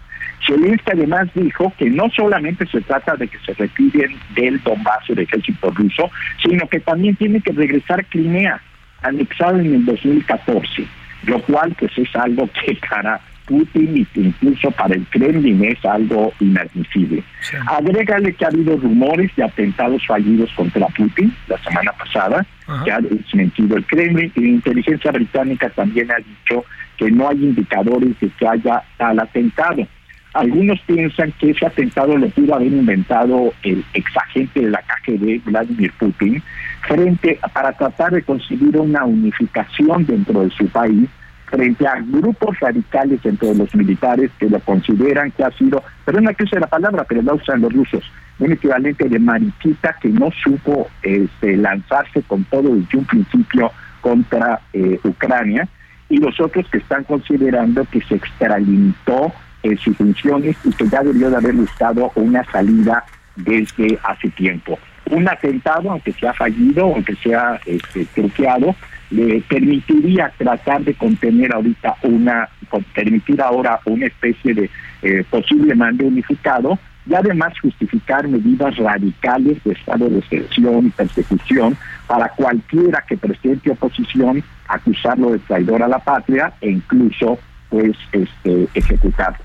Zelensky 0.46 0.92
además 0.94 1.28
dijo 1.34 1.74
que 1.78 1.90
no 1.90 2.10
solamente 2.16 2.68
se 2.68 2.82
trata 2.82 3.16
de 3.16 3.28
que 3.28 3.40
se 3.40 3.54
retiren 3.54 4.16
del 4.36 4.62
Donbass 4.62 5.08
del 5.08 5.20
ejército 5.20 5.72
ruso, 5.72 6.12
sino 6.42 6.68
que 6.70 6.80
también 6.80 7.16
tiene 7.16 7.42
que 7.42 7.52
regresar 7.52 8.06
Crimea, 8.06 8.62
anexado 9.02 9.60
en 9.60 9.74
el 9.74 9.86
2014, 9.86 10.86
lo 11.26 11.42
cual 11.42 11.76
pues 11.80 11.92
es 11.98 12.16
algo 12.16 12.48
que 12.64 12.78
para 12.88 13.20
Putin 13.48 13.98
y 13.98 14.20
incluso 14.20 14.70
para 14.72 14.96
el 14.96 15.06
Kremlin 15.08 15.64
es 15.64 15.84
algo 15.86 16.34
inadmisible. 16.40 17.24
Agrégale 17.68 18.34
que 18.34 18.46
ha 18.46 18.50
habido 18.50 18.78
rumores 18.78 19.36
de 19.36 19.44
atentados 19.44 20.06
fallidos 20.06 20.52
contra 20.54 20.88
Putin 20.88 21.34
la 21.48 21.58
semana 21.60 21.92
pasada, 21.94 22.46
que 22.84 22.92
ha 22.92 23.00
desmentido 23.00 23.78
el 23.78 23.86
Kremlin, 23.86 24.32
y 24.36 24.42
la 24.42 24.48
inteligencia 24.48 25.12
británica 25.12 25.70
también 25.70 26.12
ha 26.12 26.18
dicho 26.18 26.66
que 26.98 27.10
no 27.10 27.30
hay 27.30 27.38
indicadores 27.38 28.20
de 28.20 28.30
que 28.30 28.48
haya 28.48 28.84
tal 28.98 29.20
atentado. 29.20 29.88
Algunos 30.34 30.80
piensan 30.82 31.32
que 31.40 31.52
ese 31.52 31.66
atentado 31.66 32.16
lo 32.16 32.30
pudo 32.30 32.54
haber 32.54 32.68
inventado 32.68 33.54
el 33.64 33.84
exagente 33.94 34.60
de 34.60 34.70
la 34.70 34.84
KGB, 34.84 35.42
Vladimir 35.46 35.92
Putin, 35.98 36.44
frente 36.88 37.40
para 37.54 37.72
tratar 37.72 38.12
de 38.12 38.22
conseguir 38.22 38.78
una 38.78 39.04
unificación 39.06 40.06
dentro 40.06 40.42
de 40.42 40.52
su 40.52 40.68
país 40.68 41.10
frente 41.48 41.88
a 41.88 41.96
grupos 42.02 42.60
radicales 42.60 43.22
dentro 43.24 43.50
de 43.50 43.56
los 43.56 43.74
militares 43.74 44.30
que 44.38 44.50
lo 44.50 44.60
consideran 44.60 45.32
que 45.32 45.44
ha 45.44 45.52
sido, 45.52 45.84
perdona 46.06 46.34
que 46.34 46.44
use 46.44 46.60
la 46.60 46.68
palabra, 46.68 47.06
pero 47.06 47.22
la 47.22 47.34
usan 47.34 47.62
los 47.62 47.74
rusos, 47.74 48.04
un 48.40 48.52
equivalente 48.52 49.08
de 49.08 49.18
mariquita 49.18 49.96
que 50.02 50.10
no 50.10 50.30
supo 50.44 50.90
este, 51.02 51.58
lanzarse 51.58 52.22
con 52.24 52.44
todo 52.46 52.76
desde 52.76 52.98
un 52.98 53.06
principio 53.06 53.72
contra 54.02 54.60
eh, 54.74 55.00
Ucrania, 55.04 55.68
y 56.10 56.18
los 56.18 56.40
otros 56.40 56.68
que 56.70 56.78
están 56.78 57.04
considerando 57.04 57.86
que 57.86 58.02
se 58.02 58.16
extralimitó 58.16 59.34
en 59.64 59.78
sus 59.78 59.98
funciones 59.98 60.56
y 60.64 60.72
que 60.72 60.88
ya 60.88 61.02
debió 61.02 61.30
de 61.30 61.38
haber 61.38 61.54
buscado 61.54 62.12
una 62.16 62.44
salida 62.46 63.04
desde 63.36 64.00
hace 64.04 64.30
tiempo. 64.30 64.80
Un 65.10 65.28
atentado, 65.28 65.92
aunque 65.92 66.12
sea 66.14 66.34
fallido, 66.34 66.86
aunque 66.86 67.16
sea 67.16 67.60
este, 67.66 68.06
truqueado, 68.14 68.76
le 69.10 69.42
permitiría 69.42 70.32
tratar 70.38 70.84
de 70.84 70.94
contener 70.94 71.54
ahorita 71.54 71.96
una, 72.04 72.50
permitir 72.94 73.42
ahora 73.42 73.80
una 73.86 74.08
especie 74.08 74.54
de 74.54 74.70
eh, 75.02 75.24
posible 75.30 75.76
mando 75.76 76.06
unificado 76.06 76.78
y 77.10 77.16
además 77.16 77.54
justificar 77.62 78.28
medidas 78.28 78.76
radicales 78.78 79.64
de 79.64 79.74
estado 79.74 80.10
de 80.10 80.20
excepción 80.20 80.88
y 80.88 80.90
persecución 80.90 81.78
para 82.06 82.30
cualquiera 82.30 83.04
que 83.08 83.18
presente 83.18 83.72
oposición, 83.72 84.44
acusarlo 84.68 85.32
de 85.32 85.40
traidor 85.40 85.84
a 85.84 85.88
la 85.88 86.00
patria 86.00 86.54
e 86.60 86.72
incluso 86.72 87.40
pues 87.70 87.96
este 88.12 88.68
ejecutarlo. 88.74 89.44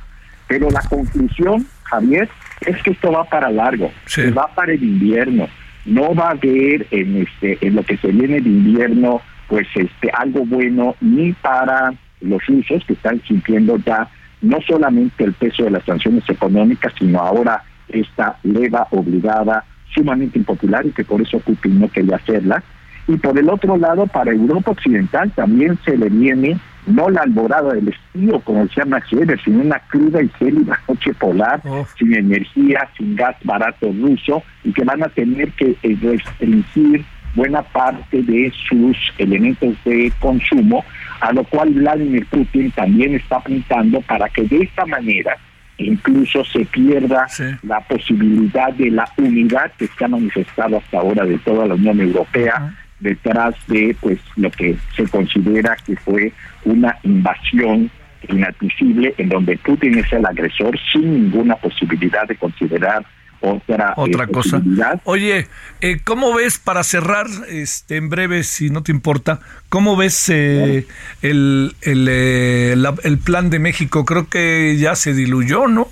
Pero 0.48 0.70
la 0.70 0.82
conclusión, 0.82 1.66
Javier, 1.84 2.28
es 2.62 2.82
que 2.82 2.90
esto 2.90 3.12
va 3.12 3.24
para 3.24 3.50
largo, 3.50 3.92
va 4.36 4.48
para 4.54 4.72
el 4.72 4.82
invierno, 4.82 5.48
no 5.84 6.14
va 6.14 6.28
a 6.28 6.30
haber 6.32 6.86
en 6.90 7.22
este 7.22 7.58
en 7.60 7.76
lo 7.76 7.82
que 7.84 7.96
se 7.96 8.08
viene 8.08 8.40
de 8.40 8.48
invierno 8.48 9.20
pues 9.52 9.68
este 9.74 10.10
algo 10.14 10.46
bueno 10.46 10.96
ni 11.02 11.34
para 11.34 11.92
los 12.22 12.46
rusos 12.46 12.82
que 12.86 12.94
están 12.94 13.20
sintiendo 13.28 13.76
ya 13.76 14.08
no 14.40 14.56
solamente 14.66 15.24
el 15.24 15.34
peso 15.34 15.64
de 15.64 15.72
las 15.72 15.84
sanciones 15.84 16.26
económicas, 16.26 16.94
sino 16.98 17.20
ahora 17.20 17.62
esta 17.90 18.38
leva 18.44 18.88
obligada 18.92 19.62
sumamente 19.94 20.38
impopular 20.38 20.86
y 20.86 20.92
que 20.92 21.04
por 21.04 21.20
eso 21.20 21.38
Putin 21.40 21.80
no 21.80 21.88
quería 21.90 22.16
hacerla. 22.16 22.64
Y 23.06 23.18
por 23.18 23.38
el 23.38 23.50
otro 23.50 23.76
lado, 23.76 24.06
para 24.06 24.32
Europa 24.32 24.70
Occidental 24.70 25.30
también 25.32 25.78
se 25.84 25.98
le 25.98 26.08
viene 26.08 26.58
no 26.86 27.10
la 27.10 27.20
alborada 27.20 27.74
del 27.74 27.88
estío, 27.88 28.40
como 28.40 28.64
decía 28.64 28.86
Max 28.86 29.12
Weber, 29.12 29.38
sino 29.44 29.60
una 29.60 29.80
cruda 29.80 30.22
y 30.22 30.30
gélida 30.30 30.80
noche 30.88 31.12
polar, 31.12 31.60
sin 31.98 32.14
energía, 32.14 32.88
sin 32.96 33.16
gas 33.16 33.36
barato 33.44 33.92
ruso, 33.92 34.42
y 34.64 34.72
que 34.72 34.82
van 34.82 35.02
a 35.02 35.08
tener 35.08 35.52
que 35.52 35.76
eh, 35.82 35.98
restringir 36.00 37.04
buena 37.34 37.62
parte 37.62 38.22
de 38.22 38.52
sus 38.68 38.96
elementos 39.18 39.74
de 39.84 40.12
consumo, 40.20 40.84
a 41.20 41.32
lo 41.32 41.44
cual 41.44 41.70
Vladimir 41.70 42.26
Putin 42.26 42.70
también 42.72 43.14
está 43.14 43.36
apuntando 43.36 44.00
para 44.02 44.28
que 44.28 44.42
de 44.42 44.62
esta 44.62 44.84
manera 44.86 45.36
incluso 45.78 46.44
se 46.44 46.64
pierda 46.66 47.26
la 47.62 47.80
posibilidad 47.80 48.72
de 48.74 48.90
la 48.90 49.08
unidad 49.16 49.72
que 49.78 49.86
se 49.86 50.04
ha 50.04 50.08
manifestado 50.08 50.78
hasta 50.78 50.98
ahora 50.98 51.24
de 51.24 51.38
toda 51.38 51.66
la 51.66 51.74
Unión 51.74 52.00
Europea 52.00 52.74
detrás 53.00 53.54
de 53.66 53.96
pues 54.00 54.18
lo 54.36 54.50
que 54.50 54.76
se 54.94 55.08
considera 55.08 55.76
que 55.84 55.96
fue 55.96 56.32
una 56.64 56.96
invasión 57.02 57.90
inadmisible 58.28 59.14
en 59.18 59.28
donde 59.28 59.56
Putin 59.58 59.98
es 59.98 60.12
el 60.12 60.24
agresor 60.24 60.78
sin 60.92 61.12
ninguna 61.12 61.56
posibilidad 61.56 62.26
de 62.28 62.36
considerar 62.36 63.04
otra, 63.42 63.94
otra 63.96 64.24
eh, 64.24 64.28
cosa. 64.28 64.56
posibilidad. 64.58 65.00
Oye, 65.04 65.48
eh, 65.80 65.98
¿cómo 66.04 66.34
ves 66.34 66.58
para 66.58 66.82
cerrar, 66.82 67.26
este, 67.48 67.96
en 67.96 68.08
breve, 68.08 68.42
si 68.44 68.70
no 68.70 68.82
te 68.82 68.92
importa, 68.92 69.40
cómo 69.68 69.96
ves 69.96 70.28
eh, 70.30 70.86
el, 71.22 71.74
el, 71.82 72.06
eh, 72.10 72.74
la- 72.76 72.94
el 73.04 73.18
plan 73.18 73.50
de 73.50 73.58
México? 73.58 74.04
Creo 74.04 74.28
que 74.28 74.76
ya 74.78 74.94
se 74.94 75.12
diluyó, 75.12 75.66
¿no? 75.68 75.88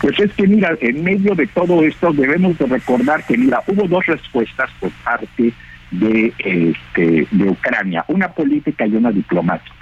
Pues 0.00 0.18
es 0.20 0.32
que 0.34 0.46
mira, 0.46 0.76
en 0.80 1.02
medio 1.02 1.34
de 1.34 1.46
todo 1.46 1.82
esto 1.82 2.12
debemos 2.12 2.58
de 2.58 2.66
recordar 2.66 3.24
que 3.26 3.38
mira, 3.38 3.62
hubo 3.66 3.88
dos 3.88 4.04
respuestas 4.06 4.70
por 4.80 4.90
parte 5.04 5.52
de 5.90 6.32
este 6.38 7.26
de 7.30 7.44
Ucrania, 7.48 8.04
una 8.08 8.28
política 8.28 8.86
y 8.86 8.94
una 8.94 9.10
diplomática. 9.10 9.74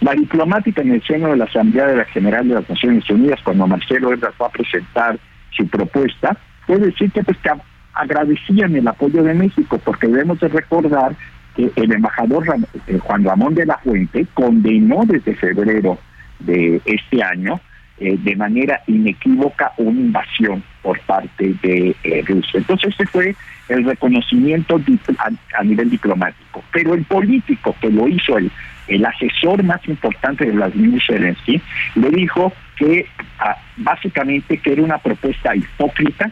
La 0.00 0.12
diplomática 0.12 0.82
en 0.82 0.92
el 0.92 1.02
seno 1.06 1.28
de 1.30 1.36
la 1.36 1.44
Asamblea 1.44 1.86
de 1.86 1.96
la 1.96 2.04
General 2.06 2.46
de 2.46 2.54
las 2.54 2.68
Naciones 2.68 3.08
Unidas, 3.08 3.40
cuando 3.42 3.66
Marcelo 3.66 4.12
Ebrard 4.12 4.34
fue 4.34 4.46
a 4.46 4.50
presentar 4.50 5.18
su 5.56 5.66
propuesta, 5.68 6.36
fue 6.66 6.78
decir 6.78 7.10
que 7.12 7.22
pues 7.22 7.36
que 7.38 7.50
agradecían 7.94 8.74
el 8.74 8.88
apoyo 8.88 9.22
de 9.22 9.34
México, 9.34 9.80
porque 9.84 10.06
debemos 10.08 10.40
de 10.40 10.48
recordar 10.48 11.14
que 11.54 11.70
el 11.76 11.92
embajador 11.92 12.44
eh, 12.86 12.98
Juan 12.98 13.24
Ramón 13.24 13.54
de 13.54 13.66
la 13.66 13.78
Fuente 13.78 14.26
condenó 14.34 15.04
desde 15.06 15.34
febrero 15.36 15.98
de 16.40 16.80
este 16.84 17.22
año 17.22 17.60
eh, 17.98 18.16
de 18.18 18.34
manera 18.34 18.80
inequívoca 18.88 19.72
una 19.76 20.00
invasión 20.00 20.64
por 20.82 20.98
parte 21.00 21.54
de 21.62 21.94
eh, 22.02 22.24
Rusia. 22.26 22.58
Entonces 22.58 22.92
ese 22.92 23.06
fue 23.06 23.36
el 23.68 23.84
reconocimiento 23.84 24.80
a, 25.18 25.30
a 25.58 25.62
nivel 25.62 25.90
diplomático. 25.90 26.64
Pero 26.72 26.94
el 26.94 27.04
político 27.04 27.76
que 27.80 27.90
lo 27.90 28.08
hizo, 28.08 28.36
el, 28.36 28.50
el 28.88 29.04
asesor 29.04 29.62
más 29.62 29.86
importante 29.86 30.44
de 30.44 30.50
Vladimir 30.50 31.00
Zelensky, 31.06 31.62
le 31.94 32.10
dijo 32.10 32.52
que 32.76 33.06
ah, 33.38 33.56
básicamente 33.76 34.58
que 34.58 34.72
era 34.72 34.82
una 34.82 34.98
propuesta 34.98 35.54
hipócrita, 35.54 36.30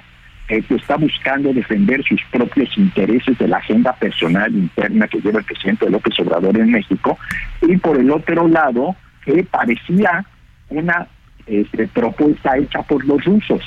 eh, 0.48 0.62
que 0.62 0.74
está 0.74 0.96
buscando 0.96 1.52
defender 1.52 2.02
sus 2.04 2.20
propios 2.30 2.76
intereses 2.76 3.38
de 3.38 3.48
la 3.48 3.58
agenda 3.58 3.92
personal 3.94 4.52
interna 4.52 5.08
que 5.08 5.20
lleva 5.20 5.38
el 5.38 5.44
presidente 5.44 5.88
López 5.88 6.18
Obrador 6.20 6.58
en 6.58 6.72
México, 6.72 7.18
y 7.62 7.76
por 7.76 7.98
el 7.98 8.10
otro 8.10 8.48
lado, 8.48 8.96
que 9.24 9.44
parecía 9.44 10.24
una 10.68 11.06
este, 11.46 11.86
propuesta 11.88 12.56
hecha 12.56 12.82
por 12.82 13.04
los 13.04 13.24
rusos. 13.24 13.62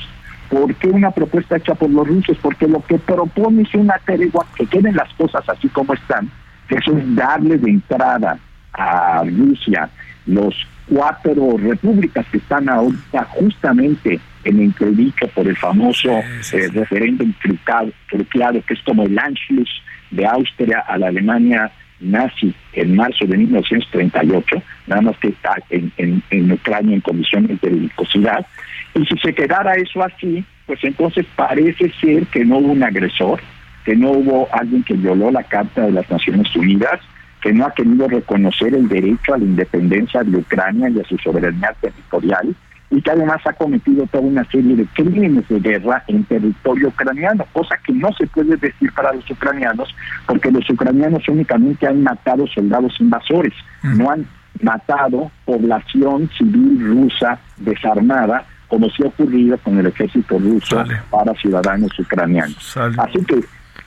¿Por 0.50 0.76
qué 0.76 0.88
una 0.88 1.12
propuesta 1.12 1.58
hecha 1.58 1.74
por 1.74 1.90
los 1.90 2.08
rusos? 2.08 2.38
Porque 2.42 2.68
lo 2.68 2.82
que 2.86 3.00
propone 3.00 3.64
es 3.64 3.74
una 3.74 3.96
tregua, 4.06 4.46
que 4.56 4.66
queden 4.68 4.96
las 4.96 5.12
cosas 5.16 5.48
así 5.50 5.68
como 5.70 5.94
están, 5.94 6.30
que 6.68 6.76
eso 6.76 6.96
es 6.98 7.16
darle 7.16 7.58
de 7.58 7.72
entrada 7.72 8.38
a 8.74 9.24
Rusia 9.24 9.90
los 10.26 10.56
cuatro 10.88 11.58
repúblicas 11.58 12.26
que 12.32 12.38
están 12.38 12.70
ahorita 12.70 13.24
justamente 13.32 14.20
en 14.44 14.60
entredicho 14.60 15.28
por 15.30 15.48
el 15.48 15.58
famoso 15.58 16.12
eh, 16.12 16.70
referéndum 16.74 17.34
trucado, 17.42 17.92
truqueado, 18.10 18.62
que 18.62 18.76
es 18.76 18.82
como 18.84 19.04
el 19.04 19.18
Anschluss 19.18 19.70
de 20.12 20.26
Austria 20.26 20.84
a 20.88 20.98
la 20.98 21.08
Alemania 21.08 21.72
nazi 22.00 22.54
en 22.74 22.96
marzo 22.96 23.26
de 23.26 23.38
1938, 23.38 24.62
nada 24.88 25.02
más 25.02 25.18
que 25.18 25.30
está 25.30 25.56
en, 25.70 25.92
en, 25.98 26.22
en 26.30 26.52
Ucrania 26.52 26.96
en 26.96 27.02
condiciones 27.02 27.60
de 27.62 27.70
belicosidad. 27.70 28.46
Y 28.94 29.06
si 29.06 29.18
se 29.18 29.34
quedara 29.34 29.76
eso 29.76 30.04
así, 30.04 30.44
pues 30.66 30.84
entonces 30.84 31.26
parece 31.36 31.92
ser 32.02 32.26
que 32.28 32.46
no 32.46 32.58
hubo 32.58 32.72
un 32.74 32.84
agresor, 32.84 33.40
que 33.86 33.96
no 33.96 34.12
hubo 34.12 34.48
alguien 34.52 34.84
que 34.84 34.94
violó 34.94 35.32
la 35.32 35.44
Carta 35.44 35.86
de 35.86 35.92
las 35.92 36.10
Naciones 36.10 36.54
Unidas, 36.56 37.00
que 37.46 37.54
no 37.54 37.68
ha 37.68 37.72
querido 37.76 38.08
reconocer 38.08 38.74
el 38.74 38.90
derecho 38.90 39.36
a 39.36 39.38
la 39.38 39.44
independencia 39.44 40.24
de 40.24 40.36
Ucrania 40.36 40.90
y 40.90 41.00
a 41.00 41.04
su 41.04 41.16
soberanía 41.20 41.76
territorial, 41.80 42.56
y 42.90 43.00
que 43.00 43.12
además 43.12 43.40
ha 43.46 43.54
cometido 43.54 44.08
toda 44.08 44.24
una 44.24 44.44
serie 44.46 44.76
de 44.76 44.88
crímenes 44.96 45.48
de 45.48 45.60
guerra 45.60 46.04
en 46.08 46.24
territorio 46.24 46.88
ucraniano, 46.88 47.46
cosa 47.54 47.78
que 47.86 47.94
no 47.94 48.12
se 48.14 48.26
puede 48.26 48.58
decir 48.58 48.92
para 48.94 49.14
los 49.14 49.30
ucranianos, 49.30 49.96
porque 50.26 50.50
los 50.50 50.68
ucranianos 50.68 51.22
únicamente 51.28 51.86
han 51.86 52.02
matado 52.02 52.48
soldados 52.48 53.00
invasores, 53.00 53.54
no 53.84 54.10
han 54.10 54.26
matado 54.64 55.30
población 55.46 56.28
civil 56.36 56.80
rusa 56.84 57.38
desarmada 57.58 58.44
como 58.68 58.90
sí 58.90 59.04
ha 59.04 59.08
ocurrido 59.08 59.56
con 59.60 59.78
el 59.78 59.86
ejército 59.86 60.40
ruso 60.40 60.84
para 61.12 61.34
ciudadanos 61.36 61.92
ucranianos. 62.00 62.76
Así 62.76 63.24
que 63.24 63.40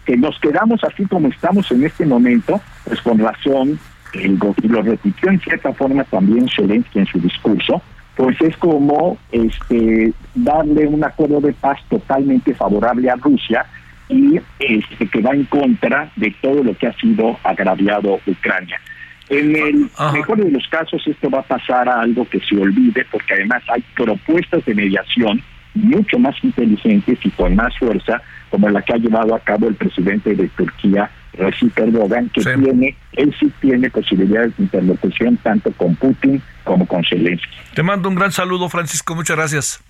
que 0.08 0.16
nos 0.16 0.40
quedamos 0.40 0.82
así 0.84 1.04
como 1.04 1.28
estamos 1.28 1.70
en 1.70 1.84
este 1.84 2.06
momento, 2.06 2.58
pues 2.84 2.98
con 3.02 3.18
razón, 3.18 3.78
el, 4.14 4.38
y 4.62 4.68
lo 4.68 4.80
repitió 4.80 5.28
en 5.28 5.38
cierta 5.38 5.70
forma 5.74 6.02
también 6.04 6.48
Zelensky 6.48 7.00
en 7.00 7.06
su 7.06 7.20
discurso, 7.20 7.82
pues 8.16 8.40
es 8.40 8.56
como 8.56 9.18
este 9.30 10.14
darle 10.34 10.86
un 10.86 11.04
acuerdo 11.04 11.42
de 11.42 11.52
paz 11.52 11.78
totalmente 11.90 12.54
favorable 12.54 13.10
a 13.10 13.16
Rusia 13.16 13.66
y 14.08 14.40
este 14.58 15.06
que 15.08 15.20
va 15.20 15.32
en 15.32 15.44
contra 15.44 16.10
de 16.16 16.34
todo 16.40 16.64
lo 16.64 16.74
que 16.78 16.86
ha 16.86 16.94
sido 16.94 17.38
agraviado 17.44 18.18
Ucrania. 18.26 18.80
En 19.28 19.54
el 19.56 19.90
mejor 20.14 20.42
de 20.42 20.50
los 20.50 20.66
casos 20.68 21.06
esto 21.06 21.28
va 21.28 21.40
a 21.40 21.42
pasar 21.42 21.86
a 21.86 22.00
algo 22.00 22.26
que 22.26 22.40
se 22.40 22.56
olvide 22.56 23.04
porque 23.10 23.34
además 23.34 23.62
hay 23.68 23.84
propuestas 23.94 24.64
de 24.64 24.74
mediación 24.74 25.42
mucho 25.74 26.18
más 26.18 26.34
inteligentes 26.42 27.18
y 27.24 27.30
con 27.30 27.54
más 27.56 27.76
fuerza 27.78 28.22
como 28.50 28.68
la 28.68 28.82
que 28.82 28.94
ha 28.94 28.96
llevado 28.96 29.34
a 29.34 29.40
cabo 29.40 29.68
el 29.68 29.74
presidente 29.74 30.34
de 30.34 30.48
Turquía, 30.48 31.10
Recep 31.34 31.78
Erdogan, 31.78 32.28
que 32.30 32.42
tiene, 32.42 32.96
él 33.12 33.34
sí 33.38 33.52
tiene 33.60 33.90
posibilidades 33.90 34.56
de 34.56 34.64
interlocución 34.64 35.36
tanto 35.38 35.70
con 35.72 35.94
Putin 35.96 36.42
como 36.64 36.86
con 36.86 37.04
Zelensky. 37.04 37.48
Te 37.74 37.82
mando 37.82 38.08
un 38.08 38.14
gran 38.14 38.32
saludo, 38.32 38.68
Francisco, 38.68 39.14
muchas 39.14 39.36
gracias. 39.36 39.80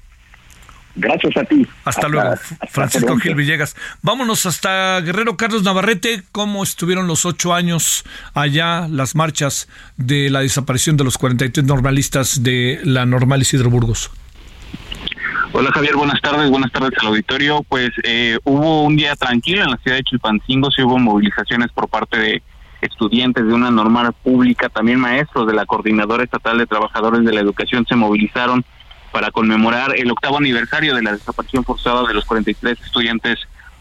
Gracias 0.99 1.37
a 1.37 1.45
ti. 1.45 1.67
Hasta, 1.85 2.09
luego, 2.09 2.35
Francisco 2.71 3.17
Gil 3.19 3.37
Villegas. 3.37 3.77
Vámonos 4.03 4.47
hasta 4.47 5.01
Guerrero 5.01 5.37
Carlos 5.37 5.63
Navarrete. 5.63 6.25
¿Cómo 6.33 6.65
estuvieron 6.65 7.07
los 7.07 7.25
ocho 7.25 7.55
años 7.55 8.05
allá, 8.35 8.89
las 8.89 9.15
marchas 9.15 9.69
de 9.97 10.29
la 10.29 10.41
desaparición 10.41 10.97
de 10.97 11.05
los 11.05 11.17
43 11.17 11.65
normalistas 11.65 12.43
de 12.43 12.81
la 12.83 13.07
Normal 13.07 13.43
Isidro 13.43 13.71
Burgos? 13.71 14.11
Hola 15.51 15.73
Javier, 15.73 15.97
buenas 15.97 16.21
tardes, 16.21 16.51
buenas 16.51 16.71
tardes 16.71 16.93
al 17.01 17.09
auditorio. 17.09 17.63
Pues 17.67 17.91
eh, 18.05 18.39
hubo 18.45 18.83
un 18.83 18.97
día 18.97 19.17
tranquilo 19.17 19.65
en 19.65 19.71
la 19.71 19.79
ciudad 19.79 19.97
de 19.97 20.05
Chilpancingo, 20.05 20.71
sí 20.71 20.83
hubo 20.83 20.99
movilizaciones 20.99 21.73
por 21.73 21.89
parte 21.89 22.19
de 22.19 22.43
estudiantes 22.83 23.47
de 23.47 23.55
una 23.55 23.71
normal 23.71 24.13
pública, 24.13 24.69
también 24.69 25.01
maestros 25.01 25.47
de 25.47 25.55
la 25.55 25.65
Coordinadora 25.65 26.23
Estatal 26.23 26.59
de 26.59 26.67
Trabajadores 26.67 27.25
de 27.25 27.33
la 27.33 27.41
Educación 27.41 27.87
se 27.89 27.97
movilizaron 27.97 28.63
para 29.11 29.31
conmemorar 29.31 29.97
el 29.97 30.11
octavo 30.11 30.37
aniversario 30.37 30.95
de 30.95 31.03
la 31.03 31.13
desaparición 31.13 31.65
forzada 31.65 32.07
de 32.07 32.13
los 32.13 32.27
43 32.27 32.79
estudiantes 32.85 33.39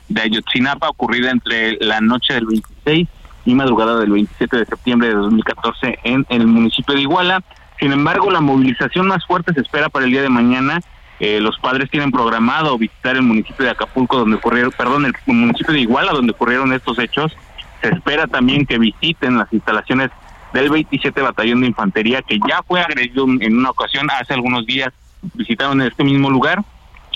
de 0.07 0.21
Ayotzinapa, 0.21 0.87
ocurrida 0.87 1.31
entre 1.31 1.77
la 1.81 1.99
noche 1.99 2.33
del 2.33 2.45
26 2.45 3.09
y 3.45 3.55
madrugada 3.55 3.99
del 3.99 4.11
27 4.11 4.55
de 4.55 4.65
septiembre 4.65 5.09
de 5.09 5.15
2014 5.15 5.99
en 6.05 6.25
el 6.29 6.47
municipio 6.47 6.95
de 6.95 7.01
Iguala. 7.01 7.43
Sin 7.77 7.91
embargo, 7.91 8.31
la 8.31 8.39
movilización 8.39 9.07
más 9.07 9.25
fuerte 9.25 9.53
se 9.53 9.59
espera 9.59 9.89
para 9.89 10.05
el 10.05 10.11
día 10.11 10.21
de 10.21 10.29
mañana 10.29 10.79
eh, 11.19 11.39
los 11.39 11.57
padres 11.59 11.89
tienen 11.89 12.11
programado 12.11 12.77
visitar 12.77 13.15
el 13.15 13.23
municipio 13.23 13.65
de 13.65 13.71
Acapulco, 13.71 14.17
donde 14.17 14.35
ocurrieron, 14.35 14.71
perdón, 14.71 15.05
el 15.05 15.13
municipio 15.25 15.73
de 15.73 15.81
Iguala, 15.81 16.11
donde 16.11 16.33
ocurrieron 16.33 16.73
estos 16.73 16.99
hechos. 16.99 17.35
Se 17.81 17.89
espera 17.89 18.27
también 18.27 18.65
que 18.65 18.77
visiten 18.77 19.37
las 19.37 19.51
instalaciones 19.51 20.11
del 20.53 20.69
27 20.69 21.21
Batallón 21.21 21.61
de 21.61 21.67
Infantería, 21.67 22.21
que 22.21 22.39
ya 22.47 22.61
fue 22.63 22.81
agredido 22.81 23.25
en 23.25 23.57
una 23.57 23.71
ocasión 23.71 24.07
hace 24.11 24.33
algunos 24.33 24.65
días, 24.65 24.93
visitaron 25.33 25.81
este 25.81 26.03
mismo 26.03 26.29
lugar, 26.29 26.63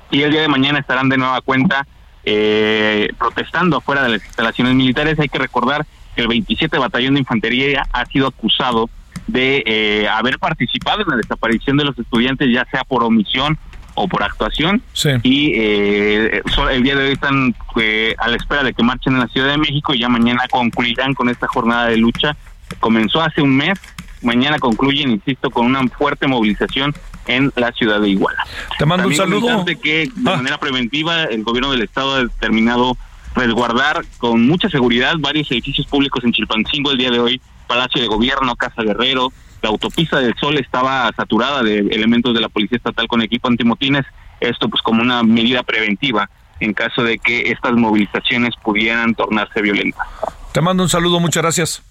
y 0.10 0.24
el 0.24 0.32
día 0.32 0.42
de 0.42 0.48
mañana 0.48 0.80
estarán 0.80 1.10
de 1.10 1.18
nueva 1.18 1.42
cuenta 1.42 1.86
eh, 2.24 3.10
protestando 3.18 3.78
afuera 3.78 4.04
de 4.04 4.10
las 4.10 4.26
instalaciones 4.26 4.76
militares. 4.76 5.20
Hay 5.20 5.30
que 5.30 5.40
recordar 5.40 5.86
que 6.16 6.22
el 6.22 6.28
27 6.28 6.78
Batallón 6.78 7.14
de 7.14 7.22
Infantería 7.22 7.88
ha 7.94 8.06
sido 8.06 8.28
acusado 8.28 8.90
de 9.28 9.64
eh, 9.66 10.10
haber 10.10 10.38
participado 10.40 11.04
en 11.04 11.10
la 11.10 11.16
desaparición 11.18 11.78
de 11.78 11.86
los 11.86 11.98
estudiantes, 11.98 12.50
ya 12.52 12.66
sea 12.66 12.84
por 12.84 13.04
omisión 13.04 13.58
o 14.02 14.08
por 14.08 14.24
actuación. 14.24 14.82
Y 15.24 15.54
eh, 15.56 16.42
el 16.72 16.84
día 16.84 16.96
de 16.96 17.06
hoy 17.06 17.12
están 17.14 17.56
eh, 17.80 18.16
a 18.18 18.28
la 18.28 18.38
espera 18.38 18.64
de 18.64 18.74
que 18.74 18.84
marchen 18.84 19.14
en 19.14 19.20
la 19.20 19.28
Ciudad 19.28 19.50
de 19.50 19.58
México 19.58 19.94
y 19.94 20.00
ya 20.00 20.10
mañana 20.10 20.44
concluirán 20.50 21.14
con 21.14 21.30
esta 21.30 21.48
jornada 21.48 21.88
de 21.88 21.98
lucha. 21.98 22.36
Comenzó 22.80 23.22
hace 23.22 23.42
un 23.42 23.56
mes, 23.56 23.80
mañana 24.22 24.60
concluyen, 24.60 25.12
insisto, 25.12 25.50
con 25.52 25.66
una 25.68 25.82
fuerte 25.88 26.28
movilización 26.28 26.94
en 27.28 27.52
la 27.56 27.72
ciudad 27.72 28.02
de 28.02 28.10
Iguala. 28.10 28.44
Te 28.78 28.86
mando 28.86 29.08
un 29.08 29.16
saludo. 29.16 29.66
que 29.66 30.10
de 30.14 30.32
ah. 30.32 30.38
manera 30.38 30.58
preventiva 30.58 31.26
el 31.26 31.44
gobierno 31.44 31.72
del 31.72 31.84
estado 31.84 32.16
ha 32.16 32.20
determinado 32.24 32.98
resguardar 33.36 34.04
con 34.18 34.46
mucha 34.48 34.70
seguridad 34.70 35.16
varios 35.20 35.50
edificios 35.52 35.88
públicos 35.88 36.24
en 36.24 36.34
Chilpancingo 36.34 36.92
el 36.92 36.98
día 36.98 37.12
de 37.12 37.20
hoy, 37.20 37.42
Palacio 37.68 38.02
de 38.02 38.08
Gobierno, 38.08 38.56
Casa 38.56 38.82
Guerrero, 38.82 39.32
la 39.62 39.70
autopista 39.70 40.20
del 40.20 40.34
Sol 40.40 40.58
estaba 40.58 41.12
saturada 41.16 41.64
de 41.64 41.80
elementos 41.80 42.34
de 42.34 42.42
la 42.42 42.50
Policía 42.50 42.78
Estatal 42.78 43.08
con 43.08 43.22
equipo 43.22 43.48
antimotines, 43.48 44.06
esto 44.40 44.70
pues 44.70 44.82
como 44.82 45.02
una 45.02 45.24
medida 45.24 45.64
preventiva 45.64 46.30
en 46.60 46.74
caso 46.74 47.04
de 47.04 47.18
que 47.18 47.52
estas 47.52 47.74
movilizaciones 47.74 48.56
pudieran 48.64 49.16
tornarse 49.16 49.62
violentas. 49.62 50.08
Te 50.52 50.62
mando 50.62 50.84
un 50.84 50.90
saludo, 50.90 51.20
muchas 51.20 51.44
gracias. 51.44 51.84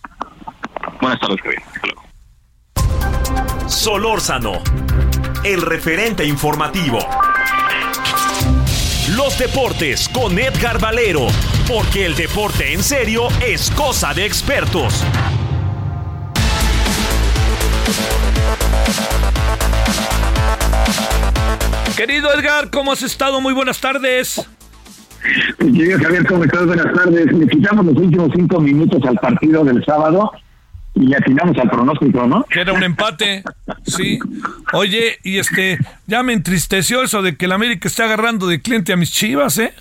Buenas 1.00 1.18
tardes, 1.20 1.40
Javier. 1.40 1.62
Solórzano, 3.66 4.52
el 5.44 5.62
referente 5.62 6.24
informativo. 6.24 6.98
Los 9.16 9.38
deportes 9.38 10.08
con 10.08 10.38
Edgar 10.38 10.80
Valero, 10.80 11.26
porque 11.66 12.06
el 12.06 12.14
deporte 12.14 12.72
en 12.72 12.82
serio 12.82 13.28
es 13.40 13.70
cosa 13.72 14.14
de 14.14 14.24
expertos. 14.24 15.04
Querido 21.96 22.32
Edgar, 22.32 22.70
¿cómo 22.70 22.92
has 22.92 23.02
estado? 23.02 23.40
Muy 23.40 23.52
buenas 23.52 23.80
tardes. 23.80 24.48
Querido 25.58 25.98
Javier, 25.98 26.26
¿cómo 26.26 26.44
estás? 26.44 26.66
Buenas 26.66 26.92
tardes. 26.94 27.26
Le 27.32 27.46
quitamos 27.46 27.84
los 27.84 27.96
últimos 27.96 28.30
cinco 28.34 28.60
minutos 28.60 29.02
al 29.06 29.16
partido 29.16 29.64
del 29.64 29.84
sábado 29.84 30.32
y 30.94 31.06
le 31.06 31.16
atinamos 31.16 31.56
al 31.58 31.68
pronóstico, 31.68 32.26
¿no? 32.26 32.44
Que 32.44 32.60
era 32.60 32.72
un 32.72 32.82
empate, 32.82 33.44
sí. 33.84 34.18
Oye, 34.72 35.18
y 35.22 35.38
este, 35.38 35.78
ya 36.06 36.22
me 36.22 36.32
entristeció 36.32 37.02
eso 37.02 37.22
de 37.22 37.36
que 37.36 37.44
el 37.44 37.52
América 37.52 37.86
está 37.86 38.04
agarrando 38.04 38.46
de 38.46 38.60
cliente 38.60 38.92
a 38.92 38.96
mis 38.96 39.12
chivas, 39.12 39.58
¿eh? 39.58 39.74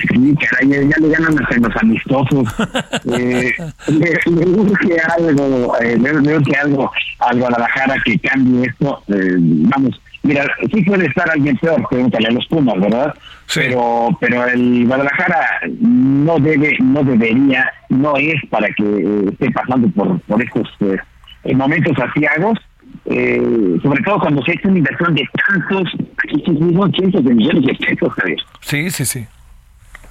Sí, 0.00 0.34
caray, 0.36 0.88
ya 0.88 0.96
le 0.98 1.08
ganan 1.08 1.38
hasta 1.42 1.56
los 1.56 1.76
amistosos. 1.76 2.48
eh, 3.18 3.52
le, 3.88 4.46
urge 4.46 4.96
algo, 5.18 5.76
eh, 5.80 5.98
le, 5.98 6.36
urge 6.36 6.56
algo 6.56 6.90
al 7.20 7.38
Guadalajara 7.38 7.96
que 8.04 8.18
cambie 8.18 8.66
esto. 8.68 9.02
Eh, 9.08 9.36
vamos, 9.38 10.00
mira, 10.22 10.46
sí 10.72 10.82
puede 10.82 11.06
estar 11.06 11.30
alguien 11.30 11.56
peor, 11.58 11.86
pregúntale 11.88 12.28
a 12.28 12.32
los 12.32 12.46
Pumas, 12.46 12.80
¿verdad? 12.80 13.14
Pero, 13.54 14.16
pero 14.20 14.46
el 14.46 14.86
Guadalajara 14.86 15.46
no 15.80 16.38
debe, 16.38 16.76
no 16.80 17.02
debería, 17.02 17.70
no 17.88 18.16
es 18.16 18.36
para 18.48 18.68
que 18.68 18.84
eh, 18.84 19.24
esté 19.32 19.50
pasando 19.50 19.88
por, 19.90 20.20
por 20.20 20.42
estos 20.42 20.68
eh, 20.80 21.54
momentos 21.54 21.96
asiagos. 21.98 22.58
Eh, 23.06 23.78
sobre 23.82 24.02
todo 24.02 24.20
cuando 24.20 24.42
se 24.42 24.50
ha 24.50 24.54
hecho 24.54 24.68
una 24.68 24.78
inversión 24.78 25.14
de 25.14 25.28
tantos, 25.48 25.88
cientos 26.28 27.24
de 27.24 27.34
millones 27.34 27.66
de 27.66 27.74
pesos, 27.74 28.12
Sí, 28.60 28.90
sí, 28.90 29.04
sí. 29.04 29.26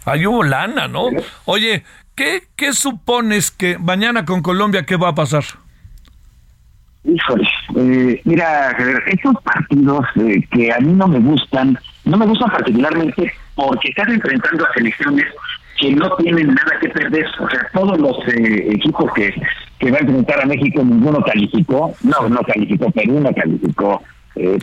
Ahí 0.10 0.26
hubo 0.26 0.44
lana, 0.44 0.88
¿no? 0.88 1.10
Oye, 1.46 1.84
¿qué, 2.16 2.44
¿qué 2.56 2.74
supones 2.74 3.52
que 3.52 3.78
mañana 3.78 4.26
con 4.26 4.42
Colombia 4.42 4.84
qué 4.84 4.98
va 4.98 5.10
a 5.10 5.16
pasar? 5.16 5.44
Híjole, 7.04 7.48
eh, 7.78 8.22
mira, 8.26 8.76
estos 9.08 9.36
partidos 9.44 10.06
eh, 10.16 10.42
que 10.52 10.72
a 10.74 10.80
mí 10.80 10.94
no 10.94 11.08
me 11.08 11.20
gustan, 11.20 11.78
no 12.06 12.18
me 12.18 12.26
gustan 12.26 12.50
particularmente 12.50 13.32
porque 13.56 13.90
están 13.90 14.12
enfrentando 14.12 14.66
a 14.66 14.74
selecciones 14.74 15.26
que 15.80 15.92
no 15.92 16.14
tienen 16.16 16.48
nada 16.48 16.80
que 16.82 16.90
perder. 16.90 17.26
O 17.40 17.50
sea, 17.50 17.70
todos 17.74 17.98
los 18.00 18.18
eh, 18.28 18.72
equipos 18.72 19.14
que, 19.14 19.34
que 19.80 19.92
va 19.92 19.98
a 19.98 20.02
enfrentar 20.02 20.42
a 20.42 20.46
México, 20.46 20.84
ninguno 20.84 21.22
calificó. 21.22 21.94
No, 22.04 22.28
no 22.28 22.42
calificó 22.42 22.92
Perú, 22.92 23.20
no 23.20 23.32
calificó 23.34 24.02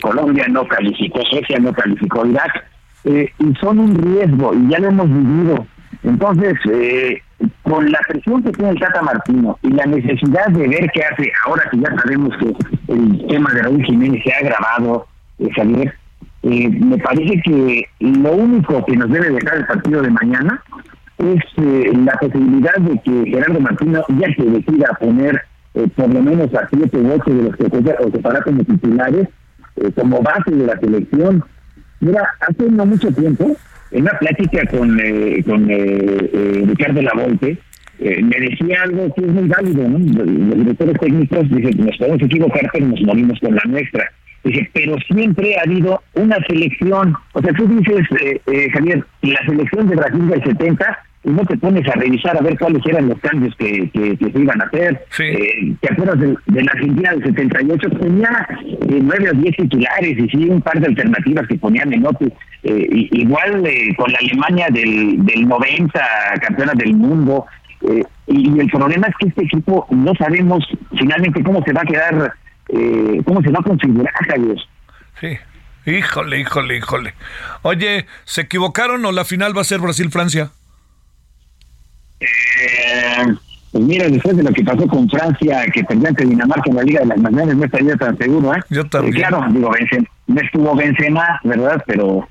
Colombia, 0.01 0.45
no 0.49 0.67
calificó 0.67 1.21
Suecia, 1.23 1.57
no 1.59 1.71
calificó 1.71 2.25
Irak 2.25 2.65
eh, 3.07 3.31
y 3.39 3.55
son 3.55 3.79
un 3.79 3.95
riesgo 3.95 4.53
y 4.53 4.69
ya 4.69 4.79
lo 4.79 4.89
hemos 4.89 5.07
vivido. 5.07 5.65
Entonces, 6.03 6.53
eh, 6.71 7.21
con 7.63 7.89
la 7.89 7.99
presión 8.07 8.43
que 8.43 8.51
tiene 8.51 8.71
el 8.71 8.79
Tata 8.79 9.01
Martino 9.01 9.57
y 9.61 9.69
la 9.69 9.85
necesidad 9.85 10.47
de 10.47 10.67
ver 10.67 10.89
qué 10.93 11.03
hace, 11.03 11.31
ahora 11.45 11.63
que 11.71 11.77
ya 11.79 11.95
sabemos 12.01 12.35
que 12.37 12.93
el 12.93 13.27
tema 13.27 13.53
de 13.53 13.61
Raúl 13.61 13.83
Jiménez 13.85 14.21
se 14.23 14.33
ha 14.33 14.37
agravado, 14.37 15.07
eh, 15.39 15.49
Javier, 15.55 15.93
eh, 16.43 16.69
me 16.69 16.97
parece 16.97 17.41
que 17.43 17.85
lo 17.99 18.33
único 18.33 18.85
que 18.85 18.97
nos 18.97 19.09
debe 19.09 19.29
dejar 19.29 19.57
el 19.57 19.65
partido 19.65 20.01
de 20.01 20.09
mañana 20.09 20.61
es 21.17 21.43
la 21.57 22.13
posibilidad 22.19 22.75
de 22.75 22.99
que 23.01 23.31
Gerardo 23.31 23.59
Martino 23.59 24.03
ya 24.19 24.27
se 24.35 24.43
decida 24.43 24.97
poner 24.99 25.41
por 25.95 26.13
lo 26.13 26.21
menos 26.21 26.53
a 26.53 26.67
siete 26.69 26.97
u 26.97 27.11
ocho 27.11 27.33
de 27.33 27.43
los 27.43 27.55
que 27.55 28.19
para 28.19 28.41
como 28.41 28.63
titulares 28.63 29.27
como 29.95 30.21
base 30.21 30.51
de 30.51 30.65
la 30.67 30.79
selección 30.79 31.43
Mira, 31.99 32.27
hace 32.41 32.69
no 32.69 32.85
mucho 32.85 33.11
tiempo, 33.11 33.55
en 33.91 34.01
una 34.01 34.17
plática 34.19 34.65
con, 34.67 34.99
eh, 34.99 35.43
con 35.45 35.69
eh, 35.69 36.29
eh, 36.33 36.63
Ricardo 36.67 37.01
Lavolpe, 37.01 37.57
eh, 37.99 38.21
me 38.21 38.39
decía 38.39 38.83
algo 38.83 39.11
que 39.15 39.21
es 39.21 39.27
muy 39.27 39.47
válido, 39.47 39.89
¿no? 39.89 39.97
Los 39.97 40.57
directores 40.57 40.99
técnicos 40.99 41.49
dicen, 41.49 41.85
nos 41.85 41.97
podemos 41.97 42.21
equivocar, 42.21 42.69
pero 42.71 42.87
nos 42.87 43.01
morimos 43.01 43.39
con 43.39 43.55
la 43.55 43.61
nuestra. 43.65 44.11
Dice, 44.43 44.69
pero 44.71 44.95
siempre 45.11 45.57
ha 45.57 45.63
habido 45.63 46.03
una 46.13 46.37
selección. 46.47 47.15
O 47.33 47.41
sea, 47.41 47.51
tú 47.53 47.67
dices, 47.67 48.05
eh, 48.21 48.39
eh, 48.45 48.69
Javier, 48.71 49.03
la 49.23 49.43
selección 49.45 49.89
de 49.89 49.95
Brasil 49.95 50.27
del 50.27 50.43
70, 50.43 50.99
y 51.27 51.31
no 51.31 51.45
te 51.45 51.57
pones 51.57 51.87
a 51.87 51.91
revisar 51.93 52.37
a 52.37 52.41
ver 52.41 52.57
cuáles 52.57 52.81
eran 52.85 53.09
los 53.09 53.19
cambios 53.19 53.53
que, 53.57 53.89
que, 53.91 54.17
que 54.17 54.31
se 54.31 54.39
iban 54.39 54.61
a 54.61 54.65
hacer. 54.65 55.05
Eh, 55.19 55.73
¿Te 55.81 55.93
acuerdas 55.93 56.19
de, 56.19 56.35
de 56.45 56.63
la 56.63 56.71
Argentina 56.71 57.11
del 57.11 57.23
78? 57.23 57.89
Tenía 57.99 58.47
eh, 58.61 58.99
nueve 59.03 59.29
o 59.31 59.33
diez 59.33 59.55
titulares 59.57 60.17
y 60.17 60.29
sí 60.29 60.49
un 60.49 60.61
par 60.61 60.79
de 60.79 60.87
alternativas 60.87 61.47
que 61.47 61.55
ponían 61.55 61.91
en 61.93 62.05
otro. 62.05 62.27
Eh, 62.63 62.87
igual 63.11 63.65
eh, 63.65 63.93
con 63.97 64.11
la 64.11 64.19
Alemania 64.19 64.67
del, 64.71 65.25
del 65.25 65.47
90, 65.47 66.01
campeona 66.41 66.73
del 66.75 66.93
mundo. 66.95 67.45
eh, 67.81 68.03
y, 68.27 68.55
y 68.55 68.59
el 68.59 68.69
problema 68.69 69.07
es 69.07 69.15
que 69.19 69.27
este 69.29 69.43
equipo 69.45 69.85
no 69.91 70.13
sabemos 70.15 70.63
finalmente 70.97 71.43
cómo 71.43 71.63
se 71.63 71.73
va 71.73 71.81
a 71.81 71.85
quedar, 71.85 72.33
eh, 72.69 73.21
cómo 73.25 73.41
se 73.41 73.51
va 73.51 73.59
a 73.59 73.63
configurar, 73.63 74.13
Javier. 74.27 74.57
Sí. 75.19 75.37
Híjole, 75.89 76.41
híjole, 76.41 76.75
híjole. 76.77 77.13
Oye, 77.61 78.05
¿se 78.25 78.41
equivocaron 78.41 79.05
o 79.05 79.13
la 79.13 79.23
final 79.23 79.55
va 79.55 79.61
a 79.61 79.63
ser 79.63 79.79
Brasil-Francia? 79.79 80.49
Eh, 82.19 83.35
pues 83.71 83.83
mira, 83.83 84.07
después 84.07 84.35
de 84.37 84.43
lo 84.43 84.51
que 84.51 84.63
pasó 84.63 84.87
con 84.87 85.09
Francia, 85.09 85.65
que 85.73 85.83
perdió 85.83 86.07
ante 86.07 86.25
Dinamarca 86.25 86.69
en 86.69 86.75
la 86.77 86.83
Liga 86.83 87.01
de 87.01 87.07
las 87.07 87.19
Naciones, 87.19 87.55
no 87.57 87.65
estaría 87.65 87.95
tan 87.95 88.17
seguro, 88.17 88.53
¿eh? 88.55 88.59
Yo 88.69 88.85
también. 88.85 89.15
Eh, 89.15 89.19
claro, 89.19 89.45
digo, 89.51 89.69
Benzema, 89.71 90.07
no 90.27 90.41
estuvo 90.41 90.75
Benzema, 90.75 91.39
¿verdad? 91.43 91.83
Pero 91.85 92.27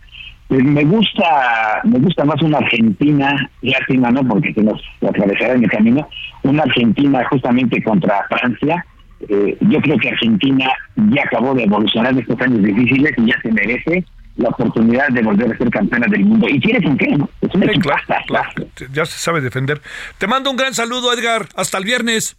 pues, 0.48 0.64
me 0.64 0.84
gusta 0.84 1.80
me 1.84 1.98
gusta 1.98 2.24
más 2.24 2.40
una 2.42 2.58
Argentina, 2.58 3.50
lástima, 3.62 4.10
¿no? 4.10 4.26
Porque 4.26 4.52
se 4.54 4.62
nos 4.62 4.82
atravesará 5.06 5.54
en 5.54 5.64
el 5.64 5.70
camino, 5.70 6.08
una 6.42 6.62
Argentina 6.62 7.24
justamente 7.28 7.82
contra 7.82 8.24
Francia. 8.28 8.84
Eh, 9.28 9.56
yo 9.60 9.80
creo 9.80 9.98
que 9.98 10.10
Argentina 10.10 10.70
ya 11.12 11.22
acabó 11.22 11.54
de 11.54 11.64
evolucionar 11.64 12.14
de 12.14 12.20
estos 12.20 12.40
años 12.40 12.62
difíciles 12.62 13.12
y 13.16 13.26
ya 13.26 13.40
se 13.40 13.52
merece 13.52 14.04
la 14.36 14.48
oportunidad 14.50 15.08
de 15.08 15.22
volver 15.22 15.52
a 15.52 15.58
ser 15.58 15.70
campeona 15.70 16.06
del 16.08 16.24
mundo. 16.24 16.46
Y 16.48 16.60
tiene 16.60 16.82
con 16.82 16.96
qué, 16.96 17.08
¿no? 17.16 17.28
Es 17.40 17.54
una 17.54 17.72
Sí, 17.72 17.78
claro, 17.80 18.00
equipaza, 18.00 18.22
claro. 18.26 18.50
Ya 18.92 19.06
se 19.06 19.18
sabe 19.18 19.40
defender. 19.40 19.80
Te 20.18 20.26
mando 20.26 20.50
un 20.50 20.56
gran 20.56 20.74
saludo, 20.74 21.12
Edgar. 21.12 21.48
Hasta 21.56 21.78
el 21.78 21.84
viernes. 21.84 22.36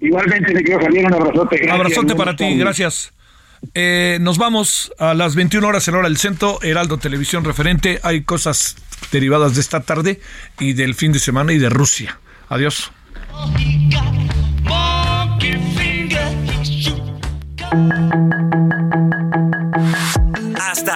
Igualmente, 0.00 0.52
le 0.52 0.62
quiero 0.62 0.80
Javier, 0.80 1.06
un 1.06 1.14
abrazote. 1.14 1.56
Gracias. 1.56 1.74
Abrazote 1.74 2.14
para 2.14 2.36
ti, 2.36 2.56
gracias. 2.58 3.12
Eh, 3.74 4.18
nos 4.20 4.38
vamos 4.38 4.92
a 4.98 5.14
las 5.14 5.34
21 5.34 5.66
horas 5.66 5.88
en 5.88 5.94
hora 5.94 6.08
del 6.08 6.18
centro, 6.18 6.58
Heraldo 6.62 6.98
Televisión 6.98 7.44
referente. 7.44 7.98
Hay 8.02 8.22
cosas 8.22 8.76
derivadas 9.12 9.54
de 9.54 9.60
esta 9.60 9.80
tarde 9.80 10.20
y 10.60 10.74
del 10.74 10.94
fin 10.94 11.12
de 11.12 11.18
semana 11.18 11.52
y 11.52 11.58
de 11.58 11.70
Rusia. 11.70 12.18
Adiós. 12.48 12.92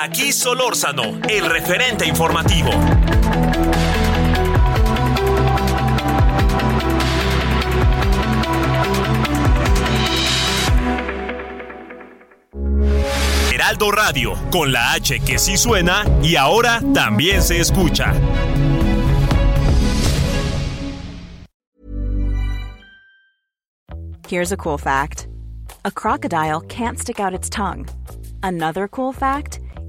Aquí 0.02 0.32
Solórzano, 0.32 1.20
el 1.28 1.44
referente 1.44 2.06
informativo. 2.06 2.70
Heraldo 13.52 13.90
Radio, 13.90 14.32
con 14.50 14.72
la 14.72 14.92
H 14.92 15.20
que 15.20 15.38
sí 15.38 15.58
suena 15.58 16.06
y 16.22 16.36
ahora 16.36 16.80
también 16.94 17.42
se 17.42 17.60
escucha. 17.60 18.14
Here's 24.26 24.50
a 24.50 24.56
cool 24.56 24.78
fact 24.78 25.28
a 25.84 25.90
crocodile 25.90 26.62
can't 26.62 26.98
stick 26.98 27.20
out 27.20 27.34
its 27.34 27.50
tongue. 27.50 27.86
Another 28.42 28.88
cool 28.88 29.12
fact 29.12 29.60